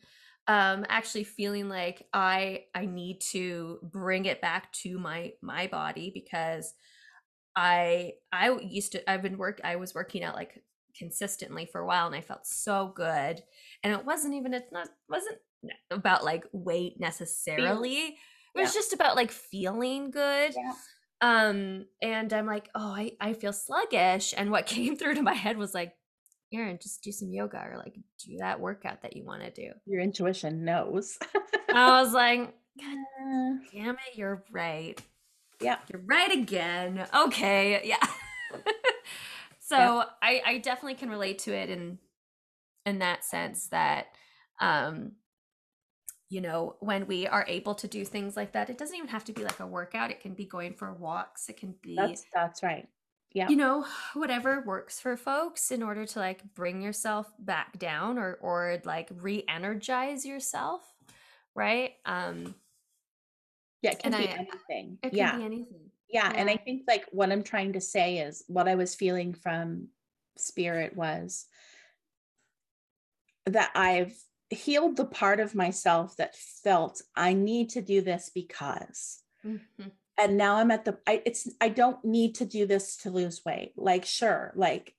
um 0.48 0.84
actually 0.88 1.24
feeling 1.24 1.68
like 1.68 2.06
i 2.12 2.64
i 2.74 2.84
need 2.84 3.20
to 3.20 3.78
bring 3.82 4.24
it 4.24 4.40
back 4.40 4.72
to 4.72 4.98
my 4.98 5.32
my 5.42 5.66
body 5.66 6.10
because 6.12 6.74
i 7.54 8.12
i 8.32 8.50
used 8.60 8.92
to 8.92 9.10
i've 9.10 9.22
been 9.22 9.38
work 9.38 9.60
i 9.64 9.76
was 9.76 9.94
working 9.94 10.22
out 10.22 10.34
like 10.34 10.62
consistently 10.96 11.66
for 11.66 11.80
a 11.80 11.86
while 11.86 12.06
and 12.06 12.16
i 12.16 12.20
felt 12.20 12.46
so 12.46 12.92
good 12.94 13.42
and 13.82 13.92
it 13.92 14.04
wasn't 14.04 14.34
even 14.34 14.54
it's 14.54 14.72
not 14.72 14.88
wasn't 15.08 15.36
about 15.90 16.24
like 16.24 16.44
weight 16.52 16.94
necessarily 16.98 18.16
it 18.54 18.60
was 18.60 18.74
yeah. 18.74 18.78
just 18.80 18.92
about 18.92 19.16
like 19.16 19.30
feeling 19.30 20.10
good 20.10 20.54
yeah. 20.56 20.72
Um 21.20 21.86
and 22.02 22.32
i'm 22.32 22.46
like 22.46 22.68
oh 22.74 22.94
I, 22.94 23.12
I 23.20 23.32
feel 23.32 23.52
sluggish 23.52 24.34
and 24.36 24.50
what 24.50 24.66
came 24.66 24.96
through 24.96 25.14
to 25.14 25.22
my 25.22 25.34
head 25.34 25.56
was 25.56 25.74
like 25.74 25.94
Erin, 26.52 26.78
just 26.80 27.02
do 27.02 27.10
some 27.10 27.32
yoga 27.32 27.58
or 27.58 27.76
like 27.76 27.94
do 28.24 28.36
that 28.38 28.60
workout 28.60 29.02
that 29.02 29.16
you 29.16 29.24
want 29.24 29.42
to 29.42 29.50
do. 29.50 29.72
Your 29.84 30.00
intuition 30.00 30.64
knows. 30.64 31.18
I 31.74 32.00
was 32.00 32.12
like, 32.12 32.54
God 32.78 33.58
damn 33.72 33.94
it, 33.94 34.16
you're 34.16 34.44
right. 34.52 35.00
Yeah. 35.60 35.78
You're 35.92 36.02
right 36.04 36.32
again. 36.32 37.06
Okay. 37.14 37.80
Yeah. 37.84 38.06
so 39.60 39.76
yeah. 39.76 40.04
I, 40.22 40.42
I 40.44 40.58
definitely 40.58 40.94
can 40.94 41.10
relate 41.10 41.40
to 41.40 41.54
it 41.54 41.70
in 41.70 41.98
in 42.84 43.00
that 43.00 43.24
sense 43.24 43.66
that 43.68 44.06
um 44.60 45.12
you 46.28 46.40
know 46.40 46.76
when 46.80 47.06
we 47.06 47.26
are 47.26 47.44
able 47.48 47.74
to 47.74 47.86
do 47.86 48.04
things 48.04 48.36
like 48.36 48.52
that 48.52 48.68
it 48.68 48.78
doesn't 48.78 48.96
even 48.96 49.08
have 49.08 49.24
to 49.24 49.32
be 49.32 49.42
like 49.42 49.60
a 49.60 49.66
workout. 49.66 50.10
It 50.10 50.20
can 50.20 50.34
be 50.34 50.44
going 50.44 50.74
for 50.74 50.92
walks. 50.92 51.48
It 51.48 51.56
can 51.56 51.74
be 51.82 51.96
that's 51.96 52.24
that's 52.34 52.62
right. 52.62 52.88
Yeah. 53.32 53.48
you 53.48 53.56
know 53.56 53.84
whatever 54.14 54.62
works 54.64 54.98
for 54.98 55.16
folks 55.16 55.70
in 55.70 55.82
order 55.82 56.06
to 56.06 56.18
like 56.18 56.42
bring 56.54 56.80
yourself 56.80 57.30
back 57.38 57.78
down 57.78 58.18
or 58.18 58.38
or 58.40 58.80
like 58.84 59.10
re-energize 59.20 60.24
yourself 60.24 60.82
right? 61.54 61.92
Um 62.04 62.54
yeah 63.82 63.92
it 63.92 63.98
can 63.98 64.12
be 64.12 64.28
I, 64.28 64.32
anything. 64.32 64.98
it 65.02 65.10
can 65.10 65.18
yeah. 65.18 65.36
be 65.36 65.44
anything. 65.44 65.90
Yeah. 66.08 66.30
yeah 66.32 66.40
and 66.40 66.48
i 66.48 66.56
think 66.56 66.82
like 66.88 67.04
what 67.12 67.30
i'm 67.30 67.42
trying 67.42 67.74
to 67.74 67.80
say 67.80 68.18
is 68.18 68.44
what 68.48 68.68
i 68.68 68.74
was 68.74 68.94
feeling 68.94 69.34
from 69.34 69.88
spirit 70.36 70.96
was 70.96 71.46
that 73.46 73.70
i've 73.74 74.16
healed 74.50 74.96
the 74.96 75.04
part 75.04 75.40
of 75.40 75.54
myself 75.54 76.16
that 76.16 76.36
felt 76.36 77.02
i 77.14 77.32
need 77.32 77.70
to 77.70 77.82
do 77.82 78.00
this 78.00 78.30
because. 78.32 79.22
Mm-hmm. 79.44 79.88
And 80.18 80.36
now 80.36 80.56
i'm 80.56 80.70
at 80.70 80.84
the 80.84 80.98
i 81.06 81.22
it's 81.26 81.48
i 81.60 81.68
don't 81.68 82.04
need 82.04 82.36
to 82.36 82.44
do 82.44 82.66
this 82.66 82.96
to 82.98 83.10
lose 83.10 83.44
weight. 83.44 83.72
Like 83.76 84.04
sure 84.04 84.52
like 84.56 84.94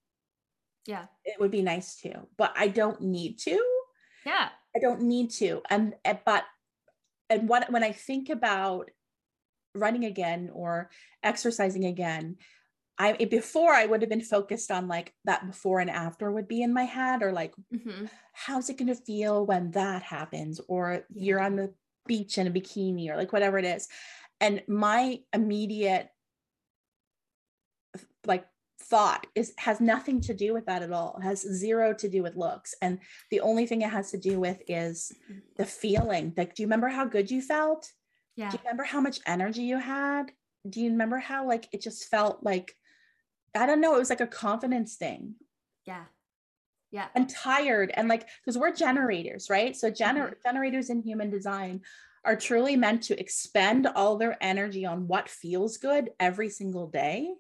yeah. 0.86 1.06
it 1.26 1.40
would 1.40 1.52
be 1.52 1.62
nice 1.62 1.98
to 2.02 2.28
but 2.38 2.54
i 2.56 2.68
don't 2.68 3.02
need 3.02 3.40
to. 3.40 3.62
Yeah. 4.26 4.50
I 4.76 4.80
don't 4.80 5.02
need 5.02 5.32
to. 5.32 5.62
And 5.70 5.96
but 6.26 6.44
and 7.30 7.50
what 7.50 7.72
when 7.72 7.84
i 7.84 7.92
think 7.92 8.30
about 8.30 8.90
running 9.74 10.06
again 10.06 10.50
or 10.54 10.90
exercising 11.24 11.86
again 11.86 12.38
I 13.00 13.14
before 13.26 13.72
I 13.74 13.86
would 13.86 14.02
have 14.02 14.10
been 14.10 14.22
focused 14.22 14.72
on 14.72 14.88
like 14.88 15.14
that 15.26 15.46
before 15.46 15.80
and 15.80 15.90
after 15.90 16.32
would 16.32 16.48
be 16.48 16.64
in 16.64 16.74
my 16.74 16.84
head 16.84 17.22
or 17.22 17.32
like 17.32 17.54
mm-hmm. 17.74 18.06
how's 18.34 18.70
it 18.70 18.78
going 18.78 18.88
to 18.88 18.96
feel 18.96 19.46
when 19.46 19.72
that 19.72 20.04
happens? 20.04 20.60
or 20.68 21.06
you're 21.14 21.40
on 21.40 21.56
the 21.56 21.74
beach 22.08 22.38
in 22.38 22.48
a 22.48 22.52
bikini 22.52 23.10
or 23.10 23.16
like 23.16 23.34
whatever 23.34 23.58
it 23.58 23.66
is. 23.66 23.88
And 24.40 24.64
my 24.68 25.20
immediate 25.34 26.10
like 28.26 28.46
thought 28.82 29.28
is 29.36 29.54
has 29.58 29.80
nothing 29.80 30.22
to 30.22 30.34
do 30.34 30.54
with 30.54 30.66
that 30.66 30.82
at 30.82 30.92
all. 30.92 31.18
It 31.20 31.24
has 31.24 31.42
zero 31.42 31.94
to 31.94 32.10
do 32.10 32.24
with 32.24 32.36
looks. 32.36 32.74
And 32.82 33.00
the 33.30 33.42
only 33.42 33.68
thing 33.68 33.82
it 33.82 33.90
has 33.90 34.12
to 34.12 34.18
do 34.18 34.40
with 34.40 34.62
is 34.68 35.12
mm-hmm. 35.30 35.40
the 35.58 35.66
feeling. 35.66 36.34
Like 36.36 36.56
do 36.56 36.64
you 36.64 36.68
remember 36.68 36.88
how 36.88 37.06
good 37.06 37.30
you 37.30 37.42
felt? 37.42 37.92
Yeah. 38.36 38.52
do 38.52 38.58
you 38.58 38.64
remember 38.64 38.84
how 38.84 39.02
much 39.02 39.20
energy 39.26 39.64
you 39.64 39.80
had? 39.80 40.32
Do 40.70 40.82
you 40.82 40.92
remember 40.92 41.18
how 41.18 41.48
like 41.48 41.68
it 41.72 41.82
just 41.82 42.06
felt 42.06 42.44
like 42.44 42.76
i 43.56 43.66
don't 43.66 43.82
know 43.82 43.96
it 43.96 44.00
was 44.00 44.10
like 44.10 44.22
a 44.22 44.28
confidence 44.28 44.96
thing 44.96 45.36
yeah 45.86 46.04
yeah 46.92 47.08
and 47.15 47.30
tired 47.30 47.92
and 47.96 48.08
like 48.08 48.28
because 48.40 48.58
we're 48.58 48.74
generators 48.74 49.50
right 49.50 49.76
so 49.76 49.92
gener- 49.92 50.30
mm-hmm. 50.30 50.34
generators 50.46 50.90
in 50.90 51.02
human 51.02 51.30
design 51.30 51.82
are 52.24 52.36
truly 52.36 52.76
meant 52.76 53.04
to 53.04 53.19
expend 53.19 53.88
all 53.88 54.17
their 54.17 54.38
energy 54.42 54.86
on 54.86 55.08
what 55.08 55.30
feels 55.30 55.78
good 55.78 56.10
every 56.19 56.50
single 56.50 56.88
day 56.88 57.34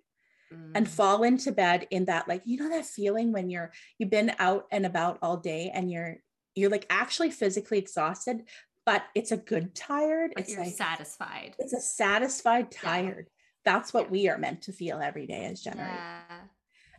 mm. 0.53 0.71
and 0.75 0.89
fall 0.89 1.23
into 1.23 1.51
bed 1.51 1.87
in 1.91 2.05
that 2.05 2.27
like 2.27 2.41
you 2.45 2.57
know 2.57 2.69
that 2.69 2.85
feeling 2.85 3.31
when 3.31 3.49
you're 3.49 3.71
you've 3.97 4.09
been 4.09 4.33
out 4.39 4.65
and 4.71 4.85
about 4.85 5.17
all 5.21 5.37
day 5.37 5.71
and 5.73 5.91
you're 5.91 6.17
you're 6.55 6.69
like 6.69 6.85
actually 6.89 7.31
physically 7.31 7.77
exhausted 7.77 8.43
but 8.85 9.03
it's 9.13 9.31
a 9.31 9.37
good 9.37 9.75
tired 9.75 10.31
but 10.35 10.43
it's 10.43 10.53
you're 10.53 10.63
like 10.63 10.73
satisfied 10.73 11.55
it's 11.59 11.73
a 11.73 11.81
satisfied 11.81 12.71
tired. 12.71 13.27
That's 13.67 13.93
what 13.93 14.05
yeah. 14.05 14.11
we 14.11 14.29
are 14.29 14.37
meant 14.37 14.63
to 14.63 14.71
feel 14.71 14.99
every 14.99 15.27
day 15.27 15.45
as 15.45 15.61
generators 15.61 15.93
yeah. 15.93 16.37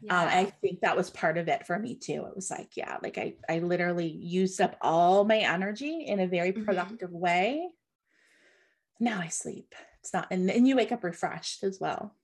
Yeah. 0.02 0.22
Um, 0.22 0.28
I 0.28 0.44
think 0.60 0.80
that 0.80 0.96
was 0.96 1.10
part 1.10 1.38
of 1.38 1.48
it 1.48 1.66
for 1.66 1.78
me 1.78 1.96
too. 1.96 2.24
It 2.28 2.36
was 2.36 2.50
like, 2.50 2.76
yeah, 2.76 2.98
like 3.02 3.18
I, 3.18 3.34
I 3.48 3.58
literally 3.58 4.06
used 4.06 4.60
up 4.60 4.76
all 4.80 5.24
my 5.24 5.38
energy 5.38 6.04
in 6.06 6.20
a 6.20 6.26
very 6.26 6.52
mm-hmm. 6.52 6.64
productive 6.64 7.10
mm-hmm. 7.10 7.20
way. 7.20 7.68
Now 9.00 9.20
I 9.20 9.28
sleep. 9.28 9.74
It's 10.00 10.12
not, 10.12 10.28
and, 10.30 10.50
and 10.50 10.68
you 10.68 10.76
wake 10.76 10.92
up 10.92 11.02
refreshed 11.02 11.64
as 11.64 11.78
well, 11.80 12.14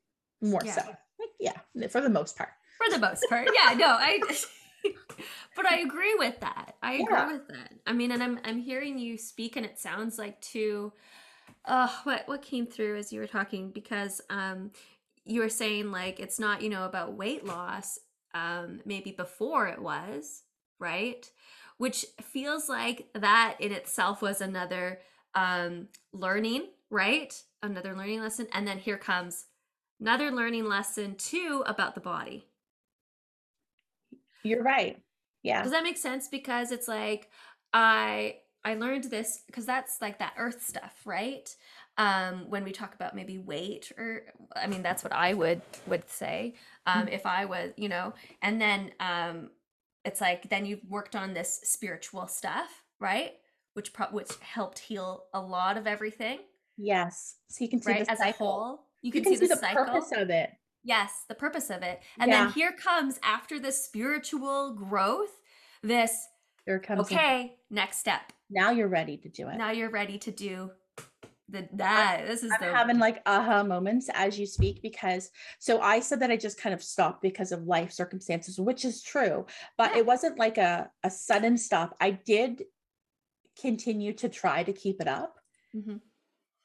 more 0.40 0.60
yeah. 0.64 0.72
so. 0.72 0.82
Like, 0.86 1.30
yeah, 1.40 1.88
for 1.88 2.00
the 2.00 2.08
most 2.08 2.36
part. 2.36 2.50
For 2.78 2.92
the 2.92 2.98
most 2.98 3.24
part, 3.28 3.48
yeah. 3.54 3.74
No, 3.74 3.86
I. 3.88 4.20
but 5.56 5.66
I 5.66 5.78
agree 5.78 6.14
with 6.18 6.38
that. 6.40 6.74
I 6.82 6.94
agree 6.94 7.06
yeah. 7.10 7.32
with 7.32 7.48
that. 7.48 7.72
I 7.86 7.92
mean, 7.92 8.12
and 8.12 8.22
I'm 8.22 8.40
I'm 8.44 8.58
hearing 8.58 8.98
you 8.98 9.18
speak, 9.18 9.56
and 9.56 9.66
it 9.66 9.78
sounds 9.78 10.18
like 10.18 10.40
too. 10.40 10.92
Uh, 11.64 11.88
what 12.04 12.26
what 12.26 12.42
came 12.42 12.66
through 12.66 12.96
as 12.96 13.12
you 13.12 13.20
were 13.20 13.26
talking? 13.26 13.70
Because 13.70 14.20
um 14.30 14.70
you 15.24 15.40
were 15.40 15.48
saying 15.48 15.90
like 15.90 16.20
it's 16.20 16.38
not 16.38 16.62
you 16.62 16.68
know 16.68 16.84
about 16.84 17.14
weight 17.14 17.44
loss 17.44 17.98
um 18.34 18.80
maybe 18.84 19.10
before 19.10 19.66
it 19.68 19.80
was 19.80 20.42
right? 20.78 21.30
Which 21.78 22.04
feels 22.20 22.68
like 22.68 23.08
that 23.14 23.56
in 23.60 23.72
itself 23.72 24.20
was 24.20 24.40
another 24.40 25.00
um 25.34 25.88
learning 26.12 26.66
right? 26.94 27.42
Another 27.62 27.94
learning 27.94 28.20
lesson. 28.20 28.46
And 28.52 28.66
then 28.66 28.78
here 28.78 28.96
comes 28.96 29.46
another 30.00 30.30
learning 30.30 30.66
lesson 30.66 31.16
too 31.16 31.64
about 31.66 31.94
the 31.94 32.00
body. 32.00 32.46
You're 34.44 34.62
right. 34.62 35.00
Yeah. 35.42 35.62
Does 35.62 35.72
that 35.72 35.82
make 35.82 35.98
sense? 35.98 36.28
Because 36.28 36.72
it's 36.72 36.88
like 36.88 37.30
i 37.76 38.36
i 38.64 38.74
learned 38.74 39.04
this 39.04 39.42
because 39.46 39.66
that's 39.66 40.00
like 40.00 40.18
that 40.18 40.34
earth 40.36 40.66
stuff 40.66 41.00
right 41.04 41.54
um, 41.96 42.46
when 42.48 42.64
we 42.64 42.72
talk 42.72 42.94
about 42.96 43.14
maybe 43.14 43.38
weight 43.38 43.92
or 43.96 44.22
i 44.56 44.66
mean 44.66 44.82
that's 44.82 45.04
what 45.04 45.12
i 45.12 45.32
would 45.32 45.62
would 45.86 46.08
say 46.08 46.54
um, 46.86 47.02
mm-hmm. 47.02 47.08
if 47.14 47.26
i 47.26 47.44
was 47.44 47.72
you 47.76 47.88
know 47.88 48.12
and 48.42 48.60
then 48.60 48.90
um, 49.00 49.50
it's 50.04 50.20
like 50.20 50.48
then 50.50 50.66
you've 50.66 50.84
worked 50.88 51.16
on 51.16 51.34
this 51.34 51.60
spiritual 51.62 52.26
stuff 52.26 52.82
right 53.00 53.34
which 53.74 53.92
pro- 53.92 54.06
which 54.06 54.32
helped 54.40 54.78
heal 54.78 55.24
a 55.34 55.40
lot 55.40 55.76
of 55.76 55.86
everything 55.86 56.38
yes 56.76 57.36
so 57.48 57.64
you 57.64 57.70
can 57.70 57.80
see 57.80 57.92
right? 57.92 58.08
as 58.08 58.18
cycle. 58.18 58.46
a 58.46 58.50
whole 58.50 58.86
you 59.02 59.12
can, 59.12 59.18
you 59.18 59.24
can 59.24 59.32
see, 59.34 59.38
see, 59.40 59.46
the, 59.46 59.54
the 59.54 59.60
cycle. 59.60 59.84
purpose 59.84 60.10
of 60.16 60.30
it 60.30 60.50
yes 60.82 61.24
the 61.28 61.34
purpose 61.34 61.70
of 61.70 61.82
it 61.82 62.00
and 62.18 62.30
yeah. 62.30 62.44
then 62.44 62.52
here 62.52 62.72
comes 62.72 63.18
after 63.22 63.58
the 63.58 63.72
spiritual 63.72 64.74
growth 64.74 65.40
this 65.82 66.26
there 66.66 66.78
comes 66.78 67.00
okay 67.00 67.56
next 67.70 67.98
step 67.98 68.32
now 68.54 68.70
you're 68.70 68.88
ready 68.88 69.16
to 69.16 69.28
do 69.28 69.48
it 69.48 69.56
now 69.56 69.70
you're 69.70 69.90
ready 69.90 70.18
to 70.18 70.30
do 70.30 70.70
the 71.48 71.68
that 71.74 72.24
this 72.26 72.42
is 72.42 72.50
I'm 72.52 72.68
the 72.68 72.74
having 72.74 72.98
like 72.98 73.20
aha 73.26 73.62
moments 73.62 74.08
as 74.14 74.38
you 74.38 74.46
speak 74.46 74.80
because 74.82 75.30
so 75.58 75.80
I 75.80 76.00
said 76.00 76.20
that 76.20 76.30
I 76.30 76.36
just 76.36 76.60
kind 76.60 76.74
of 76.74 76.82
stopped 76.82 77.20
because 77.20 77.52
of 77.52 77.64
life 77.64 77.92
circumstances, 77.92 78.58
which 78.58 78.84
is 78.84 79.02
true, 79.02 79.46
but 79.76 79.92
yeah. 79.92 79.98
it 79.98 80.06
wasn't 80.06 80.38
like 80.38 80.56
a, 80.56 80.90
a 81.02 81.10
sudden 81.10 81.58
stop. 81.58 81.96
I 82.00 82.12
did 82.12 82.64
continue 83.60 84.14
to 84.14 84.28
try 84.28 84.62
to 84.62 84.72
keep 84.72 85.00
it 85.00 85.08
up. 85.08 85.36
Mm-hmm. 85.76 85.96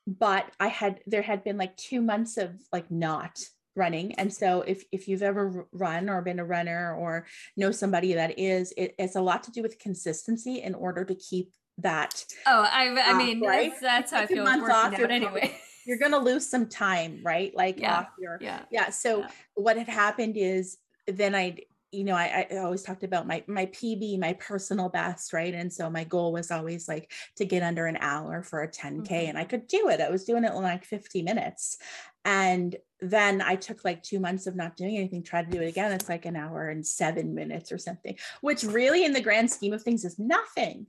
But 0.08 0.46
I 0.60 0.68
had 0.68 1.02
there 1.06 1.22
had 1.22 1.44
been 1.44 1.58
like 1.58 1.76
two 1.76 2.02
months 2.02 2.38
of 2.38 2.52
like 2.72 2.90
not 2.90 3.40
running 3.76 4.14
and 4.16 4.34
so 4.34 4.62
if 4.62 4.84
if 4.92 5.08
you've 5.08 5.24
ever 5.24 5.68
run 5.72 6.10
or 6.10 6.22
been 6.22 6.40
a 6.40 6.46
runner 6.46 6.96
or 6.96 7.28
know 7.56 7.72
somebody 7.72 8.14
that 8.14 8.38
is 8.38 8.74
it, 8.76 8.96
it's 8.98 9.16
a 9.16 9.22
lot 9.22 9.44
to 9.44 9.52
do 9.52 9.62
with 9.62 9.80
consistency 9.80 10.62
in 10.62 10.74
order 10.74 11.06
to 11.06 11.16
keep 11.16 11.54
that. 11.82 12.26
Oh, 12.46 12.68
I, 12.72 12.90
I 12.90 13.18
mean, 13.18 13.42
right? 13.42 13.74
that's, 13.82 14.12
how 14.12 14.22
I 14.22 14.26
feel 14.26 14.44
working 14.44 14.64
off, 14.64 14.94
out 14.94 15.12
anyway. 15.12 15.56
You're 15.86 15.98
going 15.98 16.12
to 16.12 16.20
lose 16.20 16.48
some 16.48 16.68
time, 16.68 17.22
right? 17.24 17.56
Like 17.56 17.80
yeah, 17.80 18.00
off 18.00 18.08
your, 18.20 18.38
yeah. 18.42 18.62
Yeah. 18.72 18.90
So 18.90 19.20
yeah. 19.20 19.28
what 19.56 19.78
had 19.78 19.88
happened 19.88 20.38
is 20.38 20.78
then 21.08 21.34
I, 21.34 21.58
you 21.92 22.04
know, 22.04 22.14
I, 22.14 22.46
I 22.52 22.58
always 22.58 22.84
talked 22.84 23.04
about 23.04 23.26
my, 23.26 23.44
my 23.48 23.66
PB, 23.68 24.20
my 24.20 24.34
personal 24.34 24.90
best, 24.90 25.34
right? 25.34 25.54
And 25.54 25.74
so 25.74 25.90
my 25.90 26.04
goal 26.04 26.32
was 26.32 26.52
always 26.52 26.88
like 26.88 27.12
to 27.38 27.46
get 27.46 27.64
under 27.64 27.88
an 27.88 27.98
hour 28.00 28.44
for 28.44 28.62
a 28.62 28.68
10K 28.68 29.08
mm-hmm. 29.08 29.30
and 29.30 29.38
I 29.38 29.44
could 29.44 29.68
do 29.68 29.90
it. 29.90 30.00
I 30.00 30.10
was 30.10 30.26
doing 30.26 30.44
it 30.44 30.52
in 30.54 30.62
like 30.62 30.86
50 30.86 31.24
minutes. 31.24 31.80
And 32.26 32.76
then 33.02 33.42
I 33.42 33.56
took 33.56 33.86
like 33.86 34.04
two 34.04 34.20
months 34.20 34.46
of 34.46 34.56
not 34.56 34.76
doing 34.76 34.98
anything, 34.98 35.24
tried 35.24 35.50
to 35.50 35.58
do 35.58 35.64
it 35.64 35.70
again. 35.70 35.92
It's 35.92 36.10
like 36.10 36.26
an 36.26 36.36
hour 36.36 36.70
and 36.70 36.86
seven 36.86 37.34
minutes 37.34 37.72
or 37.72 37.78
something, 37.78 38.18
which 38.42 38.64
really 38.64 39.06
in 39.06 39.14
the 39.14 39.22
grand 39.22 39.50
scheme 39.50 39.74
of 39.74 39.82
things 39.82 40.04
is 40.04 40.20
nothing 40.20 40.86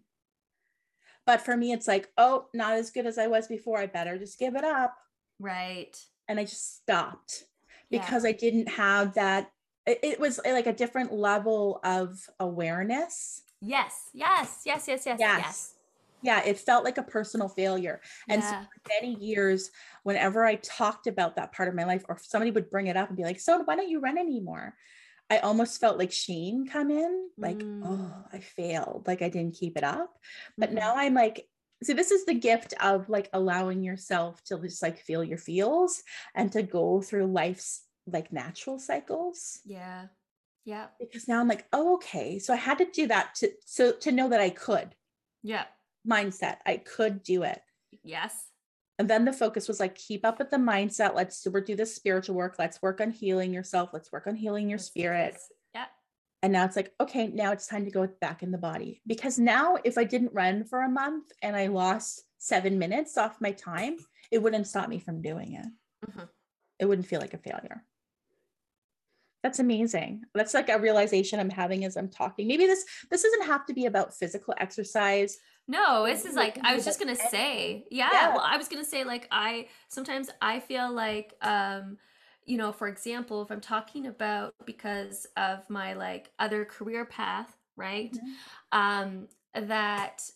but 1.26 1.40
for 1.40 1.56
me, 1.56 1.72
it's 1.72 1.88
like, 1.88 2.08
oh, 2.18 2.46
not 2.54 2.74
as 2.74 2.90
good 2.90 3.06
as 3.06 3.18
I 3.18 3.26
was 3.26 3.46
before. 3.46 3.78
I 3.78 3.86
better 3.86 4.18
just 4.18 4.38
give 4.38 4.56
it 4.56 4.64
up. 4.64 4.96
Right. 5.38 5.96
And 6.28 6.38
I 6.38 6.44
just 6.44 6.76
stopped 6.76 7.44
because 7.90 8.24
yeah. 8.24 8.30
I 8.30 8.32
didn't 8.32 8.68
have 8.68 9.14
that. 9.14 9.50
It, 9.86 10.00
it 10.02 10.20
was 10.20 10.40
eh, 10.44 10.52
like 10.52 10.66
a 10.66 10.72
different 10.72 11.12
level 11.12 11.80
of 11.84 12.18
awareness. 12.38 13.42
Yes. 13.60 14.10
Yes. 14.12 14.62
Yes. 14.64 14.86
Yes. 14.88 15.06
Yes. 15.06 15.20
Yes. 15.20 15.38
yes. 15.38 15.74
Yeah, 16.22 16.42
it 16.44 16.58
felt 16.58 16.84
like 16.84 16.98
a 16.98 17.02
personal 17.02 17.48
failure. 17.48 18.00
And 18.28 18.42
yeah. 18.42 18.62
so 18.62 18.66
for 18.66 18.90
many 19.00 19.14
years, 19.14 19.70
whenever 20.02 20.44
I 20.44 20.56
talked 20.56 21.06
about 21.06 21.36
that 21.36 21.52
part 21.52 21.68
of 21.68 21.74
my 21.74 21.84
life, 21.84 22.04
or 22.08 22.18
somebody 22.20 22.50
would 22.50 22.70
bring 22.70 22.88
it 22.88 22.96
up 22.96 23.08
and 23.08 23.16
be 23.16 23.24
like, 23.24 23.40
So 23.40 23.62
why 23.64 23.76
don't 23.76 23.88
you 23.88 24.00
run 24.00 24.18
anymore? 24.18 24.74
I 25.30 25.38
almost 25.38 25.80
felt 25.80 25.98
like 25.98 26.10
shame 26.10 26.66
come 26.66 26.90
in, 26.90 27.28
like, 27.38 27.58
mm. 27.58 27.82
oh, 27.84 28.12
I 28.32 28.40
failed, 28.40 29.04
like 29.06 29.22
I 29.22 29.28
didn't 29.28 29.54
keep 29.54 29.76
it 29.76 29.84
up. 29.84 30.18
But 30.58 30.70
mm-hmm. 30.70 30.78
now 30.78 30.96
I'm 30.96 31.14
like, 31.14 31.46
so 31.82 31.94
this 31.94 32.10
is 32.10 32.26
the 32.26 32.34
gift 32.34 32.74
of 32.80 33.08
like 33.08 33.30
allowing 33.32 33.82
yourself 33.82 34.42
to 34.44 34.58
just 34.58 34.82
like 34.82 34.98
feel 34.98 35.24
your 35.24 35.38
feels 35.38 36.02
and 36.34 36.52
to 36.52 36.62
go 36.62 37.00
through 37.00 37.26
life's 37.26 37.82
like 38.06 38.32
natural 38.32 38.78
cycles. 38.78 39.60
Yeah. 39.64 40.06
Yeah. 40.64 40.88
Because 40.98 41.26
now 41.26 41.40
I'm 41.40 41.48
like, 41.48 41.66
oh, 41.72 41.94
okay. 41.94 42.38
So 42.38 42.52
I 42.52 42.56
had 42.56 42.78
to 42.78 42.86
do 42.92 43.06
that 43.06 43.34
to 43.36 43.50
so 43.64 43.92
to 43.92 44.12
know 44.12 44.28
that 44.28 44.40
I 44.40 44.50
could. 44.50 44.94
Yeah. 45.42 45.64
Mindset. 46.06 46.56
I 46.66 46.76
could 46.76 47.22
do 47.22 47.44
it. 47.44 47.62
Yes. 48.02 48.34
And 49.01 49.09
then 49.09 49.24
the 49.24 49.32
focus 49.32 49.66
was 49.66 49.80
like, 49.80 49.94
keep 49.94 50.26
up 50.26 50.38
with 50.38 50.51
the 50.51 50.59
mindset. 50.59 51.14
Let's 51.14 51.40
do, 51.40 51.51
do 51.62 51.74
this 51.74 51.94
spiritual 51.94 52.34
work. 52.34 52.57
Let's 52.59 52.82
work 52.82 53.01
on 53.01 53.11
healing 53.11 53.51
yourself. 53.51 53.88
Let's 53.94 54.12
work 54.12 54.26
on 54.26 54.36
healing 54.36 54.68
your 54.68 54.78
spirit. 54.78 55.38
Yeah. 55.74 55.86
And 56.42 56.53
now 56.53 56.66
it's 56.66 56.76
like, 56.76 56.92
okay, 57.01 57.28
now 57.28 57.51
it's 57.51 57.66
time 57.66 57.86
to 57.86 57.90
go 57.90 58.07
back 58.20 58.42
in 58.42 58.51
the 58.51 58.59
body. 58.59 59.01
Because 59.07 59.38
now, 59.38 59.78
if 59.84 59.96
I 59.96 60.05
didn't 60.05 60.34
run 60.34 60.64
for 60.64 60.82
a 60.82 60.88
month 60.90 61.32
and 61.40 61.57
I 61.57 61.68
lost 61.68 62.24
seven 62.36 62.78
minutes 62.78 63.16
off 63.16 63.40
my 63.40 63.53
time, 63.53 63.96
it 64.30 64.42
wouldn't 64.42 64.66
stop 64.66 64.90
me 64.90 64.98
from 64.98 65.22
doing 65.22 65.55
it. 65.55 65.66
Mm-hmm. 66.07 66.24
It 66.80 66.84
wouldn't 66.84 67.07
feel 67.07 67.22
like 67.22 67.32
a 67.32 67.38
failure. 67.38 67.82
That's 69.42 69.61
amazing. 69.61 70.24
That's 70.34 70.53
like 70.53 70.68
a 70.68 70.78
realization 70.78 71.40
I'm 71.40 71.48
having 71.48 71.86
as 71.86 71.96
I'm 71.96 72.11
talking. 72.11 72.46
Maybe 72.46 72.66
this 72.66 72.84
this 73.11 73.22
doesn't 73.22 73.46
have 73.46 73.64
to 73.64 73.72
be 73.72 73.86
about 73.86 74.14
physical 74.14 74.53
exercise 74.59 75.38
no, 75.70 76.04
this 76.04 76.24
is 76.24 76.34
like 76.34 76.58
I 76.64 76.74
was 76.74 76.84
just 76.84 76.98
gonna 76.98 77.14
say, 77.14 77.86
yeah, 77.90 78.08
yeah. 78.12 78.28
Well, 78.30 78.44
I 78.44 78.56
was 78.56 78.66
gonna 78.66 78.84
say 78.84 79.04
like 79.04 79.28
I 79.30 79.68
sometimes 79.88 80.28
I 80.42 80.58
feel 80.58 80.92
like 80.92 81.34
um, 81.42 81.96
you 82.44 82.56
know, 82.56 82.72
for 82.72 82.88
example, 82.88 83.40
if 83.42 83.52
I'm 83.52 83.60
talking 83.60 84.06
about 84.06 84.54
because 84.66 85.28
of 85.36 85.68
my 85.70 85.92
like 85.92 86.32
other 86.40 86.64
career 86.64 87.04
path, 87.04 87.56
right? 87.76 88.12
Mm-hmm. 88.12 88.78
Um, 88.78 89.28
that 89.54 90.28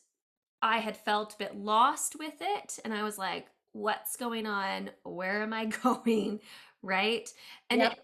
I 0.62 0.78
had 0.78 0.96
felt 0.96 1.34
a 1.34 1.38
bit 1.38 1.56
lost 1.56 2.16
with 2.16 2.34
it, 2.40 2.78
and 2.84 2.94
I 2.94 3.02
was 3.02 3.18
like, 3.18 3.48
what's 3.72 4.14
going 4.14 4.46
on? 4.46 4.90
Where 5.02 5.42
am 5.42 5.52
I 5.52 5.64
going? 5.82 6.38
Right? 6.80 7.28
And 7.70 7.80
yep. 7.80 7.92
it, 7.92 7.98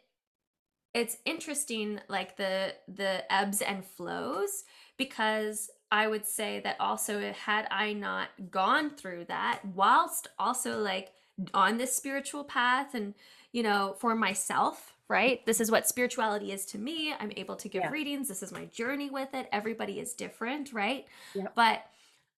it's 0.95 1.16
interesting 1.24 2.01
like 2.09 2.37
the 2.37 2.74
the 2.89 3.33
ebbs 3.33 3.62
and 3.62 3.85
flows 3.85 4.64
because 4.97 5.70
I 5.93 6.07
would 6.07 6.26
say 6.26 6.61
that 6.61 6.76
also 6.78 7.32
had 7.32 7.66
I 7.70 7.93
not 7.93 8.28
gone 8.51 8.91
through 8.91 9.24
that 9.26 9.61
whilst 9.74 10.28
also 10.38 10.78
like 10.78 11.12
on 11.55 11.78
this 11.78 11.95
spiritual 11.95 12.45
path 12.45 12.95
and 12.95 13.14
you 13.53 13.62
know 13.62 13.97
for 13.99 14.14
myself 14.14 14.95
right 15.09 15.45
this 15.47 15.61
is 15.61 15.70
what 15.70 15.88
spirituality 15.88 16.53
is 16.53 16.66
to 16.66 16.78
me 16.78 17.14
i'm 17.18 17.32
able 17.36 17.57
to 17.57 17.68
give 17.68 17.82
yeah. 17.82 17.91
readings 17.91 18.28
this 18.28 18.43
is 18.43 18.53
my 18.53 18.66
journey 18.66 19.09
with 19.09 19.32
it 19.32 19.49
everybody 19.51 19.99
is 19.99 20.12
different 20.12 20.72
right 20.72 21.07
yeah. 21.34 21.47
but 21.55 21.86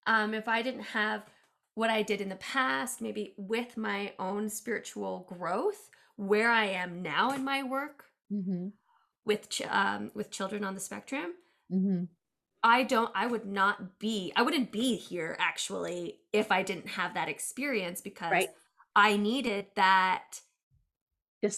um 0.07 0.35
if 0.35 0.47
i 0.47 0.63
didn't 0.63 0.83
have 0.83 1.23
what 1.75 1.91
i 1.91 2.03
did 2.03 2.21
in 2.21 2.29
the 2.29 2.37
past 2.37 3.01
maybe 3.01 3.35
with 3.37 3.77
my 3.77 4.13
own 4.19 4.49
spiritual 4.49 5.27
growth 5.29 5.91
where 6.17 6.51
i 6.51 6.67
am 6.67 7.03
now 7.03 7.33
in 7.33 7.45
my 7.45 7.63
work 7.63 8.05
mm-hmm. 8.33 8.69
with 9.25 9.49
ch- 9.49 9.63
um 9.69 10.11
with 10.15 10.31
children 10.31 10.63
on 10.63 10.75
the 10.75 10.81
spectrum 10.81 11.33
mm-hmm 11.73 12.05
I 12.65 12.85
don't 12.85 13.11
I 13.15 13.27
would 13.27 13.47
not 13.47 13.99
be 13.99 14.33
I 14.37 14.43
wouldn't 14.43 14.71
be 14.71 14.97
here 14.97 15.37
actually 15.41 16.19
if 16.33 16.53
I 16.53 16.63
didn't 16.63 16.89
have 16.89 17.15
that 17.15 17.29
experience 17.29 18.01
because 18.01 18.31
right. 18.31 18.49
I 18.95 19.17
needed 19.17 19.67
that 19.77 20.41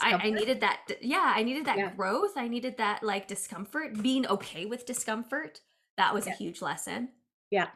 I, 0.01 0.15
I, 0.15 0.31
needed 0.31 0.61
that 0.63 0.79
yeah 1.03 1.35
i 1.37 1.43
needed 1.43 1.67
that 1.67 1.77
yeah. 1.77 1.91
growth 1.95 2.33
i 2.37 2.49
needed 2.49 2.79
that 2.79 3.03
like 3.03 3.29
discomfort 3.29 4.03
being 4.03 4.27
okay 4.27 4.65
with 4.65 4.87
discomfort 4.87 5.61
that 5.97 6.15
was 6.15 6.27
yeah. 6.27 6.33
a 6.33 6.37
huge 6.37 6.63
lesson 6.63 7.11
yeah 7.51 7.69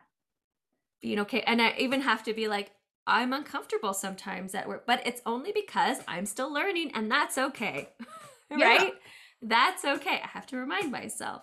being 1.02 1.18
okay 1.20 1.42
and 1.42 1.60
i 1.60 1.74
even 1.78 2.00
have 2.00 2.22
to 2.22 2.32
be 2.32 2.48
like 2.48 2.70
i'm 3.06 3.32
uncomfortable 3.32 3.92
sometimes 3.92 4.54
at 4.54 4.66
work 4.66 4.86
but 4.86 5.06
it's 5.06 5.20
only 5.26 5.52
because 5.52 5.98
i'm 6.08 6.24
still 6.24 6.52
learning 6.52 6.90
and 6.94 7.10
that's 7.10 7.36
okay 7.36 7.90
right 8.50 8.80
yeah. 8.80 8.90
that's 9.42 9.84
okay 9.84 10.20
i 10.24 10.28
have 10.28 10.46
to 10.46 10.56
remind 10.56 10.90
myself 10.90 11.42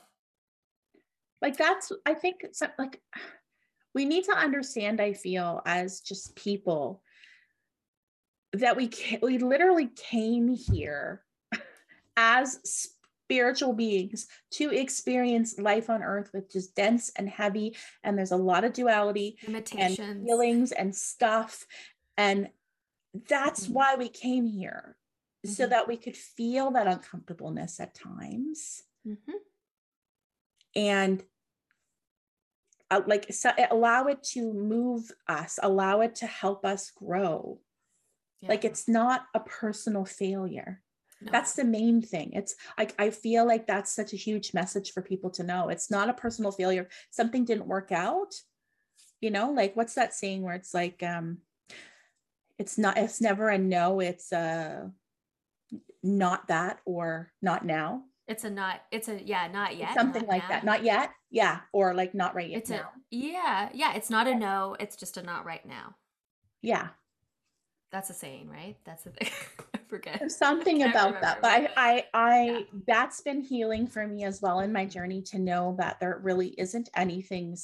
like 1.42 1.58
that's 1.58 1.92
i 2.06 2.14
think 2.14 2.46
like 2.78 3.02
we 3.94 4.06
need 4.06 4.26
to 4.26 4.36
understand 4.36 5.00
i 5.00 5.14
feel 5.14 5.62
as 5.66 6.02
just 6.02 6.36
people 6.36 7.02
that 8.54 8.78
we 8.78 8.90
we 9.22 9.38
literally 9.38 9.90
came 9.96 10.48
here 10.48 11.24
as 12.18 12.60
spiritual 13.26 13.74
beings 13.74 14.28
to 14.52 14.70
experience 14.70 15.58
life 15.58 15.90
on 15.90 16.04
earth 16.04 16.30
which 16.32 16.56
is 16.56 16.68
dense 16.68 17.12
and 17.16 17.28
heavy 17.28 17.76
and 18.04 18.18
there's 18.18 18.32
a 18.32 18.38
lot 18.38 18.64
of 18.64 18.74
duality 18.74 19.38
and 19.48 20.26
feelings 20.26 20.72
and 20.72 20.96
stuff 20.96 21.66
and 22.18 22.50
that's 23.28 23.66
mm-hmm. 23.66 23.74
why 23.74 23.96
we 23.96 24.10
came 24.10 24.46
here 24.46 24.96
mm-hmm. 25.46 25.54
so 25.54 25.66
that 25.66 25.88
we 25.88 25.98
could 25.98 26.16
feel 26.16 26.72
that 26.72 26.88
uncomfortableness 26.88 27.80
at 27.80 27.96
times 27.96 28.84
mm-hmm. 29.08 29.32
And 30.76 31.24
uh, 32.92 33.02
like 33.08 33.32
so, 33.34 33.52
allow 33.72 34.06
it 34.06 34.22
to 34.22 34.54
move 34.54 35.12
us 35.28 35.60
allow 35.62 36.02
it 36.02 36.16
to 36.16 36.28
help 36.28 36.66
us 36.66 36.92
grow 36.92 37.60
yeah. 38.46 38.50
Like 38.50 38.66
it's 38.66 38.88
not 38.88 39.26
a 39.34 39.40
personal 39.40 40.06
failure. 40.06 40.82
No. 41.22 41.32
That's 41.32 41.54
the 41.54 41.64
main 41.64 42.02
thing. 42.02 42.34
It's 42.34 42.56
like 42.78 42.94
I 43.00 43.10
feel 43.10 43.46
like 43.46 43.66
that's 43.66 43.92
such 43.92 44.14
a 44.14 44.18
huge 44.18 44.54
message 44.54 44.92
for 44.92 45.02
people 45.02 45.30
to 45.32 45.44
know. 45.44 45.70
It's 45.70 45.90
not 45.90 46.10
a 46.10 46.14
personal 46.14 46.52
failure. 46.52 46.88
Something 47.10 47.46
didn't 47.46 47.68
work 47.68 47.92
out. 47.92 48.36
You 49.22 49.32
know, 49.32 49.52
like 49.52 49.76
what's 49.76 49.96
that 49.96 50.14
saying 50.14 50.44
where 50.44 50.56
it's 50.56 50.74
like 50.74 51.02
um 51.02 51.40
it's 52.60 52.78
not 52.78 52.98
it's 52.98 53.22
never 53.22 53.50
a 53.50 53.58
no, 53.58 54.00
it's 54.00 54.32
a 54.32 54.92
not 56.04 56.50
that 56.50 56.80
or 56.86 57.32
not 57.42 57.66
now. 57.66 58.04
It's 58.28 58.44
a 58.44 58.50
not, 58.50 58.82
it's 58.92 59.08
a 59.08 59.22
yeah, 59.24 59.48
not 59.52 59.78
yet. 59.78 59.90
It's 59.90 60.00
something 60.00 60.26
like 60.26 60.44
now. 60.44 60.50
that. 60.50 60.64
Not 60.64 60.84
yet. 60.84 61.12
Yeah. 61.30 61.60
Or 61.74 61.94
like 61.94 62.16
not 62.16 62.34
right 62.34 62.50
yet. 62.50 62.58
It's 62.58 62.70
now. 62.70 62.78
a 62.78 62.90
yeah, 63.12 63.70
yeah. 63.74 63.94
It's 63.96 64.10
not 64.10 64.28
a 64.28 64.34
no, 64.34 64.76
it's 64.80 64.96
just 64.96 65.18
a 65.18 65.22
not 65.22 65.46
right 65.46 65.66
now. 65.66 65.96
Yeah. 66.62 66.88
That's 67.92 68.10
a 68.10 68.14
saying, 68.14 68.50
right? 68.50 68.78
That's 68.84 69.06
a 69.06 69.12
thing. 69.12 69.30
I 69.76 69.80
forget. 69.88 70.20
There's 70.20 70.36
something 70.36 70.84
about 70.90 71.22
that. 71.22 71.42
But 71.42 71.52
I 71.52 71.70
I 71.78 72.06
I 72.14 72.44
yeah. 72.46 72.60
that's 72.88 73.22
been 73.22 73.42
healing 73.42 73.86
for 73.86 74.08
me 74.08 74.24
as 74.24 74.42
well 74.42 74.60
in 74.60 74.74
my 74.74 74.86
journey 74.86 75.22
to 75.24 75.40
know 75.40 75.76
that 75.78 76.00
there 76.00 76.20
really 76.24 76.50
isn't 76.58 76.90
anything 76.96 77.56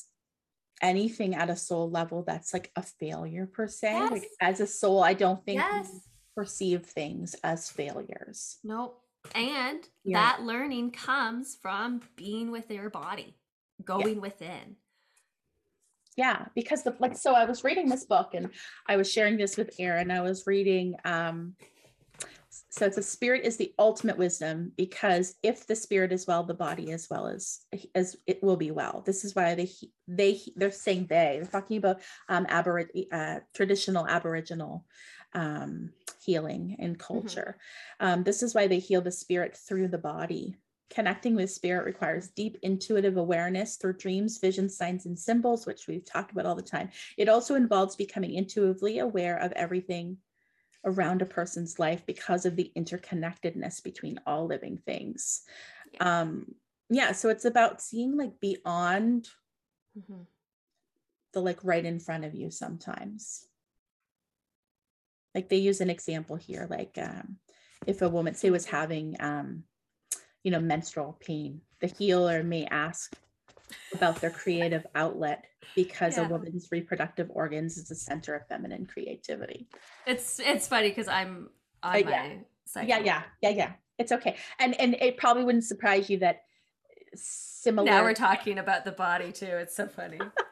anything 0.82 1.36
at 1.36 1.50
a 1.50 1.56
soul 1.56 1.90
level 1.90 2.24
that's 2.24 2.54
like 2.54 2.72
a 2.76 2.84
failure 2.84 3.48
per 3.48 3.68
se. 3.68 3.92
Yes. 3.92 4.12
Like 4.12 4.28
as 4.40 4.60
a 4.60 4.68
soul, 4.68 5.04
I 5.04 5.14
don't 5.14 5.44
think 5.44 5.60
yes. 5.60 5.90
perceive 6.36 6.86
things 6.86 7.36
as 7.44 7.70
failures. 7.70 8.58
Nope. 8.64 9.02
And 9.36 9.88
yeah. 10.04 10.20
that 10.20 10.44
learning 10.44 10.92
comes 10.92 11.58
from 11.62 12.02
being 12.16 12.52
with 12.52 12.70
your 12.72 12.90
body, 12.90 13.36
going 13.84 14.16
yeah. 14.16 14.22
within 14.22 14.76
yeah 16.18 16.46
because 16.56 16.84
the 16.84 16.96
like 17.00 17.18
so 17.18 17.34
i 17.34 17.46
was 17.46 17.64
reading 17.64 17.88
this 17.88 18.06
book 18.06 18.32
and 18.34 18.50
i 18.88 18.98
was 18.98 19.12
sharing 19.12 19.38
this 19.38 19.58
with 19.58 19.74
Erin 19.80 20.12
i 20.12 20.22
was 20.22 20.46
reading 20.46 20.96
um 21.06 21.54
so 22.70 22.86
it's 22.86 22.98
a 22.98 23.04
spirit 23.04 23.46
is 23.46 23.58
the 23.58 23.74
ultimate 23.80 24.18
wisdom 24.18 24.72
because 24.78 25.36
if 25.42 25.66
the 25.68 25.76
spirit 25.76 26.12
is 26.12 26.28
well 26.28 26.44
the 26.44 26.54
body 26.54 26.92
as 26.92 27.08
well 27.10 27.28
as 27.28 27.62
as 27.96 28.18
it 28.28 28.44
will 28.44 28.58
be 28.58 28.72
well 28.72 29.04
this 29.06 29.24
is 29.24 29.36
why 29.36 29.56
they 29.56 29.70
they 30.08 30.40
they're 30.56 30.72
saying 30.72 31.08
they 31.10 31.38
they're 31.42 31.46
talking 31.46 31.78
about 31.78 32.02
um 32.28 32.46
aborig- 32.48 33.08
uh, 33.12 33.40
traditional 33.54 34.08
aboriginal 34.08 34.86
um 35.34 35.92
healing 36.24 36.76
and 36.80 36.98
mm-hmm. 36.98 37.14
culture 37.14 37.58
mm-hmm. 38.02 38.14
um 38.14 38.24
this 38.24 38.44
is 38.44 38.54
why 38.54 38.68
they 38.68 38.80
heal 38.80 39.02
the 39.02 39.12
spirit 39.12 39.56
through 39.56 39.88
the 39.88 39.98
body 39.98 40.58
Connecting 40.92 41.36
with 41.36 41.50
spirit 41.50 41.86
requires 41.86 42.32
deep 42.32 42.58
intuitive 42.64 43.16
awareness 43.16 43.78
through 43.78 43.94
dreams, 43.94 44.40
visions, 44.40 44.76
signs, 44.76 45.06
and 45.06 45.18
symbols, 45.18 45.66
which 45.66 45.88
we've 45.88 46.04
talked 46.04 46.34
about 46.34 46.46
all 46.46 46.56
the 46.56 46.62
time. 46.62 46.90
It 47.18 47.30
also 47.30 47.56
involves 47.56 47.96
becoming 47.96 48.34
intuitively 48.34 49.00
aware 49.00 49.38
of 49.38 49.54
everything 49.54 50.18
around 50.84 51.22
a 51.22 51.26
person's 51.26 51.80
life 51.80 52.06
because 52.06 52.46
of 52.46 52.58
the 52.58 52.74
interconnectedness 52.76 53.82
between 53.82 54.20
all 54.28 54.48
living 54.48 54.80
things. 54.86 55.44
Yeah. 55.94 56.22
Um, 56.22 56.56
yeah, 56.90 57.14
so 57.14 57.30
it's 57.30 57.46
about 57.46 57.82
seeing 57.82 58.18
like 58.18 58.42
beyond 58.42 59.30
mm-hmm. 59.98 60.24
the 61.32 61.40
like 61.42 61.64
right 61.64 61.86
in 61.86 62.02
front 62.02 62.26
of 62.26 62.36
you 62.36 62.52
sometimes. 62.52 63.48
Like 65.34 65.50
they 65.50 65.58
use 65.58 65.82
an 65.82 65.90
example 65.90 66.36
here, 66.36 66.68
like 66.70 66.98
um, 67.02 67.38
if 67.88 68.02
a 68.02 68.10
woman 68.10 68.36
say 68.36 68.50
was 68.50 68.66
having 68.66 69.16
um, 69.20 69.64
you 70.44 70.52
know, 70.52 70.60
menstrual 70.60 71.18
pain. 71.20 71.62
The 71.80 71.88
healer 71.88 72.44
may 72.44 72.66
ask 72.66 73.16
about 73.94 74.20
their 74.22 74.30
creative 74.30 74.86
outlet 74.96 75.46
because 75.76 76.18
yeah. 76.18 76.26
a 76.26 76.30
woman's 76.30 76.68
reproductive 76.72 77.30
organs 77.32 77.78
is 77.78 77.88
the 77.88 77.96
center 77.96 78.36
of 78.36 78.48
feminine 78.48 78.86
creativity. 78.86 79.68
It's 80.06 80.40
it's 80.40 80.68
funny 80.68 80.90
because 80.90 81.08
I'm 81.08 81.50
on 81.84 81.96
uh, 81.96 82.06
my 82.06 82.10
yeah. 82.10 82.84
yeah, 82.84 83.00
yeah, 83.00 83.24
yeah, 83.42 83.50
yeah. 83.50 83.72
It's 83.98 84.12
okay, 84.12 84.36
and 84.60 84.80
and 84.80 84.96
it 84.96 85.18
probably 85.18 85.44
wouldn't 85.44 85.64
surprise 85.64 86.10
you 86.10 86.20
that 86.20 86.44
similar. 87.16 87.86
Now 87.86 88.04
we're 88.04 88.14
talking 88.14 88.58
about 88.58 88.86
the 88.86 88.92
body 88.92 89.32
too. 89.32 89.46
It's 89.46 89.76
so 89.76 89.88
funny. 89.88 90.20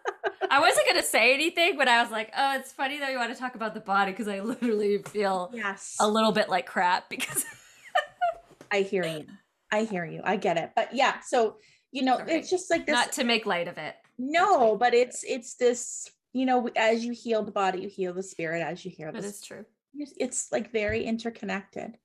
I 0.49 0.59
wasn't 0.59 0.87
gonna 0.87 1.03
say 1.03 1.33
anything, 1.33 1.77
but 1.77 1.87
I 1.87 2.01
was 2.01 2.11
like, 2.11 2.31
"Oh, 2.35 2.55
it's 2.55 2.71
funny 2.71 2.99
that 2.99 3.11
you 3.11 3.17
want 3.17 3.33
to 3.33 3.39
talk 3.39 3.55
about 3.55 3.73
the 3.73 3.79
body 3.79 4.11
because 4.11 4.27
I 4.27 4.39
literally 4.41 4.97
feel 4.99 5.51
yes 5.53 5.97
a 5.99 6.07
little 6.07 6.31
bit 6.31 6.49
like 6.49 6.65
crap 6.65 7.09
because." 7.09 7.45
I 8.71 8.81
hear 8.81 9.03
you. 9.03 9.25
I 9.71 9.83
hear 9.83 10.05
you. 10.05 10.21
I 10.23 10.35
get 10.35 10.57
it. 10.57 10.71
But 10.75 10.93
yeah, 10.93 11.19
so 11.21 11.57
you 11.91 12.03
know, 12.03 12.17
Sorry. 12.17 12.33
it's 12.33 12.49
just 12.49 12.69
like 12.69 12.85
this 12.85 12.93
not 12.93 13.11
to 13.13 13.23
make 13.23 13.45
light 13.45 13.67
of 13.67 13.77
it. 13.77 13.95
No, 14.17 14.75
but 14.75 14.93
it's 14.93 15.23
it's 15.23 15.55
this, 15.55 16.09
you 16.33 16.45
know, 16.45 16.69
as 16.75 17.03
you 17.05 17.13
heal 17.13 17.43
the 17.43 17.51
body, 17.51 17.81
you 17.81 17.89
heal 17.89 18.13
the 18.13 18.23
spirit 18.23 18.61
as 18.61 18.85
you 18.85 18.91
hear 18.91 19.11
this. 19.11 19.23
That 19.23 19.29
is 19.29 19.41
true. 19.41 19.65
It's 19.95 20.51
like 20.51 20.71
very 20.71 21.03
interconnected. 21.03 21.97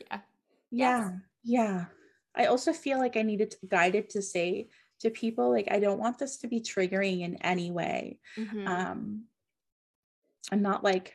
Yeah. 0.00 0.18
Yeah. 0.70 1.10
Yes. 1.10 1.12
Yeah. 1.44 1.84
I 2.34 2.46
also 2.46 2.72
feel 2.72 2.98
like 2.98 3.16
I 3.16 3.22
needed 3.22 3.50
to, 3.52 3.66
guided 3.66 4.10
to 4.10 4.22
say 4.22 4.68
to 5.00 5.10
people 5.10 5.50
like 5.50 5.68
I 5.70 5.78
don't 5.78 5.98
want 5.98 6.18
this 6.18 6.38
to 6.38 6.48
be 6.48 6.60
triggering 6.60 7.22
in 7.22 7.36
any 7.36 7.70
way. 7.70 8.18
Mm-hmm. 8.36 8.66
Um 8.66 9.24
I'm 10.50 10.62
not 10.62 10.82
like 10.82 11.14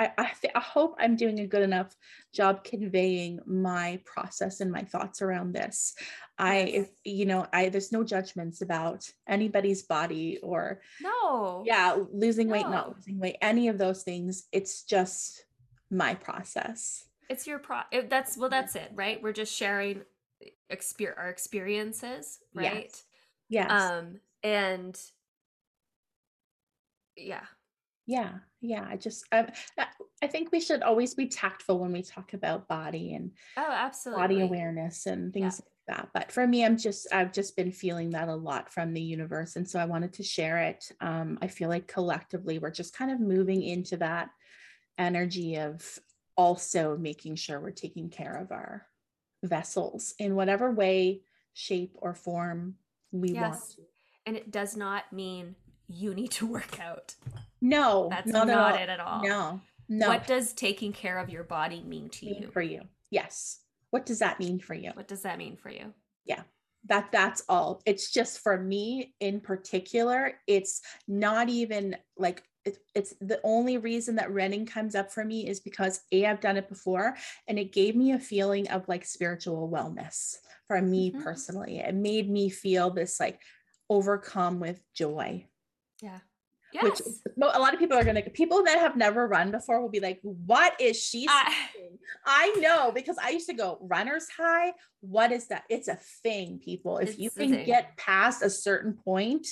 I, 0.00 0.12
I, 0.16 0.30
th- 0.40 0.54
I, 0.54 0.60
hope 0.60 0.96
I'm 0.98 1.14
doing 1.14 1.40
a 1.40 1.46
good 1.46 1.60
enough 1.60 1.94
job 2.32 2.64
conveying 2.64 3.38
my 3.44 4.00
process 4.06 4.62
and 4.62 4.72
my 4.72 4.80
thoughts 4.80 5.20
around 5.20 5.52
this. 5.52 5.94
I, 6.38 6.56
if, 6.56 6.88
you 7.04 7.26
know, 7.26 7.46
I 7.52 7.68
there's 7.68 7.92
no 7.92 8.02
judgments 8.02 8.62
about 8.62 9.06
anybody's 9.28 9.82
body 9.82 10.38
or 10.42 10.80
no, 11.02 11.64
yeah, 11.66 11.98
losing 12.14 12.48
no. 12.48 12.52
weight, 12.54 12.68
not 12.70 12.96
losing 12.96 13.18
weight, 13.18 13.36
any 13.42 13.68
of 13.68 13.76
those 13.76 14.02
things. 14.02 14.44
It's 14.52 14.84
just 14.84 15.44
my 15.90 16.14
process. 16.14 17.04
It's 17.28 17.46
your 17.46 17.58
pro. 17.58 17.80
That's 18.08 18.38
well, 18.38 18.48
that's 18.48 18.76
it, 18.76 18.90
right? 18.94 19.22
We're 19.22 19.34
just 19.34 19.54
sharing 19.54 20.00
exper- 20.70 21.16
our 21.16 21.28
experiences, 21.28 22.38
right? 22.54 22.90
Yes. 23.48 23.68
yes. 23.68 23.70
Um, 23.70 24.20
and 24.42 25.00
yeah, 27.16 27.44
yeah 28.10 28.30
yeah 28.60 28.84
i 28.88 28.96
just 28.96 29.24
I, 29.30 29.46
I 30.20 30.26
think 30.26 30.50
we 30.50 30.60
should 30.60 30.82
always 30.82 31.14
be 31.14 31.26
tactful 31.26 31.78
when 31.78 31.92
we 31.92 32.02
talk 32.02 32.32
about 32.32 32.66
body 32.66 33.14
and 33.14 33.30
oh 33.56 33.70
absolutely 33.70 34.22
body 34.22 34.40
awareness 34.40 35.06
and 35.06 35.32
things 35.32 35.60
yeah. 35.60 35.94
like 35.94 35.96
that 35.96 36.08
but 36.12 36.32
for 36.32 36.44
me 36.44 36.64
i'm 36.64 36.76
just 36.76 37.06
i've 37.12 37.32
just 37.32 37.56
been 37.56 37.70
feeling 37.70 38.10
that 38.10 38.28
a 38.28 38.34
lot 38.34 38.68
from 38.68 38.92
the 38.92 39.00
universe 39.00 39.54
and 39.54 39.68
so 39.68 39.78
i 39.78 39.84
wanted 39.84 40.12
to 40.14 40.24
share 40.24 40.58
it 40.58 40.90
um, 41.00 41.38
i 41.40 41.46
feel 41.46 41.68
like 41.68 41.86
collectively 41.86 42.58
we're 42.58 42.70
just 42.70 42.96
kind 42.96 43.12
of 43.12 43.20
moving 43.20 43.62
into 43.62 43.96
that 43.96 44.28
energy 44.98 45.56
of 45.56 45.86
also 46.36 46.96
making 46.96 47.36
sure 47.36 47.60
we're 47.60 47.70
taking 47.70 48.10
care 48.10 48.34
of 48.34 48.50
our 48.50 48.86
vessels 49.42 50.14
in 50.18 50.34
whatever 50.34 50.70
way 50.70 51.22
shape 51.52 51.96
or 52.00 52.14
form 52.14 52.76
we 53.12 53.30
yes. 53.30 53.42
want 53.42 53.70
to. 53.76 53.82
and 54.26 54.36
it 54.36 54.50
does 54.50 54.76
not 54.76 55.12
mean 55.12 55.54
you 55.88 56.14
need 56.14 56.30
to 56.30 56.46
work 56.46 56.78
out. 56.80 57.14
No, 57.60 58.08
that's 58.10 58.28
not, 58.28 58.46
not 58.46 58.74
at 58.74 58.82
it 58.82 58.88
at 58.88 59.00
all. 59.00 59.22
No, 59.22 59.60
no. 59.88 60.08
What 60.08 60.26
does 60.26 60.52
taking 60.52 60.92
care 60.92 61.18
of 61.18 61.28
your 61.28 61.44
body 61.44 61.82
mean 61.82 62.08
to 62.10 62.26
mean 62.26 62.42
you? 62.42 62.50
For 62.50 62.62
you, 62.62 62.82
yes. 63.10 63.60
What 63.90 64.06
does 64.06 64.20
that 64.20 64.38
mean 64.38 64.60
for 64.60 64.74
you? 64.74 64.92
What 64.94 65.08
does 65.08 65.22
that 65.22 65.36
mean 65.36 65.56
for 65.56 65.68
you? 65.68 65.92
Yeah, 66.24 66.42
that 66.86 67.10
that's 67.12 67.42
all 67.48 67.82
it's 67.84 68.10
just 68.10 68.38
for 68.38 68.56
me 68.56 69.14
in 69.20 69.40
particular 69.40 70.32
it's 70.46 70.80
not 71.06 71.48
even 71.48 71.96
like 72.16 72.42
it, 72.64 72.78
it's 72.94 73.14
the 73.20 73.40
only 73.42 73.78
reason 73.78 74.16
that 74.16 74.32
running 74.32 74.66
comes 74.66 74.94
up 74.94 75.12
for 75.12 75.24
me 75.24 75.48
is 75.48 75.60
because 75.60 76.00
a 76.12 76.26
i've 76.26 76.40
done 76.40 76.56
it 76.56 76.68
before 76.68 77.16
and 77.48 77.58
it 77.58 77.72
gave 77.72 77.96
me 77.96 78.12
a 78.12 78.18
feeling 78.18 78.68
of 78.68 78.88
like 78.88 79.04
spiritual 79.04 79.70
wellness 79.70 80.36
for 80.66 80.80
me 80.80 81.10
mm-hmm. 81.10 81.22
personally 81.22 81.78
it 81.78 81.94
made 81.94 82.30
me 82.30 82.48
feel 82.48 82.90
this 82.90 83.18
like 83.18 83.40
overcome 83.88 84.60
with 84.60 84.82
joy 84.94 85.44
yeah 86.02 86.18
Yes. 86.72 86.84
Which 86.84 87.00
a 87.36 87.58
lot 87.58 87.74
of 87.74 87.80
people 87.80 87.96
are 87.96 88.04
gonna 88.04 88.22
people 88.22 88.62
that 88.64 88.78
have 88.78 88.96
never 88.96 89.26
run 89.26 89.50
before 89.50 89.80
will 89.80 89.88
be 89.88 90.00
like, 90.00 90.20
what 90.22 90.80
is 90.80 90.96
she 90.96 91.26
I, 91.28 91.52
I 92.24 92.54
know 92.60 92.92
because 92.94 93.16
I 93.20 93.30
used 93.30 93.48
to 93.48 93.54
go 93.54 93.78
runner's 93.80 94.28
high. 94.28 94.72
What 95.00 95.32
is 95.32 95.48
that? 95.48 95.64
It's 95.68 95.88
a 95.88 95.98
thing, 96.22 96.60
people. 96.64 96.98
If 96.98 97.18
you 97.18 97.30
can 97.30 97.64
get 97.64 97.96
past 97.96 98.42
a 98.42 98.50
certain 98.50 98.92
point, 98.92 99.48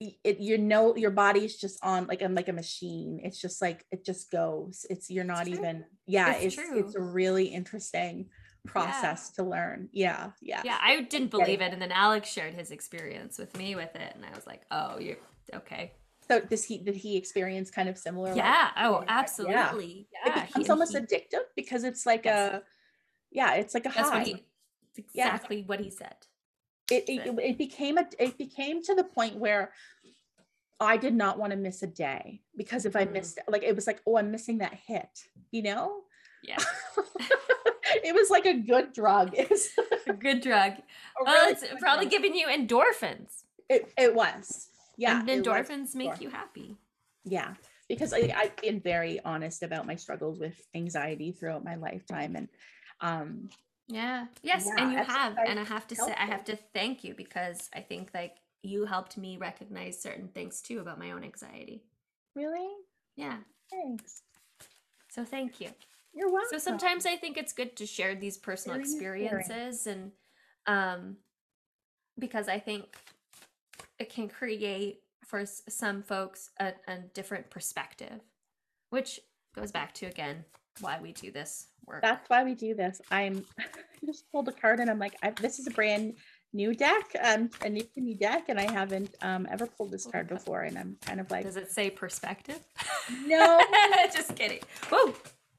it 0.00 0.40
you 0.40 0.58
know 0.58 0.96
your 0.96 1.10
body's 1.10 1.56
just 1.56 1.78
on 1.82 2.06
like 2.06 2.22
I'm 2.22 2.34
like 2.34 2.48
a 2.48 2.52
machine. 2.52 3.20
It's 3.22 3.40
just 3.40 3.62
like 3.62 3.84
it 3.90 4.04
just 4.04 4.30
goes. 4.30 4.86
It's 4.90 5.10
you're 5.10 5.24
not 5.24 5.46
it's 5.46 5.58
even 5.58 5.84
yeah, 6.06 6.34
it's 6.34 6.58
it's, 6.58 6.70
it's, 6.72 6.94
a 6.94 7.00
really 7.00 7.46
interesting 7.46 8.26
process 8.66 9.32
yeah. 9.32 9.42
to 9.42 9.50
learn. 9.50 9.88
Yeah, 9.92 10.30
yeah. 10.40 10.62
Yeah, 10.64 10.78
I 10.80 11.02
didn't 11.02 11.30
believe 11.30 11.60
it. 11.60 11.72
And 11.72 11.80
then 11.80 11.92
Alex 11.92 12.28
shared 12.28 12.54
his 12.54 12.70
experience 12.70 13.38
with 13.38 13.56
me 13.56 13.76
with 13.76 13.94
it. 13.94 14.12
And 14.14 14.24
I 14.24 14.34
was 14.34 14.46
like, 14.46 14.62
oh, 14.70 14.98
you 14.98 15.16
okay. 15.54 15.92
So 16.28 16.40
does 16.40 16.64
he 16.64 16.78
did 16.78 16.96
he 16.96 17.16
experience 17.16 17.70
kind 17.70 17.88
of 17.88 17.98
similar? 17.98 18.34
Yeah. 18.34 18.70
Like, 18.76 18.84
oh, 18.84 19.04
absolutely. 19.06 20.08
Yeah. 20.12 20.18
yeah. 20.26 20.42
It 20.42 20.46
becomes 20.48 20.66
he, 20.66 20.70
almost 20.70 20.96
he, 20.96 20.98
addictive 20.98 21.44
because 21.54 21.84
it's 21.84 22.06
like 22.06 22.24
yes. 22.24 22.54
a 22.54 22.62
yeah, 23.30 23.54
it's 23.54 23.74
like 23.74 23.86
a 23.86 23.90
That's 23.90 24.10
high. 24.10 24.18
What 24.18 24.26
he, 24.26 24.44
exactly 24.96 25.58
yeah. 25.58 25.66
what 25.66 25.80
he 25.80 25.90
said. 25.90 26.16
It, 26.90 27.04
it, 27.08 27.38
it 27.38 27.58
became 27.58 27.98
a 27.98 28.06
it 28.18 28.36
became 28.36 28.82
to 28.82 28.94
the 28.94 29.04
point 29.04 29.36
where 29.36 29.72
I 30.80 30.96
did 30.96 31.14
not 31.14 31.38
want 31.38 31.52
to 31.52 31.56
miss 31.56 31.82
a 31.82 31.86
day 31.86 32.42
because 32.56 32.84
if 32.84 32.94
I 32.94 33.06
mm. 33.06 33.12
missed 33.12 33.38
like 33.48 33.62
it 33.62 33.74
was 33.74 33.86
like 33.86 34.02
oh 34.06 34.18
I'm 34.18 34.30
missing 34.30 34.58
that 34.58 34.74
hit 34.86 35.08
you 35.50 35.62
know? 35.62 36.02
Yeah. 36.42 36.58
It 38.02 38.14
was 38.14 38.28
like 38.28 38.44
a 38.44 38.54
good 38.54 38.92
drug. 38.92 39.34
Was 39.50 39.68
a 40.08 40.12
good 40.12 40.40
drug. 40.40 40.72
Well 41.24 41.50
it's 41.50 41.64
probably 41.78 42.06
drug. 42.06 42.10
giving 42.10 42.34
you 42.34 42.48
endorphins. 42.48 43.44
It, 43.68 43.92
it 43.96 44.14
was. 44.14 44.68
Yeah 44.96 45.20
and 45.20 45.28
endorphins 45.28 45.94
make 45.94 46.20
you 46.20 46.28
happy. 46.28 46.76
Yeah 47.24 47.54
because 47.88 48.12
I, 48.12 48.32
i've 48.36 48.56
been 48.56 48.80
very 48.80 49.20
honest 49.24 49.62
about 49.62 49.86
my 49.86 49.96
struggles 49.96 50.38
with 50.38 50.58
anxiety 50.74 51.32
throughout 51.32 51.64
my 51.64 51.74
lifetime 51.74 52.36
and 52.36 52.48
um 53.00 53.50
yeah. 53.88 54.26
Yes 54.42 54.66
yeah, 54.66 54.82
and 54.82 54.92
you 54.92 54.98
have 54.98 55.36
and 55.46 55.58
i 55.58 55.64
have 55.64 55.86
to 55.88 55.96
say 55.96 56.14
i 56.18 56.26
have 56.26 56.44
to 56.44 56.56
thank 56.72 57.04
you 57.04 57.14
because 57.14 57.68
i 57.74 57.80
think 57.80 58.10
like 58.14 58.36
you 58.62 58.86
helped 58.86 59.18
me 59.18 59.36
recognize 59.36 60.00
certain 60.00 60.28
things 60.28 60.62
too 60.62 60.80
about 60.80 60.98
my 60.98 61.10
own 61.10 61.22
anxiety. 61.22 61.82
Really? 62.34 62.66
Yeah. 63.14 63.36
Thanks. 63.70 64.22
So 65.10 65.22
thank 65.22 65.60
you. 65.60 65.68
You're 66.14 66.32
welcome 66.32 66.48
so 66.52 66.58
sometimes 66.58 67.06
i 67.06 67.16
think 67.16 67.36
it's 67.36 67.52
good 67.52 67.76
to 67.76 67.86
share 67.86 68.14
these 68.14 68.38
personal 68.38 68.78
experiences 68.78 69.86
and 69.86 70.12
um 70.66 71.16
because 72.18 72.48
i 72.48 72.58
think 72.58 72.96
it 73.98 74.10
can 74.10 74.28
create 74.28 75.00
for 75.24 75.44
some 75.46 76.02
folks 76.02 76.50
a, 76.60 76.72
a 76.86 76.98
different 77.14 77.50
perspective, 77.50 78.20
which 78.90 79.20
goes 79.54 79.72
back 79.72 79.94
to 79.94 80.06
again 80.06 80.44
why 80.80 80.98
we 81.00 81.12
do 81.12 81.30
this 81.30 81.68
work. 81.86 82.02
That's 82.02 82.28
why 82.28 82.44
we 82.44 82.54
do 82.54 82.74
this. 82.74 83.00
I'm 83.10 83.44
I 83.58 84.06
just 84.06 84.30
pulled 84.30 84.48
a 84.48 84.52
card 84.52 84.80
and 84.80 84.90
I'm 84.90 84.98
like, 84.98 85.16
I, 85.22 85.30
this 85.30 85.58
is 85.58 85.66
a 85.66 85.70
brand 85.70 86.14
new 86.52 86.74
deck, 86.74 87.16
um, 87.22 87.50
a 87.62 87.68
new 87.68 87.82
to 87.82 88.00
me 88.00 88.14
deck, 88.14 88.48
and 88.48 88.58
I 88.58 88.70
haven't 88.70 89.14
um 89.22 89.46
ever 89.50 89.66
pulled 89.66 89.90
this 89.90 90.06
card 90.06 90.28
before, 90.28 90.62
and 90.62 90.78
I'm 90.78 90.96
kind 91.00 91.20
of 91.20 91.30
like, 91.30 91.44
does 91.44 91.56
it 91.56 91.70
say 91.70 91.90
perspective? 91.90 92.60
No, 93.26 93.60
just 94.14 94.36
kidding. 94.36 94.60
Whoa, 94.90 95.14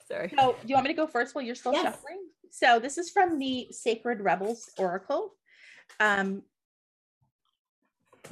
sorry. 0.08 0.34
So, 0.38 0.56
do 0.62 0.68
you 0.68 0.76
want 0.76 0.86
me 0.86 0.94
to 0.94 0.98
go 0.98 1.08
first 1.08 1.36
while 1.36 1.44
you're 1.44 1.56
still 1.56 1.74
yes. 1.74 1.84
shuffling? 1.84 2.22
So, 2.52 2.80
this 2.80 2.98
is 2.98 3.10
from 3.10 3.38
the 3.38 3.68
Sacred 3.72 4.22
Rebels 4.22 4.70
Oracle. 4.78 5.34
Um, 6.00 6.44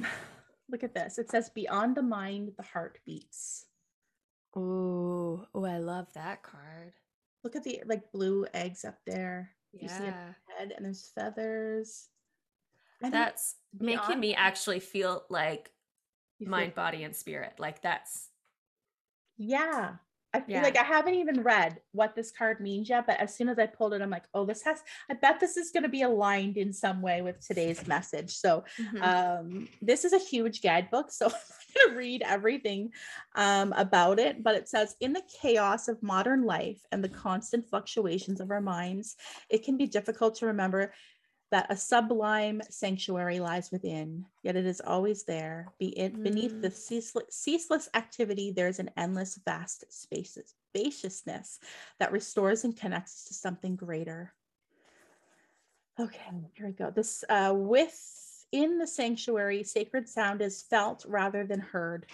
look 0.70 0.82
at 0.82 0.94
this. 0.94 1.18
It 1.18 1.30
says, 1.30 1.50
Beyond 1.54 1.96
the 1.96 2.02
mind, 2.02 2.52
the 2.56 2.62
heart 2.62 2.98
beats. 3.06 3.66
Oh, 4.56 5.46
oh, 5.54 5.64
I 5.64 5.78
love 5.78 6.06
that 6.14 6.42
card. 6.42 6.92
Look 7.42 7.56
at 7.56 7.64
the 7.64 7.82
like 7.86 8.12
blue 8.12 8.46
eggs 8.54 8.84
up 8.84 8.98
there. 9.06 9.50
Yeah. 9.72 9.82
You 9.82 9.88
see 9.88 10.04
a 10.04 10.36
head 10.58 10.72
and 10.76 10.84
there's 10.84 11.10
feathers. 11.14 12.08
that's 13.00 13.56
making 13.78 14.20
me 14.20 14.34
actually 14.34 14.80
feel 14.80 15.24
like 15.28 15.70
mind, 16.40 16.74
body, 16.74 17.02
and 17.02 17.14
spirit. 17.14 17.54
Like 17.58 17.82
that's 17.82 18.28
yeah. 19.36 19.94
I 20.34 20.40
feel 20.40 20.56
yeah. 20.56 20.62
like 20.62 20.76
I 20.76 20.82
haven't 20.82 21.14
even 21.14 21.42
read 21.42 21.78
what 21.92 22.16
this 22.16 22.32
card 22.32 22.58
means 22.58 22.88
yet, 22.88 23.06
but 23.06 23.20
as 23.20 23.34
soon 23.34 23.48
as 23.48 23.58
I 23.58 23.66
pulled 23.66 23.94
it, 23.94 24.02
I'm 24.02 24.10
like, 24.10 24.24
oh, 24.34 24.44
this 24.44 24.62
has, 24.64 24.82
I 25.08 25.14
bet 25.14 25.38
this 25.38 25.56
is 25.56 25.70
going 25.70 25.84
to 25.84 25.88
be 25.88 26.02
aligned 26.02 26.56
in 26.56 26.72
some 26.72 27.00
way 27.00 27.22
with 27.22 27.38
today's 27.38 27.86
message. 27.86 28.32
So, 28.32 28.64
mm-hmm. 28.80 29.02
um, 29.02 29.68
this 29.80 30.04
is 30.04 30.12
a 30.12 30.18
huge 30.18 30.60
guidebook. 30.60 31.12
So, 31.12 31.26
I'm 31.28 31.32
going 31.32 31.94
to 31.94 31.98
read 31.98 32.22
everything 32.26 32.90
um, 33.36 33.72
about 33.74 34.18
it. 34.18 34.42
But 34.42 34.56
it 34.56 34.68
says, 34.68 34.96
in 35.00 35.12
the 35.12 35.22
chaos 35.40 35.86
of 35.86 36.02
modern 36.02 36.44
life 36.44 36.80
and 36.90 37.02
the 37.02 37.08
constant 37.08 37.68
fluctuations 37.68 38.40
of 38.40 38.50
our 38.50 38.60
minds, 38.60 39.16
it 39.48 39.64
can 39.64 39.76
be 39.76 39.86
difficult 39.86 40.34
to 40.36 40.46
remember 40.46 40.92
that 41.54 41.70
a 41.70 41.76
sublime 41.76 42.60
sanctuary 42.68 43.38
lies 43.38 43.70
within, 43.70 44.26
yet 44.42 44.56
it 44.56 44.66
is 44.66 44.82
always 44.84 45.22
there. 45.22 45.68
Be 45.78 45.96
it 45.96 46.20
beneath 46.20 46.60
the 46.60 46.68
mm. 46.68 46.72
ceaseless, 46.72 47.26
ceaseless 47.30 47.88
activity, 47.94 48.50
there's 48.50 48.80
an 48.80 48.90
endless, 48.96 49.38
vast 49.44 49.84
spaces, 49.88 50.52
spaciousness 50.70 51.60
that 52.00 52.10
restores 52.10 52.64
and 52.64 52.76
connects 52.76 53.12
us 53.12 53.24
to 53.26 53.34
something 53.34 53.76
greater. 53.76 54.34
Okay, 56.00 56.18
here 56.54 56.66
we 56.66 56.72
go. 56.72 56.90
This 56.90 57.22
uh, 57.28 57.54
within 57.54 58.78
the 58.78 58.86
sanctuary, 58.88 59.62
sacred 59.62 60.08
sound 60.08 60.42
is 60.42 60.62
felt 60.62 61.04
rather 61.06 61.46
than 61.46 61.60
heard. 61.60 62.06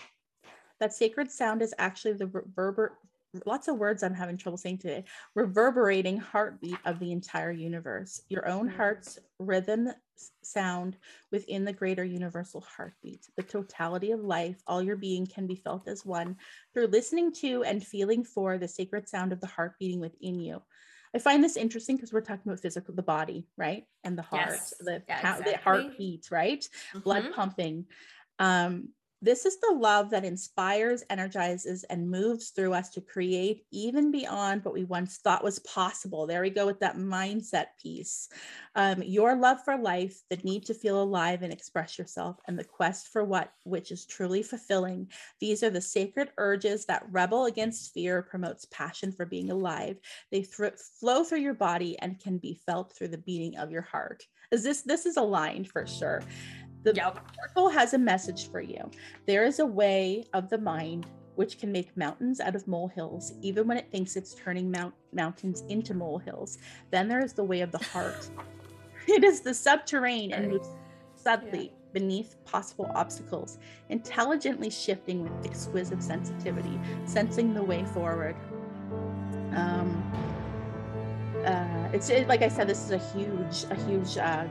That 0.80 0.92
sacred 0.92 1.30
sound 1.30 1.62
is 1.62 1.72
actually 1.78 2.12
the 2.12 2.26
reverber- 2.26 2.96
lots 3.46 3.68
of 3.68 3.76
words 3.76 4.02
I'm 4.02 4.14
having 4.14 4.36
trouble 4.36 4.58
saying 4.58 4.78
today, 4.78 5.04
reverberating 5.34 6.18
heartbeat 6.18 6.78
of 6.84 6.98
the 6.98 7.12
entire 7.12 7.52
universe, 7.52 8.22
your 8.28 8.48
own 8.48 8.68
mm. 8.68 8.76
heart's 8.76 9.18
rhythm 9.38 9.90
sound 10.42 10.96
within 11.30 11.64
the 11.64 11.72
greater 11.72 12.04
universal 12.04 12.60
heartbeat. 12.60 13.26
The 13.36 13.42
totality 13.42 14.10
of 14.10 14.20
life, 14.20 14.60
all 14.66 14.82
your 14.82 14.96
being 14.96 15.26
can 15.26 15.46
be 15.46 15.54
felt 15.54 15.88
as 15.88 16.04
one 16.04 16.36
through 16.74 16.88
listening 16.88 17.32
to 17.34 17.62
and 17.64 17.84
feeling 17.84 18.24
for 18.24 18.58
the 18.58 18.68
sacred 18.68 19.08
sound 19.08 19.32
of 19.32 19.40
the 19.40 19.46
heart 19.46 19.74
beating 19.78 20.00
within 20.00 20.40
you. 20.40 20.62
I 21.14 21.18
find 21.18 21.42
this 21.42 21.56
interesting 21.56 21.96
because 21.96 22.12
we're 22.12 22.20
talking 22.20 22.44
about 22.46 22.60
physical, 22.60 22.94
the 22.94 23.02
body, 23.02 23.48
right? 23.56 23.84
And 24.04 24.16
the 24.16 24.22
heart, 24.22 24.50
yes. 24.50 24.74
the, 24.78 25.02
yeah, 25.08 25.18
exactly. 25.18 25.52
the 25.52 25.58
heartbeat, 25.58 26.28
right? 26.30 26.60
Mm-hmm. 26.60 26.98
Blood 27.00 27.32
pumping. 27.34 27.86
Um, 28.38 28.90
this 29.22 29.44
is 29.44 29.58
the 29.60 29.74
love 29.74 30.10
that 30.10 30.24
inspires, 30.24 31.04
energizes, 31.10 31.84
and 31.84 32.10
moves 32.10 32.50
through 32.50 32.72
us 32.72 32.88
to 32.90 33.00
create 33.00 33.66
even 33.70 34.10
beyond 34.10 34.64
what 34.64 34.72
we 34.72 34.84
once 34.84 35.18
thought 35.18 35.44
was 35.44 35.58
possible. 35.60 36.26
There 36.26 36.40
we 36.40 36.50
go 36.50 36.64
with 36.64 36.80
that 36.80 36.96
mindset 36.96 37.66
piece. 37.80 38.28
Um, 38.74 39.02
your 39.02 39.36
love 39.36 39.58
for 39.64 39.76
life, 39.76 40.22
the 40.30 40.36
need 40.38 40.64
to 40.66 40.74
feel 40.74 41.02
alive 41.02 41.42
and 41.42 41.52
express 41.52 41.98
yourself, 41.98 42.36
and 42.46 42.58
the 42.58 42.64
quest 42.64 43.08
for 43.08 43.22
what 43.24 43.52
which 43.64 43.92
is 43.92 44.06
truly 44.06 44.42
fulfilling. 44.42 45.08
These 45.38 45.62
are 45.62 45.70
the 45.70 45.80
sacred 45.80 46.30
urges 46.38 46.86
that 46.86 47.06
rebel 47.10 47.44
against 47.44 47.92
fear, 47.92 48.22
promotes 48.22 48.66
passion 48.66 49.12
for 49.12 49.26
being 49.26 49.50
alive. 49.50 49.98
They 50.30 50.42
th- 50.42 50.74
flow 50.98 51.24
through 51.24 51.40
your 51.40 51.54
body 51.54 51.98
and 51.98 52.18
can 52.18 52.38
be 52.38 52.60
felt 52.66 52.94
through 52.96 53.08
the 53.08 53.18
beating 53.18 53.58
of 53.58 53.70
your 53.70 53.82
heart. 53.82 54.24
Is 54.50 54.64
this 54.64 54.82
this 54.82 55.04
is 55.04 55.16
aligned 55.16 55.68
for 55.68 55.86
sure? 55.86 56.22
The 56.82 56.94
yep. 56.94 57.18
Oracle 57.38 57.68
has 57.68 57.94
a 57.94 57.98
message 57.98 58.50
for 58.50 58.60
you. 58.60 58.90
There 59.26 59.44
is 59.44 59.58
a 59.58 59.66
way 59.66 60.24
of 60.32 60.48
the 60.48 60.58
mind 60.58 61.06
which 61.36 61.58
can 61.58 61.72
make 61.72 61.96
mountains 61.96 62.40
out 62.40 62.54
of 62.54 62.66
molehills, 62.66 63.32
even 63.40 63.66
when 63.66 63.76
it 63.76 63.90
thinks 63.90 64.16
it's 64.16 64.34
turning 64.34 64.70
mount- 64.70 64.94
mountains 65.12 65.62
into 65.68 65.94
molehills. 65.94 66.58
Then 66.90 67.08
there 67.08 67.24
is 67.24 67.32
the 67.32 67.44
way 67.44 67.60
of 67.60 67.72
the 67.72 67.78
heart. 67.78 68.28
it 69.08 69.24
is 69.24 69.40
the 69.40 69.54
subterranean 69.54 70.32
and 70.32 70.50
moves 70.52 70.68
subtly 71.16 71.64
yeah. 71.64 71.70
beneath 71.92 72.36
possible 72.44 72.90
obstacles, 72.94 73.58
intelligently 73.88 74.70
shifting 74.70 75.22
with 75.22 75.46
exquisite 75.46 76.02
sensitivity, 76.02 76.78
sensing 77.04 77.54
the 77.54 77.62
way 77.62 77.84
forward. 77.86 78.36
Um, 79.54 79.99
it's 81.92 82.08
it, 82.08 82.28
like 82.28 82.42
I 82.42 82.48
said, 82.48 82.68
this 82.68 82.84
is 82.84 82.92
a 82.92 82.98
huge, 82.98 83.64
a 83.70 83.74
huge 83.86 84.16
uh, 84.16 84.46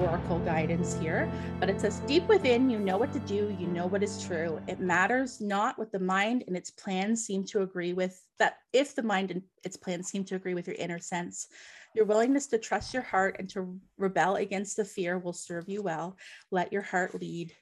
oracle 0.00 0.40
guidance 0.40 0.98
here. 0.98 1.30
But 1.60 1.70
it 1.70 1.80
says, 1.80 2.00
deep 2.00 2.26
within, 2.26 2.68
you 2.68 2.78
know 2.78 2.96
what 2.96 3.12
to 3.12 3.20
do. 3.20 3.54
You 3.58 3.68
know 3.68 3.86
what 3.86 4.02
is 4.02 4.24
true. 4.24 4.60
It 4.66 4.80
matters 4.80 5.40
not 5.40 5.78
what 5.78 5.92
the 5.92 6.00
mind 6.00 6.44
and 6.46 6.56
its 6.56 6.70
plans 6.70 7.24
seem 7.24 7.44
to 7.46 7.62
agree 7.62 7.92
with. 7.92 8.20
That 8.38 8.54
if 8.72 8.94
the 8.96 9.02
mind 9.02 9.30
and 9.30 9.42
its 9.62 9.76
plans 9.76 10.08
seem 10.08 10.24
to 10.26 10.34
agree 10.34 10.54
with 10.54 10.66
your 10.66 10.76
inner 10.76 10.98
sense, 10.98 11.46
your 11.94 12.06
willingness 12.06 12.46
to 12.48 12.58
trust 12.58 12.92
your 12.92 13.02
heart 13.02 13.36
and 13.38 13.48
to 13.50 13.78
rebel 13.96 14.36
against 14.36 14.76
the 14.76 14.84
fear 14.84 15.18
will 15.18 15.32
serve 15.32 15.68
you 15.68 15.82
well. 15.82 16.16
Let 16.50 16.72
your 16.72 16.82
heart 16.82 17.20
lead. 17.20 17.52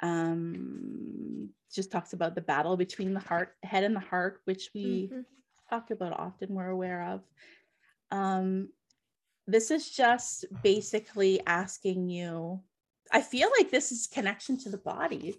Um, 0.00 1.50
just 1.74 1.90
talks 1.90 2.14
about 2.14 2.34
the 2.34 2.40
battle 2.40 2.76
between 2.76 3.12
the 3.12 3.20
heart, 3.20 3.54
head, 3.62 3.84
and 3.84 3.94
the 3.94 4.00
heart, 4.00 4.40
which 4.44 4.70
we 4.74 5.10
mm-hmm. 5.12 5.20
talk 5.68 5.90
about 5.90 6.18
often. 6.18 6.54
We're 6.54 6.68
aware 6.68 7.02
of. 7.02 7.20
Um, 8.10 8.68
this 9.46 9.70
is 9.70 9.90
just 9.90 10.44
basically 10.62 11.40
asking 11.46 12.08
you. 12.08 12.60
I 13.12 13.20
feel 13.20 13.48
like 13.58 13.70
this 13.70 13.92
is 13.92 14.08
connection 14.08 14.58
to 14.58 14.68
the 14.68 14.78
body 14.78 15.36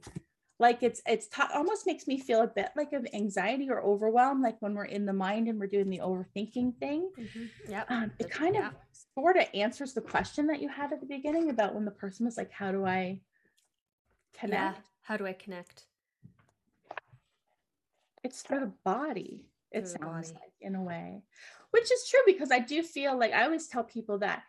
like 0.60 0.82
it's 0.82 1.02
it's 1.06 1.28
t- 1.28 1.44
almost 1.54 1.86
makes 1.86 2.08
me 2.08 2.20
feel 2.20 2.42
a 2.42 2.48
bit 2.48 2.70
like 2.76 2.94
of 2.94 3.06
anxiety 3.14 3.70
or 3.70 3.82
overwhelm 3.82 4.42
like 4.42 4.58
when 4.60 4.74
we're 4.74 4.86
in 4.86 5.06
the 5.06 5.14
mind 5.14 5.48
and 5.48 5.60
we're 5.60 5.68
doing 5.68 5.90
the 5.90 6.00
overthinking 6.00 6.76
thing 6.80 7.10
mm-hmm. 7.18 7.46
yeah 7.70 7.84
um, 7.90 8.12
it 8.20 8.30
kind 8.30 8.56
yeah. 8.56 8.68
of 8.68 8.74
sort 9.14 9.38
of 9.38 9.46
answers 9.54 9.94
the 9.94 10.02
question 10.02 10.48
that 10.48 10.62
you 10.62 10.70
had 10.70 10.92
at 10.92 11.00
the 11.00 11.06
beginning 11.06 11.50
about 11.50 11.76
when 11.76 11.86
the 11.86 11.92
person 11.92 12.26
was 12.26 12.38
like 12.38 12.52
how 12.52 12.72
do 12.72 12.86
i 12.86 13.20
connect 14.34 14.78
yeah. 14.78 14.84
how 15.02 15.18
do 15.18 15.26
i 15.26 15.34
connect 15.34 15.84
it's 18.24 18.42
through 18.42 18.60
the 18.60 18.74
body 18.84 19.46
it 19.72 19.82
through 19.82 20.00
sounds 20.02 20.32
body. 20.32 20.44
like 20.44 20.54
in 20.62 20.76
a 20.76 20.82
way 20.82 21.22
which 21.72 21.92
is 21.92 22.08
true 22.10 22.22
because 22.26 22.52
i 22.52 22.60
do 22.60 22.82
feel 22.82 23.18
like 23.18 23.34
i 23.34 23.44
always 23.44 23.68
tell 23.68 23.84
people 23.84 24.18
that 24.18 24.44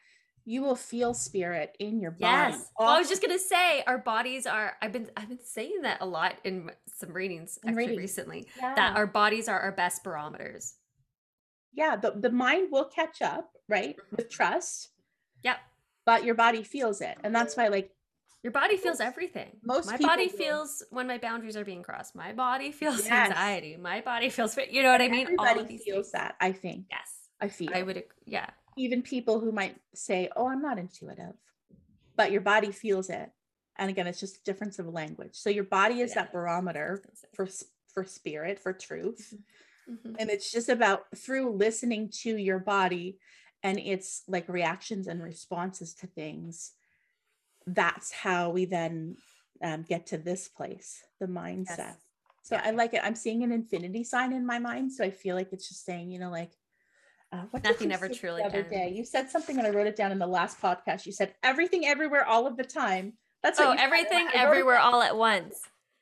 you 0.48 0.62
will 0.62 0.76
feel 0.76 1.12
spirit 1.12 1.76
in 1.78 2.00
your 2.00 2.10
body. 2.12 2.54
Yes. 2.54 2.70
Well, 2.78 2.88
I 2.88 2.98
was 2.98 3.06
just 3.06 3.20
gonna 3.20 3.38
say 3.38 3.82
our 3.86 3.98
bodies 3.98 4.46
are. 4.46 4.78
I've 4.80 4.92
been 4.92 5.10
I've 5.14 5.28
been 5.28 5.44
saying 5.44 5.82
that 5.82 5.98
a 6.00 6.06
lot 6.06 6.36
in 6.42 6.70
some 6.86 7.12
readings 7.12 7.58
actually 7.66 7.76
readings. 7.76 7.98
recently. 7.98 8.48
Yeah. 8.58 8.74
That 8.74 8.96
our 8.96 9.06
bodies 9.06 9.46
are 9.46 9.60
our 9.60 9.72
best 9.72 10.02
barometers. 10.02 10.76
Yeah, 11.74 11.96
the 11.96 12.12
the 12.12 12.30
mind 12.30 12.68
will 12.72 12.86
catch 12.86 13.20
up, 13.20 13.50
right, 13.68 13.94
mm-hmm. 13.94 14.16
with 14.16 14.30
trust. 14.30 14.88
Yep. 15.44 15.58
But 16.06 16.24
your 16.24 16.34
body 16.34 16.62
feels 16.62 17.02
it, 17.02 17.18
and 17.22 17.34
that's 17.34 17.54
why, 17.54 17.68
like, 17.68 17.90
your 18.42 18.52
body 18.52 18.76
feels 18.76 19.00
everything. 19.00 19.50
Most 19.64 19.86
my 19.86 19.96
body 19.96 20.28
do. 20.28 20.36
feels 20.36 20.84
when 20.90 21.06
my 21.06 21.18
boundaries 21.18 21.56
are 21.56 21.64
being 21.64 21.82
crossed. 21.82 22.14
My 22.14 22.32
body 22.32 22.70
feels 22.80 23.04
yes. 23.04 23.30
anxiety. 23.30 23.76
My 23.76 24.00
body 24.00 24.30
feels, 24.30 24.56
you 24.70 24.82
know 24.82 24.92
what 24.92 25.02
I 25.02 25.08
mean. 25.08 25.22
Everybody 25.22 25.50
All 25.50 25.60
of 25.60 25.68
these 25.68 25.82
feels 25.82 26.10
things. 26.10 26.12
that. 26.12 26.36
I 26.40 26.52
think. 26.52 26.86
Yes, 26.90 27.28
I 27.40 27.48
feel. 27.48 27.70
I 27.74 27.82
would. 27.82 28.04
Yeah 28.26 28.50
even 28.78 29.02
people 29.02 29.40
who 29.40 29.52
might 29.52 29.76
say, 29.94 30.30
Oh, 30.36 30.48
I'm 30.48 30.62
not 30.62 30.78
intuitive, 30.78 31.34
but 32.16 32.32
your 32.32 32.40
body 32.40 32.70
feels 32.72 33.10
it. 33.10 33.30
And 33.76 33.90
again, 33.90 34.06
it's 34.06 34.20
just 34.20 34.38
a 34.38 34.44
difference 34.44 34.78
of 34.78 34.86
language. 34.86 35.32
So 35.34 35.50
your 35.50 35.64
body 35.64 36.00
is 36.00 36.10
yeah. 36.10 36.22
that 36.22 36.32
barometer 36.32 37.02
for 37.34 37.48
for 37.92 38.04
spirit, 38.04 38.58
for 38.58 38.72
truth. 38.72 39.34
Mm-hmm. 39.90 39.92
mm-hmm. 40.08 40.16
And 40.18 40.30
it's 40.30 40.50
just 40.50 40.68
about 40.68 41.02
through 41.16 41.56
listening 41.56 42.10
to 42.22 42.36
your 42.36 42.58
body 42.58 43.18
and 43.62 43.78
its 43.78 44.22
like 44.28 44.48
reactions 44.48 45.08
and 45.08 45.22
responses 45.22 45.94
to 45.94 46.06
things. 46.06 46.72
That's 47.74 48.12
how 48.12 48.50
we 48.50 48.64
then 48.64 49.16
um, 49.62 49.84
get 49.88 50.06
to 50.08 50.18
this 50.18 50.48
place, 50.48 51.02
the 51.20 51.26
mindset. 51.26 51.78
Yes. 51.78 51.96
So 52.42 52.56
yeah. 52.56 52.62
I 52.64 52.70
like 52.70 52.94
it. 52.94 53.00
I'm 53.04 53.14
seeing 53.14 53.42
an 53.42 53.52
infinity 53.52 54.04
sign 54.04 54.32
in 54.32 54.46
my 54.46 54.58
mind. 54.58 54.92
So 54.92 55.04
I 55.04 55.10
feel 55.10 55.36
like 55.36 55.52
it's 55.52 55.68
just 55.68 55.84
saying, 55.84 56.10
you 56.10 56.18
know, 56.18 56.30
like 56.30 56.52
uh, 57.30 57.44
Nothing 57.62 57.92
ever 57.92 58.08
truly 58.08 58.42
the 58.42 58.62
day? 58.62 58.90
You 58.94 59.04
said 59.04 59.30
something 59.30 59.58
and 59.58 59.66
I 59.66 59.70
wrote 59.70 59.86
it 59.86 59.96
down 59.96 60.12
in 60.12 60.18
the 60.18 60.26
last 60.26 60.60
podcast. 60.60 61.04
You 61.04 61.12
said 61.12 61.34
everything 61.42 61.86
everywhere 61.86 62.24
all 62.24 62.46
of 62.46 62.56
the 62.56 62.64
time. 62.64 63.14
That's 63.42 63.60
oh, 63.60 63.76
everything 63.78 64.28
everywhere 64.32 64.78
all 64.78 65.02
at 65.02 65.16
once. 65.16 65.60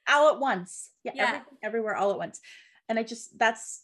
All 0.08 0.32
at 0.32 0.38
once. 0.38 0.90
Yeah, 1.02 1.12
yeah. 1.14 1.24
Everything 1.24 1.58
everywhere 1.64 1.96
all 1.96 2.12
at 2.12 2.18
once. 2.18 2.40
And 2.88 2.98
I 2.98 3.02
just 3.02 3.36
that's 3.36 3.82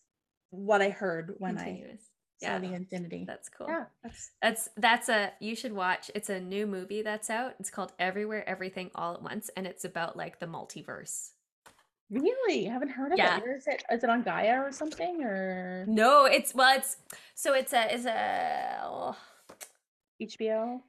what 0.50 0.80
I 0.80 0.90
heard 0.90 1.34
when 1.38 1.56
Continuous. 1.56 2.00
I 2.00 2.11
yeah. 2.42 2.58
the 2.58 2.74
infinity. 2.74 3.24
That's 3.26 3.48
cool. 3.48 3.66
Yeah, 3.68 3.84
that's 4.02 4.30
that's 4.40 4.68
that's 4.76 5.08
a 5.08 5.32
you 5.40 5.54
should 5.54 5.72
watch. 5.72 6.10
It's 6.14 6.28
a 6.28 6.40
new 6.40 6.66
movie 6.66 7.02
that's 7.02 7.30
out. 7.30 7.54
It's 7.60 7.70
called 7.70 7.92
Everywhere 7.98 8.48
Everything 8.48 8.90
All 8.94 9.14
at 9.14 9.22
Once, 9.22 9.50
and 9.56 9.66
it's 9.66 9.84
about 9.84 10.16
like 10.16 10.38
the 10.38 10.46
multiverse. 10.46 11.30
Really? 12.12 12.68
I 12.68 12.72
haven't 12.72 12.90
heard 12.90 13.12
of 13.12 13.18
yeah. 13.18 13.38
it. 13.38 13.42
Where 13.42 13.56
is 13.56 13.66
it? 13.66 13.82
Is 13.90 14.04
it 14.04 14.10
on 14.10 14.22
Gaia 14.22 14.60
or 14.60 14.70
something? 14.70 15.24
Or 15.24 15.86
no, 15.88 16.26
it's 16.26 16.54
well, 16.54 16.76
it's 16.76 16.98
so 17.34 17.54
it's 17.54 17.72
a 17.72 17.92
is 17.92 18.04
a 18.04 18.80
oh, 18.84 19.16
HBO. 20.20 20.80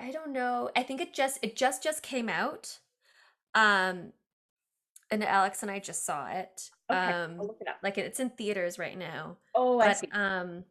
I 0.00 0.10
don't 0.10 0.32
know. 0.32 0.70
I 0.74 0.82
think 0.82 1.02
it 1.02 1.12
just 1.12 1.38
it 1.42 1.56
just 1.56 1.82
just 1.82 2.02
came 2.02 2.30
out. 2.30 2.78
Um 3.54 4.14
and 5.10 5.22
Alex 5.22 5.60
and 5.60 5.70
I 5.70 5.78
just 5.78 6.06
saw 6.06 6.28
it. 6.28 6.70
Okay, 6.90 6.98
um 6.98 7.36
I'll 7.38 7.48
look 7.48 7.58
it 7.60 7.68
up. 7.68 7.76
like 7.82 7.98
it's 7.98 8.18
in 8.18 8.30
theaters 8.30 8.78
right 8.78 8.96
now. 8.96 9.36
Oh, 9.54 9.78
but, 9.78 9.88
I 9.88 9.92
see. 9.92 10.08
Um 10.10 10.64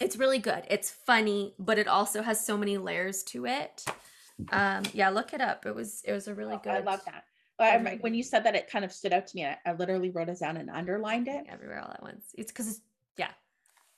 it's 0.00 0.16
really 0.16 0.38
good. 0.38 0.64
It's 0.68 0.90
funny, 0.90 1.54
but 1.58 1.78
it 1.78 1.88
also 1.88 2.22
has 2.22 2.44
so 2.44 2.56
many 2.56 2.78
layers 2.78 3.22
to 3.24 3.46
it. 3.46 3.84
Um 4.52 4.84
yeah, 4.92 5.08
look 5.10 5.32
it 5.32 5.40
up. 5.40 5.66
It 5.66 5.74
was 5.74 6.02
it 6.04 6.12
was 6.12 6.28
a 6.28 6.34
really 6.34 6.54
oh, 6.54 6.60
good 6.62 6.72
I 6.72 6.80
love 6.80 7.04
that. 7.06 7.24
I, 7.60 7.98
when 8.00 8.14
you 8.14 8.22
said 8.22 8.44
that, 8.44 8.54
it 8.54 8.70
kind 8.70 8.84
of 8.84 8.92
stood 8.92 9.12
out 9.12 9.26
to 9.26 9.36
me. 9.36 9.44
I, 9.44 9.56
I 9.66 9.72
literally 9.72 10.10
wrote 10.10 10.28
it 10.28 10.38
down 10.38 10.56
and 10.56 10.70
underlined 10.70 11.28
it. 11.28 11.44
Everywhere 11.48 11.80
all 11.80 11.90
at 11.90 12.02
once. 12.02 12.26
It's 12.36 12.52
because 12.52 12.68
it's 12.68 12.80
yeah. 13.16 13.30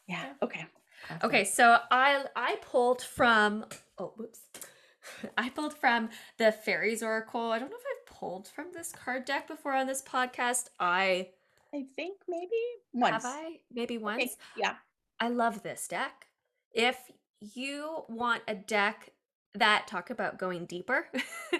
Yeah. 0.06 0.24
Okay. 0.42 0.64
Awesome. 1.10 1.28
Okay. 1.28 1.44
So 1.44 1.78
I 1.90 2.24
I 2.34 2.56
pulled 2.62 3.02
from 3.02 3.66
oh 3.98 4.14
whoops. 4.16 4.40
I 5.38 5.48
pulled 5.50 5.74
from 5.74 6.10
the 6.38 6.52
Faeries' 6.52 7.02
Oracle. 7.02 7.52
I 7.52 7.58
don't 7.58 7.70
know 7.70 7.76
if 7.76 7.84
I've 7.84 8.16
pulled 8.16 8.48
from 8.48 8.66
this 8.72 8.92
card 8.92 9.24
deck 9.24 9.46
before 9.48 9.74
on 9.74 9.86
this 9.86 10.02
podcast. 10.02 10.68
I 10.78 11.28
I 11.74 11.84
think 11.96 12.20
maybe 12.28 12.50
once. 12.92 13.24
Have 13.24 13.26
I? 13.26 13.60
Maybe 13.72 13.98
once. 13.98 14.36
Yeah. 14.56 14.74
I 15.20 15.28
love 15.28 15.62
this 15.62 15.86
deck. 15.86 16.26
If 16.72 17.10
you 17.40 18.04
want 18.08 18.42
a 18.48 18.54
deck 18.54 19.10
that 19.54 19.86
talk 19.86 20.10
about 20.10 20.38
going 20.38 20.66
deeper, 20.66 21.08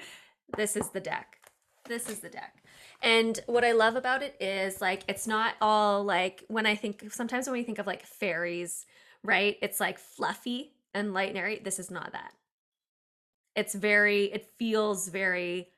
this 0.57 0.77
is 0.77 0.91
the 0.91 1.01
deck 1.01 1.41
this 1.91 2.09
is 2.09 2.21
the 2.21 2.31
deck. 2.31 2.63
And 3.03 3.39
what 3.47 3.65
I 3.65 3.73
love 3.73 3.97
about 3.97 4.23
it 4.23 4.37
is 4.41 4.81
like 4.81 5.03
it's 5.09 5.27
not 5.27 5.55
all 5.61 6.05
like 6.05 6.45
when 6.49 6.65
I 6.65 6.75
think 6.75 7.13
sometimes 7.13 7.47
when 7.47 7.53
we 7.53 7.65
think 7.65 7.79
of 7.79 7.87
like 7.87 8.07
fairies, 8.07 8.87
right? 9.23 9.59
It's 9.61 9.81
like 9.81 9.99
fluffy 9.99 10.73
and 10.95 11.13
light 11.13 11.31
and 11.31 11.39
airy. 11.39 11.61
This 11.63 11.79
is 11.79 11.91
not 11.91 12.13
that. 12.13 12.33
It's 13.57 13.75
very, 13.75 14.27
it 14.27 14.47
feels 14.59 15.09
very, 15.09 15.69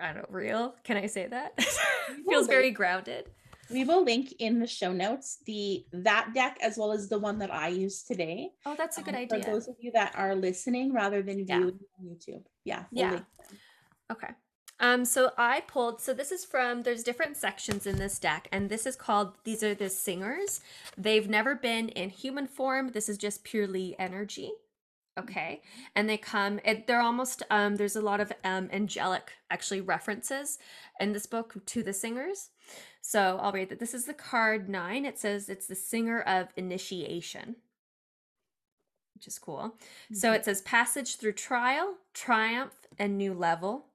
I 0.00 0.12
don't 0.12 0.22
know, 0.22 0.26
real. 0.30 0.74
Can 0.82 0.96
I 0.96 1.06
say 1.06 1.26
that? 1.26 1.62
feels 2.28 2.46
very 2.46 2.70
grounded. 2.70 3.30
We 3.72 3.84
will 3.84 4.04
link 4.04 4.34
in 4.38 4.58
the 4.58 4.66
show 4.66 4.92
notes 4.92 5.38
the 5.46 5.84
that 5.92 6.32
deck 6.34 6.58
as 6.60 6.76
well 6.76 6.92
as 6.92 7.08
the 7.08 7.18
one 7.18 7.38
that 7.38 7.52
I 7.52 7.68
use 7.68 8.02
today. 8.02 8.50
Oh, 8.66 8.74
that's 8.76 8.98
a 8.98 9.02
good 9.02 9.14
um, 9.14 9.20
idea. 9.20 9.42
For 9.42 9.50
those 9.50 9.68
of 9.68 9.76
you 9.80 9.92
that 9.92 10.12
are 10.16 10.34
listening 10.34 10.92
rather 10.92 11.22
than 11.22 11.46
viewing 11.46 11.78
yeah. 11.80 11.98
on 11.98 12.04
YouTube. 12.04 12.42
Yeah. 12.64 12.84
We'll 12.90 13.12
yeah. 13.12 13.20
Okay. 14.10 14.28
Um, 14.82 15.04
so 15.04 15.32
I 15.36 15.60
pulled, 15.60 16.00
so 16.00 16.14
this 16.14 16.32
is 16.32 16.44
from, 16.44 16.82
there's 16.82 17.02
different 17.02 17.36
sections 17.36 17.86
in 17.86 17.98
this 17.98 18.18
deck, 18.18 18.48
and 18.50 18.70
this 18.70 18.86
is 18.86 18.96
called, 18.96 19.34
these 19.44 19.62
are 19.62 19.74
the 19.74 19.90
singers. 19.90 20.62
They've 20.96 21.28
never 21.28 21.54
been 21.54 21.90
in 21.90 22.08
human 22.08 22.46
form. 22.46 22.92
This 22.92 23.10
is 23.10 23.18
just 23.18 23.44
purely 23.44 23.94
energy. 23.98 24.52
Okay. 25.18 25.60
And 25.94 26.08
they 26.08 26.16
come, 26.16 26.60
it, 26.64 26.86
they're 26.86 27.02
almost, 27.02 27.42
um, 27.50 27.76
there's 27.76 27.96
a 27.96 28.00
lot 28.00 28.20
of 28.20 28.32
um, 28.42 28.70
angelic 28.72 29.32
actually 29.50 29.82
references 29.82 30.58
in 30.98 31.12
this 31.12 31.26
book 31.26 31.56
to 31.66 31.82
the 31.82 31.92
singers. 31.92 32.48
So 33.02 33.38
I'll 33.40 33.52
read 33.52 33.68
that. 33.70 33.78
This 33.80 33.94
is 33.94 34.04
the 34.04 34.14
card 34.14 34.68
nine. 34.68 35.04
It 35.04 35.18
says 35.18 35.48
it's 35.48 35.66
the 35.66 35.74
singer 35.74 36.20
of 36.20 36.48
initiation 36.56 37.56
which 39.16 39.26
is 39.26 39.38
cool. 39.38 39.74
Mm-hmm. 39.74 40.14
So 40.14 40.32
it 40.32 40.46
says 40.46 40.62
passage 40.62 41.16
through 41.16 41.32
trial, 41.32 41.96
triumph, 42.14 42.86
and 42.98 43.18
new 43.18 43.34
level 43.34 43.90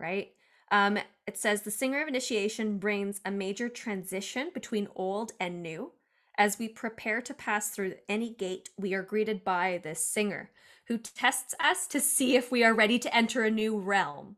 right? 0.00 0.32
Um, 0.72 0.98
it 1.26 1.36
says 1.36 1.62
the 1.62 1.70
singer 1.70 2.02
of 2.02 2.08
initiation 2.08 2.78
brings 2.78 3.20
a 3.24 3.30
major 3.30 3.68
transition 3.68 4.50
between 4.52 4.88
old 4.96 5.32
and 5.38 5.62
new. 5.62 5.92
As 6.38 6.58
we 6.58 6.68
prepare 6.68 7.20
to 7.22 7.34
pass 7.34 7.70
through 7.70 7.94
any 8.08 8.30
gate, 8.30 8.70
we 8.78 8.94
are 8.94 9.02
greeted 9.02 9.44
by 9.44 9.80
this 9.82 10.04
singer 10.04 10.50
who 10.86 10.96
tests 10.96 11.54
us 11.60 11.86
to 11.88 12.00
see 12.00 12.34
if 12.34 12.50
we 12.50 12.64
are 12.64 12.74
ready 12.74 12.98
to 12.98 13.14
enter 13.14 13.44
a 13.44 13.50
new 13.50 13.78
realm. 13.78 14.36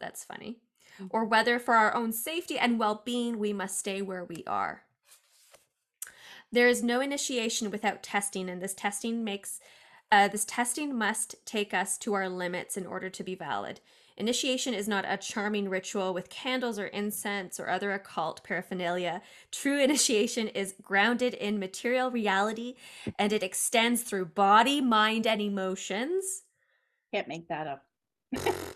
That's 0.00 0.24
funny. 0.24 0.58
Or 1.10 1.24
whether 1.24 1.58
for 1.58 1.74
our 1.74 1.94
own 1.94 2.12
safety 2.12 2.58
and 2.58 2.78
well 2.78 3.02
being, 3.04 3.38
we 3.38 3.52
must 3.52 3.78
stay 3.78 4.02
where 4.02 4.24
we 4.24 4.44
are. 4.46 4.82
There 6.52 6.68
is 6.68 6.82
no 6.82 7.00
initiation 7.00 7.70
without 7.70 8.02
testing, 8.02 8.48
and 8.48 8.62
this 8.62 8.74
testing 8.74 9.24
makes 9.24 9.60
uh, 10.12 10.28
this 10.28 10.44
testing 10.44 10.96
must 10.96 11.34
take 11.44 11.74
us 11.74 11.98
to 11.98 12.14
our 12.14 12.28
limits 12.28 12.76
in 12.76 12.86
order 12.86 13.10
to 13.10 13.24
be 13.24 13.34
valid. 13.34 13.80
Initiation 14.16 14.72
is 14.72 14.88
not 14.88 15.04
a 15.06 15.18
charming 15.18 15.68
ritual 15.68 16.14
with 16.14 16.30
candles 16.30 16.78
or 16.78 16.86
incense 16.86 17.60
or 17.60 17.68
other 17.68 17.92
occult 17.92 18.42
paraphernalia. 18.42 19.20
True 19.52 19.78
initiation 19.82 20.48
is 20.48 20.74
grounded 20.82 21.34
in 21.34 21.58
material 21.58 22.10
reality 22.10 22.76
and 23.18 23.32
it 23.32 23.42
extends 23.42 24.02
through 24.02 24.26
body, 24.26 24.80
mind, 24.80 25.26
and 25.26 25.42
emotions. 25.42 26.44
Can't 27.12 27.28
make 27.28 27.48
that 27.48 27.66
up. 27.66 27.84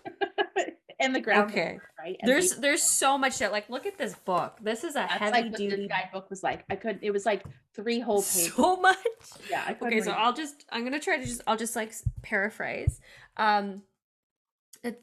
and 1.01 1.15
the 1.15 1.21
ground. 1.21 1.51
Okay. 1.51 1.79
Right. 1.99 2.17
And 2.21 2.29
there's 2.29 2.55
there's 2.57 2.83
so 2.83 3.17
much 3.17 3.39
that 3.39 3.51
like 3.51 3.69
look 3.69 3.85
at 3.85 3.97
this 3.97 4.15
book. 4.15 4.57
This 4.61 4.83
is 4.83 4.95
a 4.95 4.99
That's 4.99 5.13
heavy 5.13 5.49
like 5.49 5.55
duty 5.55 5.87
guidebook 5.87 6.29
was 6.29 6.43
like. 6.43 6.63
I 6.69 6.75
could 6.75 6.99
it 7.01 7.11
was 7.11 7.25
like 7.25 7.43
three 7.75 7.99
whole 7.99 8.21
pages. 8.21 8.53
So 8.53 8.77
much. 8.77 8.97
Yeah. 9.49 9.75
okay, 9.81 10.01
so 10.01 10.11
I'll 10.11 10.33
just 10.33 10.65
I'm 10.71 10.83
gonna 10.83 10.99
try 10.99 11.17
to 11.17 11.25
just 11.25 11.41
I'll 11.47 11.57
just 11.57 11.75
like 11.75 11.93
paraphrase. 12.21 12.99
Um 13.37 13.83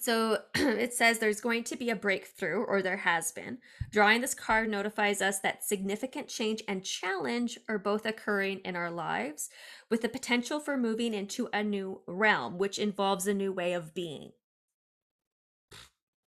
so 0.01 0.39
it 0.55 0.93
says 0.93 1.19
there's 1.19 1.41
going 1.41 1.65
to 1.65 1.77
be 1.77 1.91
a 1.91 1.97
breakthrough, 1.97 2.65
or 2.65 2.83
there 2.83 2.97
has 2.97 3.33
been. 3.33 3.59
Drawing 3.91 4.21
this 4.21 4.35
card 4.35 4.69
notifies 4.69 5.23
us 5.23 5.39
that 5.41 5.65
significant 5.65 6.29
change 6.29 6.63
and 6.67 6.85
challenge 6.85 7.59
are 7.69 7.79
both 7.79 8.05
occurring 8.05 8.59
in 8.65 8.77
our 8.77 8.91
lives, 8.91 9.51
with 9.91 10.03
the 10.03 10.09
potential 10.09 10.61
for 10.61 10.77
moving 10.77 11.15
into 11.15 11.49
a 11.53 11.63
new 11.63 12.01
realm, 12.07 12.59
which 12.59 12.79
involves 12.79 13.27
a 13.27 13.35
new 13.35 13.53
way 13.53 13.73
of 13.73 13.95
being 13.95 14.33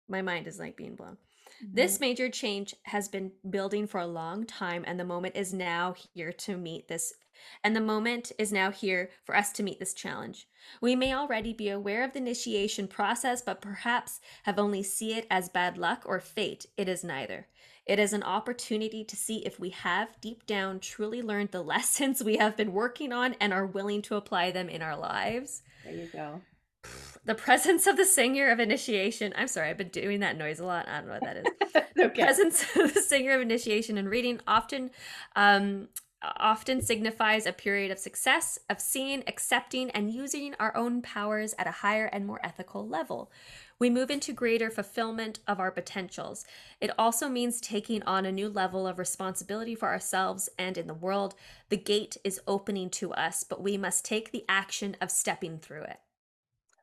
my 0.09 0.23
mind 0.23 0.47
is 0.47 0.59
like 0.59 0.77
being 0.77 0.95
blown. 0.95 1.17
Mm-hmm. 1.63 1.75
This 1.75 2.01
major 2.01 2.29
change 2.29 2.75
has 2.85 3.09
been 3.09 3.33
building 3.49 3.87
for 3.87 4.01
a 4.01 4.07
long 4.07 4.45
time, 4.45 4.85
and 4.87 4.99
the 4.99 5.05
moment 5.05 5.37
is 5.37 5.53
now 5.53 5.95
here 6.15 6.33
to 6.33 6.57
meet 6.57 6.89
this. 6.89 7.15
And 7.63 7.75
the 7.75 7.81
moment 7.81 8.33
is 8.39 8.53
now 8.53 8.71
here 8.71 9.11
for 9.25 9.37
us 9.37 9.53
to 9.53 9.63
meet 9.63 9.79
this 9.79 9.93
challenge. 9.93 10.47
We 10.81 10.97
may 10.97 11.13
already 11.13 11.53
be 11.53 11.69
aware 11.69 12.05
of 12.05 12.13
the 12.13 12.21
initiation 12.21 12.89
process, 12.89 13.43
but 13.43 13.61
perhaps 13.61 14.21
have 14.45 14.59
only 14.59 14.83
see 14.83 15.15
it 15.15 15.27
as 15.31 15.49
bad 15.49 15.77
luck 15.77 16.05
or 16.07 16.21
fate. 16.21 16.67
It 16.77 16.89
is 16.89 17.05
neither. 17.05 17.49
It 17.87 17.99
is 17.99 18.15
an 18.15 18.23
opportunity 18.23 19.05
to 19.05 19.17
see 19.17 19.45
if 19.45 19.61
we 19.61 19.71
have 19.71 20.21
deep 20.23 20.47
down 20.47 20.81
truly 20.81 21.21
learned 21.21 21.51
the 21.51 21.63
lessons 21.75 22.25
we 22.25 22.37
have 22.37 22.57
been 22.57 22.73
working 22.73 23.13
on 23.13 23.35
and 23.41 23.53
are 23.53 23.67
willing 23.67 24.01
to 24.03 24.17
apply 24.17 24.51
them 24.51 24.69
in 24.69 24.81
our 24.81 24.97
lives. 24.97 25.63
There 25.85 25.93
you 25.95 26.09
go 26.11 26.41
the 27.25 27.35
presence 27.35 27.87
of 27.87 27.97
the 27.97 28.05
singer 28.05 28.51
of 28.51 28.61
initiation. 28.61 29.33
I'm 29.37 29.49
sorry, 29.49 29.71
I've 29.71 29.79
been 29.79 29.89
doing 29.89 30.21
that 30.21 30.37
noise 30.37 30.61
a 30.61 30.67
lot. 30.67 30.87
I 30.89 30.99
don't 30.99 31.07
know 31.07 31.15
what 31.15 31.25
that 31.25 31.37
is. 31.39 31.45
okay. 31.77 31.93
The 31.95 32.09
presence 32.09 32.65
of 32.77 32.95
the 32.95 33.01
singer 33.01 33.35
of 33.35 33.41
initiation 33.41 33.97
and 33.99 34.09
reading 34.09 34.41
often 34.47 34.91
um, 35.35 35.89
often 36.39 36.81
signifies 36.81 37.47
a 37.47 37.53
period 37.53 37.91
of 37.91 37.99
success, 37.99 38.59
of 38.71 38.81
seeing, 38.81 39.23
accepting, 39.27 39.91
and 39.91 40.11
using 40.11 40.55
our 40.59 40.77
own 40.77 41.03
powers 41.03 41.55
at 41.59 41.67
a 41.67 41.71
higher 41.71 42.07
and 42.07 42.27
more 42.27 42.41
ethical 42.43 42.87
level. 42.87 43.31
We 43.79 43.91
move 43.91 44.11
into 44.11 44.33
greater 44.33 44.71
fulfillment 44.71 45.41
of 45.47 45.59
our 45.61 45.71
potentials. 45.71 46.45
It 46.81 46.91
also 46.99 47.29
means 47.29 47.61
taking 47.61 48.03
on 48.05 48.25
a 48.25 48.33
new 48.33 48.49
level 48.49 48.87
of 48.87 48.99
responsibility 48.99 49.75
for 49.75 49.89
ourselves 49.89 50.49
and 50.59 50.79
in 50.79 50.87
the 50.87 50.95
world. 50.95 51.35
The 51.69 51.77
gate 51.77 52.17
is 52.25 52.41
opening 52.47 52.89
to 52.91 53.13
us, 53.13 53.45
but 53.45 53.63
we 53.63 53.77
must 53.77 54.05
take 54.05 54.31
the 54.31 54.45
action 54.49 54.97
of 55.01 55.11
stepping 55.11 55.59
through 55.59 55.83
it. 55.83 55.99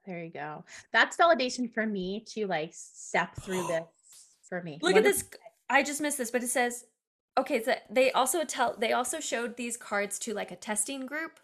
There 0.06 0.24
you 0.24 0.32
go. 0.32 0.64
That's 0.91 1.18
validation 1.18 1.72
for 1.72 1.86
me 1.86 2.24
to 2.30 2.47
like 2.47 2.72
step 2.74 3.36
through 3.36 3.68
this 3.68 3.84
for 4.47 4.62
me. 4.62 4.80
Look 4.82 4.93
what 4.93 4.99
at 4.99 5.04
this. 5.04 5.24
I 5.70 5.84
just 5.84 6.02
missed 6.02 6.18
this, 6.18 6.32
but 6.32 6.43
it 6.43 6.49
says, 6.49 6.86
okay, 7.38 7.64
so 7.64 7.76
they 7.89 8.12
also 8.12 8.43
tell 8.43 8.76
they 8.78 8.93
also 8.93 9.20
showed 9.20 9.58
these 9.58 9.78
cards 9.78 10.20
to 10.20 10.34
like 10.34 10.52
a 10.52 10.56
testing 10.56 11.06
group. 11.06 11.39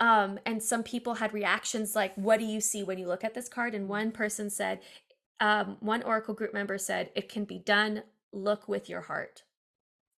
Um, 0.00 0.38
and 0.44 0.62
some 0.62 0.82
people 0.82 1.14
had 1.14 1.32
reactions 1.32 1.94
like, 1.94 2.14
what 2.16 2.40
do 2.40 2.44
you 2.44 2.60
see 2.60 2.82
when 2.82 2.98
you 2.98 3.06
look 3.06 3.24
at 3.24 3.34
this 3.34 3.48
card? 3.48 3.74
And 3.74 3.88
one 3.88 4.10
person 4.10 4.50
said, 4.50 4.80
um, 5.40 5.76
one 5.80 6.02
Oracle 6.02 6.34
group 6.34 6.52
member 6.52 6.78
said, 6.78 7.10
it 7.14 7.28
can 7.28 7.44
be 7.44 7.58
done. 7.58 8.02
Look 8.32 8.68
with 8.68 8.88
your 8.88 9.02
heart. 9.02 9.44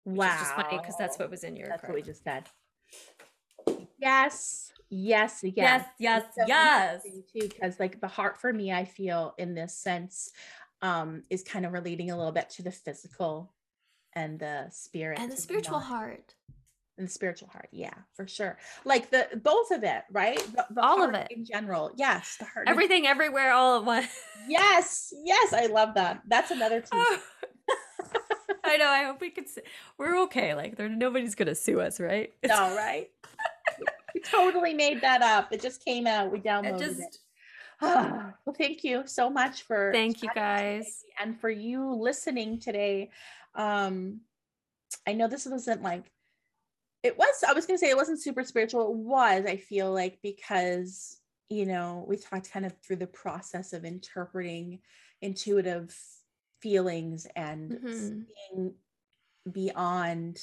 Which 0.04 0.18
wow. 0.18 0.36
just 0.38 0.54
funny 0.54 0.78
because 0.78 0.96
that's 0.96 1.18
what 1.18 1.30
was 1.30 1.42
in 1.44 1.56
your 1.56 1.66
That's 1.66 1.80
card. 1.80 1.92
what 1.92 1.96
we 1.96 2.02
just 2.02 2.22
said. 2.22 2.44
Yes. 3.98 4.72
Yes, 4.88 5.40
yes, 5.42 5.54
yes, 5.54 5.86
yes, 5.98 6.24
so 6.36 6.44
yes. 6.46 7.02
Too, 7.02 7.48
because 7.48 7.80
like 7.80 8.00
the 8.00 8.08
heart 8.08 8.40
for 8.40 8.52
me, 8.52 8.72
I 8.72 8.84
feel 8.84 9.34
in 9.38 9.54
this 9.54 9.74
sense, 9.74 10.30
um, 10.82 11.22
is 11.30 11.42
kind 11.42 11.66
of 11.66 11.72
relating 11.72 12.10
a 12.10 12.16
little 12.16 12.32
bit 12.32 12.50
to 12.50 12.62
the 12.62 12.70
physical 12.70 13.52
and 14.12 14.38
the 14.38 14.66
spirit 14.70 15.18
and 15.18 15.30
the 15.30 15.36
spiritual 15.36 15.80
heart. 15.80 16.34
And 16.98 17.06
the 17.06 17.12
spiritual 17.12 17.48
heart 17.48 17.68
yeah 17.72 17.92
for 18.14 18.26
sure. 18.26 18.58
Like 18.84 19.10
the 19.10 19.28
both 19.42 19.70
of 19.70 19.82
it 19.82 20.04
right? 20.10 20.38
The, 20.38 20.66
the 20.70 20.82
all 20.82 21.02
of 21.02 21.14
it. 21.14 21.28
in 21.30 21.44
general 21.44 21.90
yes 21.96 22.36
the 22.38 22.46
heart 22.46 22.68
everything 22.68 23.06
everywhere 23.06 23.52
all 23.52 23.78
at 23.78 23.84
once. 23.84 24.08
Yes 24.48 25.12
yes 25.24 25.52
i 25.52 25.66
love 25.66 25.94
that. 25.94 26.22
That's 26.26 26.50
another 26.50 26.80
team 26.92 27.02
i 28.64 28.76
know 28.76 28.88
i 28.88 29.04
hope 29.04 29.20
we 29.20 29.30
could 29.30 29.48
say 29.48 29.62
we're 29.98 30.22
okay 30.22 30.54
like 30.54 30.76
there 30.76 30.88
nobody's 30.88 31.34
gonna 31.34 31.54
sue 31.54 31.80
us 31.80 32.00
right? 32.00 32.32
No 32.44 32.74
right? 32.76 33.10
we 33.22 33.35
totally 34.30 34.74
made 34.74 35.00
that 35.00 35.22
up. 35.22 35.52
It 35.52 35.62
just 35.62 35.84
came 35.84 36.06
out. 36.06 36.32
We 36.32 36.40
downloaded 36.40 36.80
it. 36.80 36.86
Just... 36.86 37.00
it. 37.00 37.18
well, 37.82 38.54
thank 38.56 38.84
you 38.84 39.02
so 39.06 39.28
much 39.28 39.62
for 39.62 39.90
thank 39.92 40.22
you 40.22 40.30
guys 40.34 41.02
and 41.20 41.38
for 41.38 41.50
you 41.50 41.94
listening 41.94 42.58
today. 42.58 43.10
Um, 43.54 44.20
I 45.06 45.12
know 45.12 45.28
this 45.28 45.46
wasn't 45.46 45.82
like 45.82 46.10
it 47.02 47.18
was. 47.18 47.44
I 47.46 47.52
was 47.52 47.66
gonna 47.66 47.78
say 47.78 47.90
it 47.90 47.96
wasn't 47.96 48.22
super 48.22 48.44
spiritual. 48.44 48.90
It 48.90 48.96
was. 48.96 49.44
I 49.46 49.56
feel 49.56 49.92
like 49.92 50.18
because 50.22 51.20
you 51.50 51.66
know 51.66 52.04
we 52.08 52.16
talked 52.16 52.50
kind 52.50 52.64
of 52.64 52.72
through 52.78 52.96
the 52.96 53.06
process 53.06 53.72
of 53.72 53.84
interpreting 53.84 54.80
intuitive 55.20 55.94
feelings 56.60 57.26
and 57.36 57.72
mm-hmm. 57.72 57.92
seeing 57.92 58.74
beyond 59.52 60.40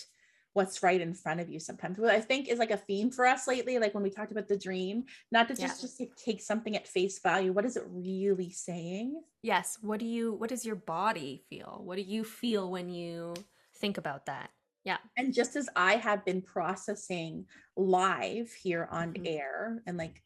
what's 0.53 0.83
right 0.83 1.01
in 1.01 1.13
front 1.13 1.39
of 1.39 1.49
you 1.49 1.59
sometimes 1.59 1.97
what 1.97 2.11
i 2.11 2.19
think 2.19 2.47
is 2.47 2.59
like 2.59 2.71
a 2.71 2.77
theme 2.77 3.09
for 3.09 3.25
us 3.25 3.47
lately 3.47 3.79
like 3.79 3.93
when 3.93 4.03
we 4.03 4.09
talked 4.09 4.31
about 4.31 4.47
the 4.47 4.57
dream 4.57 5.03
not 5.31 5.47
to 5.47 5.55
just 5.55 5.77
yeah. 5.77 5.87
just 5.87 5.99
like 5.99 6.15
take 6.15 6.41
something 6.41 6.75
at 6.75 6.87
face 6.87 7.19
value 7.19 7.51
what 7.51 7.65
is 7.65 7.77
it 7.77 7.83
really 7.89 8.49
saying? 8.49 9.21
Yes 9.41 9.77
what 9.81 9.99
do 9.99 10.05
you 10.05 10.33
what 10.33 10.49
does 10.49 10.65
your 10.65 10.75
body 10.75 11.43
feel? 11.49 11.81
What 11.83 11.97
do 11.97 12.03
you 12.03 12.23
feel 12.23 12.69
when 12.69 12.89
you 12.89 13.33
think 13.77 13.97
about 13.97 14.25
that? 14.27 14.49
Yeah. 14.83 14.97
And 15.17 15.33
just 15.33 15.55
as 15.55 15.69
i 15.75 15.95
have 15.95 16.25
been 16.25 16.41
processing 16.41 17.45
live 17.75 18.51
here 18.51 18.87
on 18.91 19.13
mm-hmm. 19.13 19.27
air 19.27 19.81
and 19.85 19.97
like 19.97 20.21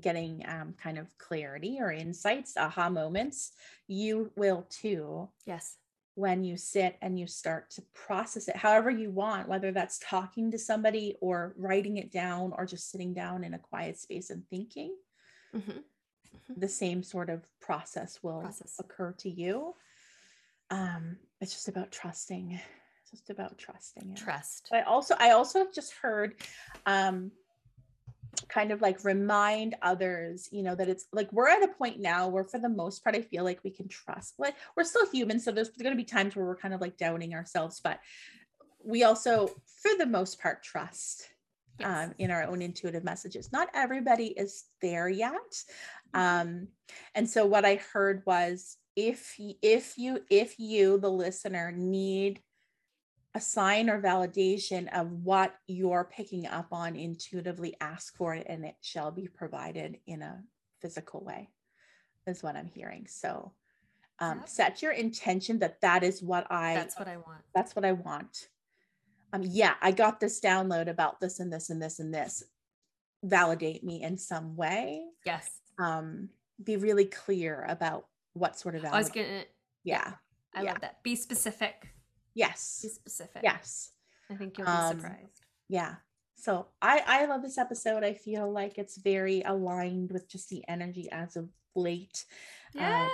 getting 0.00 0.44
um, 0.46 0.74
kind 0.82 0.98
of 0.98 1.16
clarity 1.16 1.78
or 1.80 1.90
insights 1.90 2.58
aha 2.58 2.90
moments 2.90 3.52
you 3.86 4.30
will 4.36 4.66
too 4.68 5.26
yes 5.46 5.76
when 6.18 6.42
you 6.42 6.56
sit 6.56 6.96
and 7.00 7.16
you 7.16 7.28
start 7.28 7.70
to 7.70 7.80
process 7.94 8.48
it 8.48 8.56
however 8.56 8.90
you 8.90 9.08
want, 9.08 9.48
whether 9.48 9.70
that's 9.70 10.00
talking 10.00 10.50
to 10.50 10.58
somebody 10.58 11.14
or 11.20 11.54
writing 11.56 11.96
it 11.96 12.10
down 12.10 12.52
or 12.58 12.66
just 12.66 12.90
sitting 12.90 13.14
down 13.14 13.44
in 13.44 13.54
a 13.54 13.58
quiet 13.58 13.96
space 13.96 14.30
and 14.30 14.42
thinking. 14.50 14.96
Mm-hmm. 15.54 15.70
Mm-hmm. 15.70 16.60
The 16.60 16.68
same 16.68 17.04
sort 17.04 17.30
of 17.30 17.46
process 17.60 18.18
will 18.20 18.40
process. 18.40 18.74
occur 18.80 19.12
to 19.18 19.30
you. 19.30 19.76
Um, 20.70 21.18
it's 21.40 21.52
just 21.52 21.68
about 21.68 21.92
trusting. 21.92 22.60
It's 23.02 23.10
just 23.12 23.30
about 23.30 23.56
trusting. 23.56 24.10
It. 24.10 24.16
Trust. 24.16 24.66
But 24.72 24.80
I 24.80 24.82
also, 24.82 25.14
I 25.20 25.30
also 25.30 25.66
just 25.72 25.92
heard 25.92 26.34
um, 26.84 27.30
kind 28.48 28.70
of 28.70 28.80
like 28.80 29.04
remind 29.04 29.74
others 29.82 30.48
you 30.52 30.62
know 30.62 30.74
that 30.74 30.88
it's 30.88 31.06
like 31.12 31.32
we're 31.32 31.48
at 31.48 31.62
a 31.62 31.68
point 31.68 31.98
now 31.98 32.28
where 32.28 32.44
for 32.44 32.58
the 32.58 32.68
most 32.68 33.02
part 33.02 33.16
i 33.16 33.22
feel 33.22 33.44
like 33.44 33.60
we 33.64 33.70
can 33.70 33.88
trust 33.88 34.34
like 34.38 34.54
we're 34.76 34.84
still 34.84 35.08
human 35.10 35.40
so 35.40 35.50
there's 35.50 35.70
going 35.70 35.90
to 35.90 35.96
be 35.96 36.04
times 36.04 36.36
where 36.36 36.44
we're 36.44 36.56
kind 36.56 36.74
of 36.74 36.80
like 36.80 36.96
doubting 36.96 37.34
ourselves 37.34 37.80
but 37.82 38.00
we 38.84 39.04
also 39.04 39.48
for 39.82 39.90
the 39.98 40.06
most 40.06 40.40
part 40.40 40.62
trust 40.62 41.28
yes. 41.78 42.08
um, 42.08 42.14
in 42.18 42.30
our 42.30 42.44
own 42.44 42.62
intuitive 42.62 43.04
messages 43.04 43.50
not 43.52 43.68
everybody 43.74 44.26
is 44.28 44.64
there 44.80 45.08
yet 45.08 45.32
mm-hmm. 46.14 46.20
um, 46.20 46.68
and 47.14 47.28
so 47.28 47.44
what 47.46 47.64
i 47.64 47.80
heard 47.92 48.22
was 48.26 48.76
if 48.94 49.36
if 49.62 49.96
you 49.96 50.20
if 50.30 50.58
you 50.58 50.98
the 50.98 51.10
listener 51.10 51.72
need 51.72 52.40
a 53.38 53.40
sign 53.40 53.88
or 53.88 54.02
validation 54.02 54.88
of 54.92 55.12
what 55.22 55.54
you're 55.68 56.10
picking 56.12 56.44
up 56.48 56.66
on 56.72 56.96
intuitively 56.96 57.76
ask 57.80 58.16
for 58.16 58.34
it 58.34 58.44
and 58.48 58.64
it 58.64 58.74
shall 58.80 59.12
be 59.12 59.28
provided 59.28 59.96
in 60.08 60.22
a 60.22 60.42
physical 60.80 61.24
way 61.24 61.48
is 62.26 62.42
what 62.42 62.56
i'm 62.56 62.66
hearing. 62.66 63.06
So 63.08 63.52
um, 64.18 64.38
yep. 64.38 64.48
set 64.48 64.82
your 64.82 64.90
intention 64.90 65.60
that 65.60 65.80
that 65.82 66.02
is 66.02 66.20
what 66.20 66.50
i 66.50 66.74
that's 66.74 66.98
what 66.98 67.06
i 67.06 67.16
want. 67.16 67.42
that's 67.54 67.76
what 67.76 67.84
i 67.84 67.92
want. 67.92 68.48
Um 69.32 69.42
yeah 69.44 69.74
i 69.80 69.92
got 69.92 70.18
this 70.18 70.40
download 70.40 70.88
about 70.88 71.20
this 71.20 71.38
and 71.38 71.52
this 71.52 71.70
and 71.70 71.80
this 71.80 72.00
and 72.00 72.12
this. 72.12 72.42
Validate 73.22 73.84
me 73.84 74.02
in 74.02 74.18
some 74.18 74.56
way. 74.56 75.04
Yes. 75.24 75.48
Um 75.78 76.30
be 76.62 76.76
really 76.76 77.04
clear 77.04 77.64
about 77.68 78.06
what 78.32 78.58
sort 78.58 78.74
of 78.74 78.82
validation. 78.82 78.92
i 78.94 78.98
was 78.98 79.10
gonna 79.10 79.44
yeah. 79.84 80.12
I 80.56 80.62
yeah. 80.62 80.72
love 80.72 80.80
that. 80.80 81.02
Be 81.04 81.14
specific 81.14 81.88
Yes. 82.38 82.80
Be 82.82 82.88
specific. 82.88 83.42
Yes. 83.42 83.90
I 84.30 84.36
think 84.36 84.56
you'll 84.56 84.66
be 84.66 84.72
um, 84.72 85.00
surprised. 85.00 85.44
Yeah. 85.68 85.96
So 86.36 86.68
I 86.80 87.02
I 87.04 87.26
love 87.26 87.42
this 87.42 87.58
episode. 87.58 88.04
I 88.04 88.14
feel 88.14 88.50
like 88.50 88.78
it's 88.78 88.96
very 88.96 89.42
aligned 89.42 90.12
with 90.12 90.28
just 90.28 90.48
the 90.48 90.62
energy 90.68 91.08
as 91.10 91.36
of 91.36 91.48
late. 91.74 92.24
Yeah. 92.74 93.08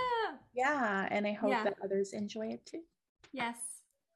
Yeah. 0.54 1.08
And 1.10 1.26
I 1.26 1.32
hope 1.32 1.50
yeah. 1.50 1.64
that 1.64 1.76
others 1.82 2.12
enjoy 2.12 2.48
it 2.48 2.66
too. 2.66 2.82
Yes. 3.32 3.56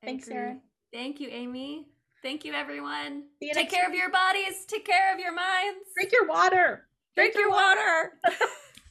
Thanks, 0.04 0.28
Erin. 0.28 0.60
Thank 0.92 1.20
you, 1.20 1.28
Amy. 1.30 1.86
Thank 2.22 2.44
you, 2.44 2.52
everyone. 2.52 3.24
You 3.40 3.52
Take 3.54 3.70
care 3.70 3.88
week. 3.88 3.94
of 3.94 3.98
your 3.98 4.10
bodies. 4.10 4.66
Take 4.66 4.84
care 4.84 5.12
of 5.14 5.18
your 5.18 5.32
minds. 5.32 5.88
Drink 5.96 6.12
your 6.12 6.26
water. 6.26 6.86
Drink, 7.16 7.32
Drink 7.32 7.34
your 7.36 7.50
water. 7.50 8.12
water. 8.24 8.36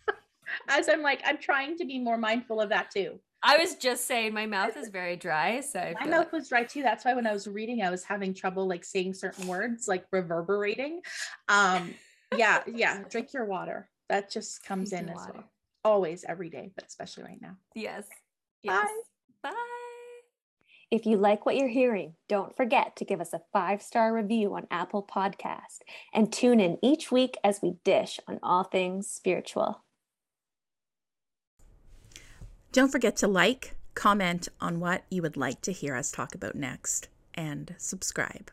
As 0.69 0.89
I'm 0.89 1.01
like, 1.01 1.21
I'm 1.25 1.37
trying 1.37 1.77
to 1.77 1.85
be 1.85 1.99
more 1.99 2.17
mindful 2.17 2.59
of 2.59 2.69
that 2.69 2.89
too. 2.91 3.19
I 3.43 3.57
was 3.57 3.75
just 3.75 4.07
saying 4.07 4.33
my 4.33 4.45
mouth 4.45 4.75
is 4.77 4.89
very 4.91 5.15
dry. 5.15 5.61
So 5.61 5.79
I 5.79 5.93
my 5.99 6.09
mouth 6.09 6.25
like... 6.25 6.33
was 6.33 6.49
dry 6.49 6.63
too. 6.63 6.83
That's 6.83 7.05
why 7.05 7.13
when 7.13 7.27
I 7.27 7.33
was 7.33 7.47
reading, 7.47 7.81
I 7.81 7.89
was 7.89 8.03
having 8.03 8.33
trouble 8.33 8.67
like 8.67 8.83
saying 8.83 9.13
certain 9.13 9.47
words, 9.47 9.87
like 9.87 10.05
reverberating. 10.11 11.01
Um, 11.47 11.93
yeah, 12.35 12.63
yeah. 12.73 13.03
Drink 13.09 13.33
your 13.33 13.45
water. 13.45 13.89
That 14.09 14.31
just 14.31 14.63
comes 14.63 14.89
Drink 14.89 15.03
in 15.03 15.09
as 15.09 15.15
water. 15.17 15.31
well. 15.35 15.51
Always, 15.83 16.25
every 16.27 16.49
day, 16.49 16.71
but 16.75 16.85
especially 16.85 17.23
right 17.23 17.41
now. 17.41 17.55
Yes. 17.75 18.07
yes. 18.63 18.89
Bye. 19.41 19.49
Bye. 19.51 19.77
If 20.89 21.05
you 21.05 21.17
like 21.17 21.45
what 21.45 21.57
you're 21.57 21.67
hearing, 21.67 22.13
don't 22.29 22.55
forget 22.55 22.95
to 22.95 23.05
give 23.05 23.19
us 23.19 23.33
a 23.33 23.41
five 23.51 23.81
star 23.81 24.13
review 24.13 24.55
on 24.55 24.67
Apple 24.71 25.03
Podcast 25.03 25.79
and 26.13 26.31
tune 26.31 26.61
in 26.61 26.77
each 26.81 27.11
week 27.11 27.35
as 27.43 27.59
we 27.61 27.75
dish 27.83 28.21
on 28.27 28.39
all 28.41 28.63
things 28.63 29.07
spiritual. 29.07 29.83
Don't 32.77 32.91
forget 32.91 33.15
to 33.17 33.27
like, 33.27 33.73
comment 33.95 34.47
on 34.61 34.79
what 34.79 35.03
you 35.09 35.23
would 35.23 35.35
like 35.35 35.61
to 35.61 35.71
hear 35.71 35.95
us 35.95 36.11
talk 36.11 36.35
about 36.35 36.53
next, 36.53 37.07
and 37.33 37.73
subscribe. 37.79 38.51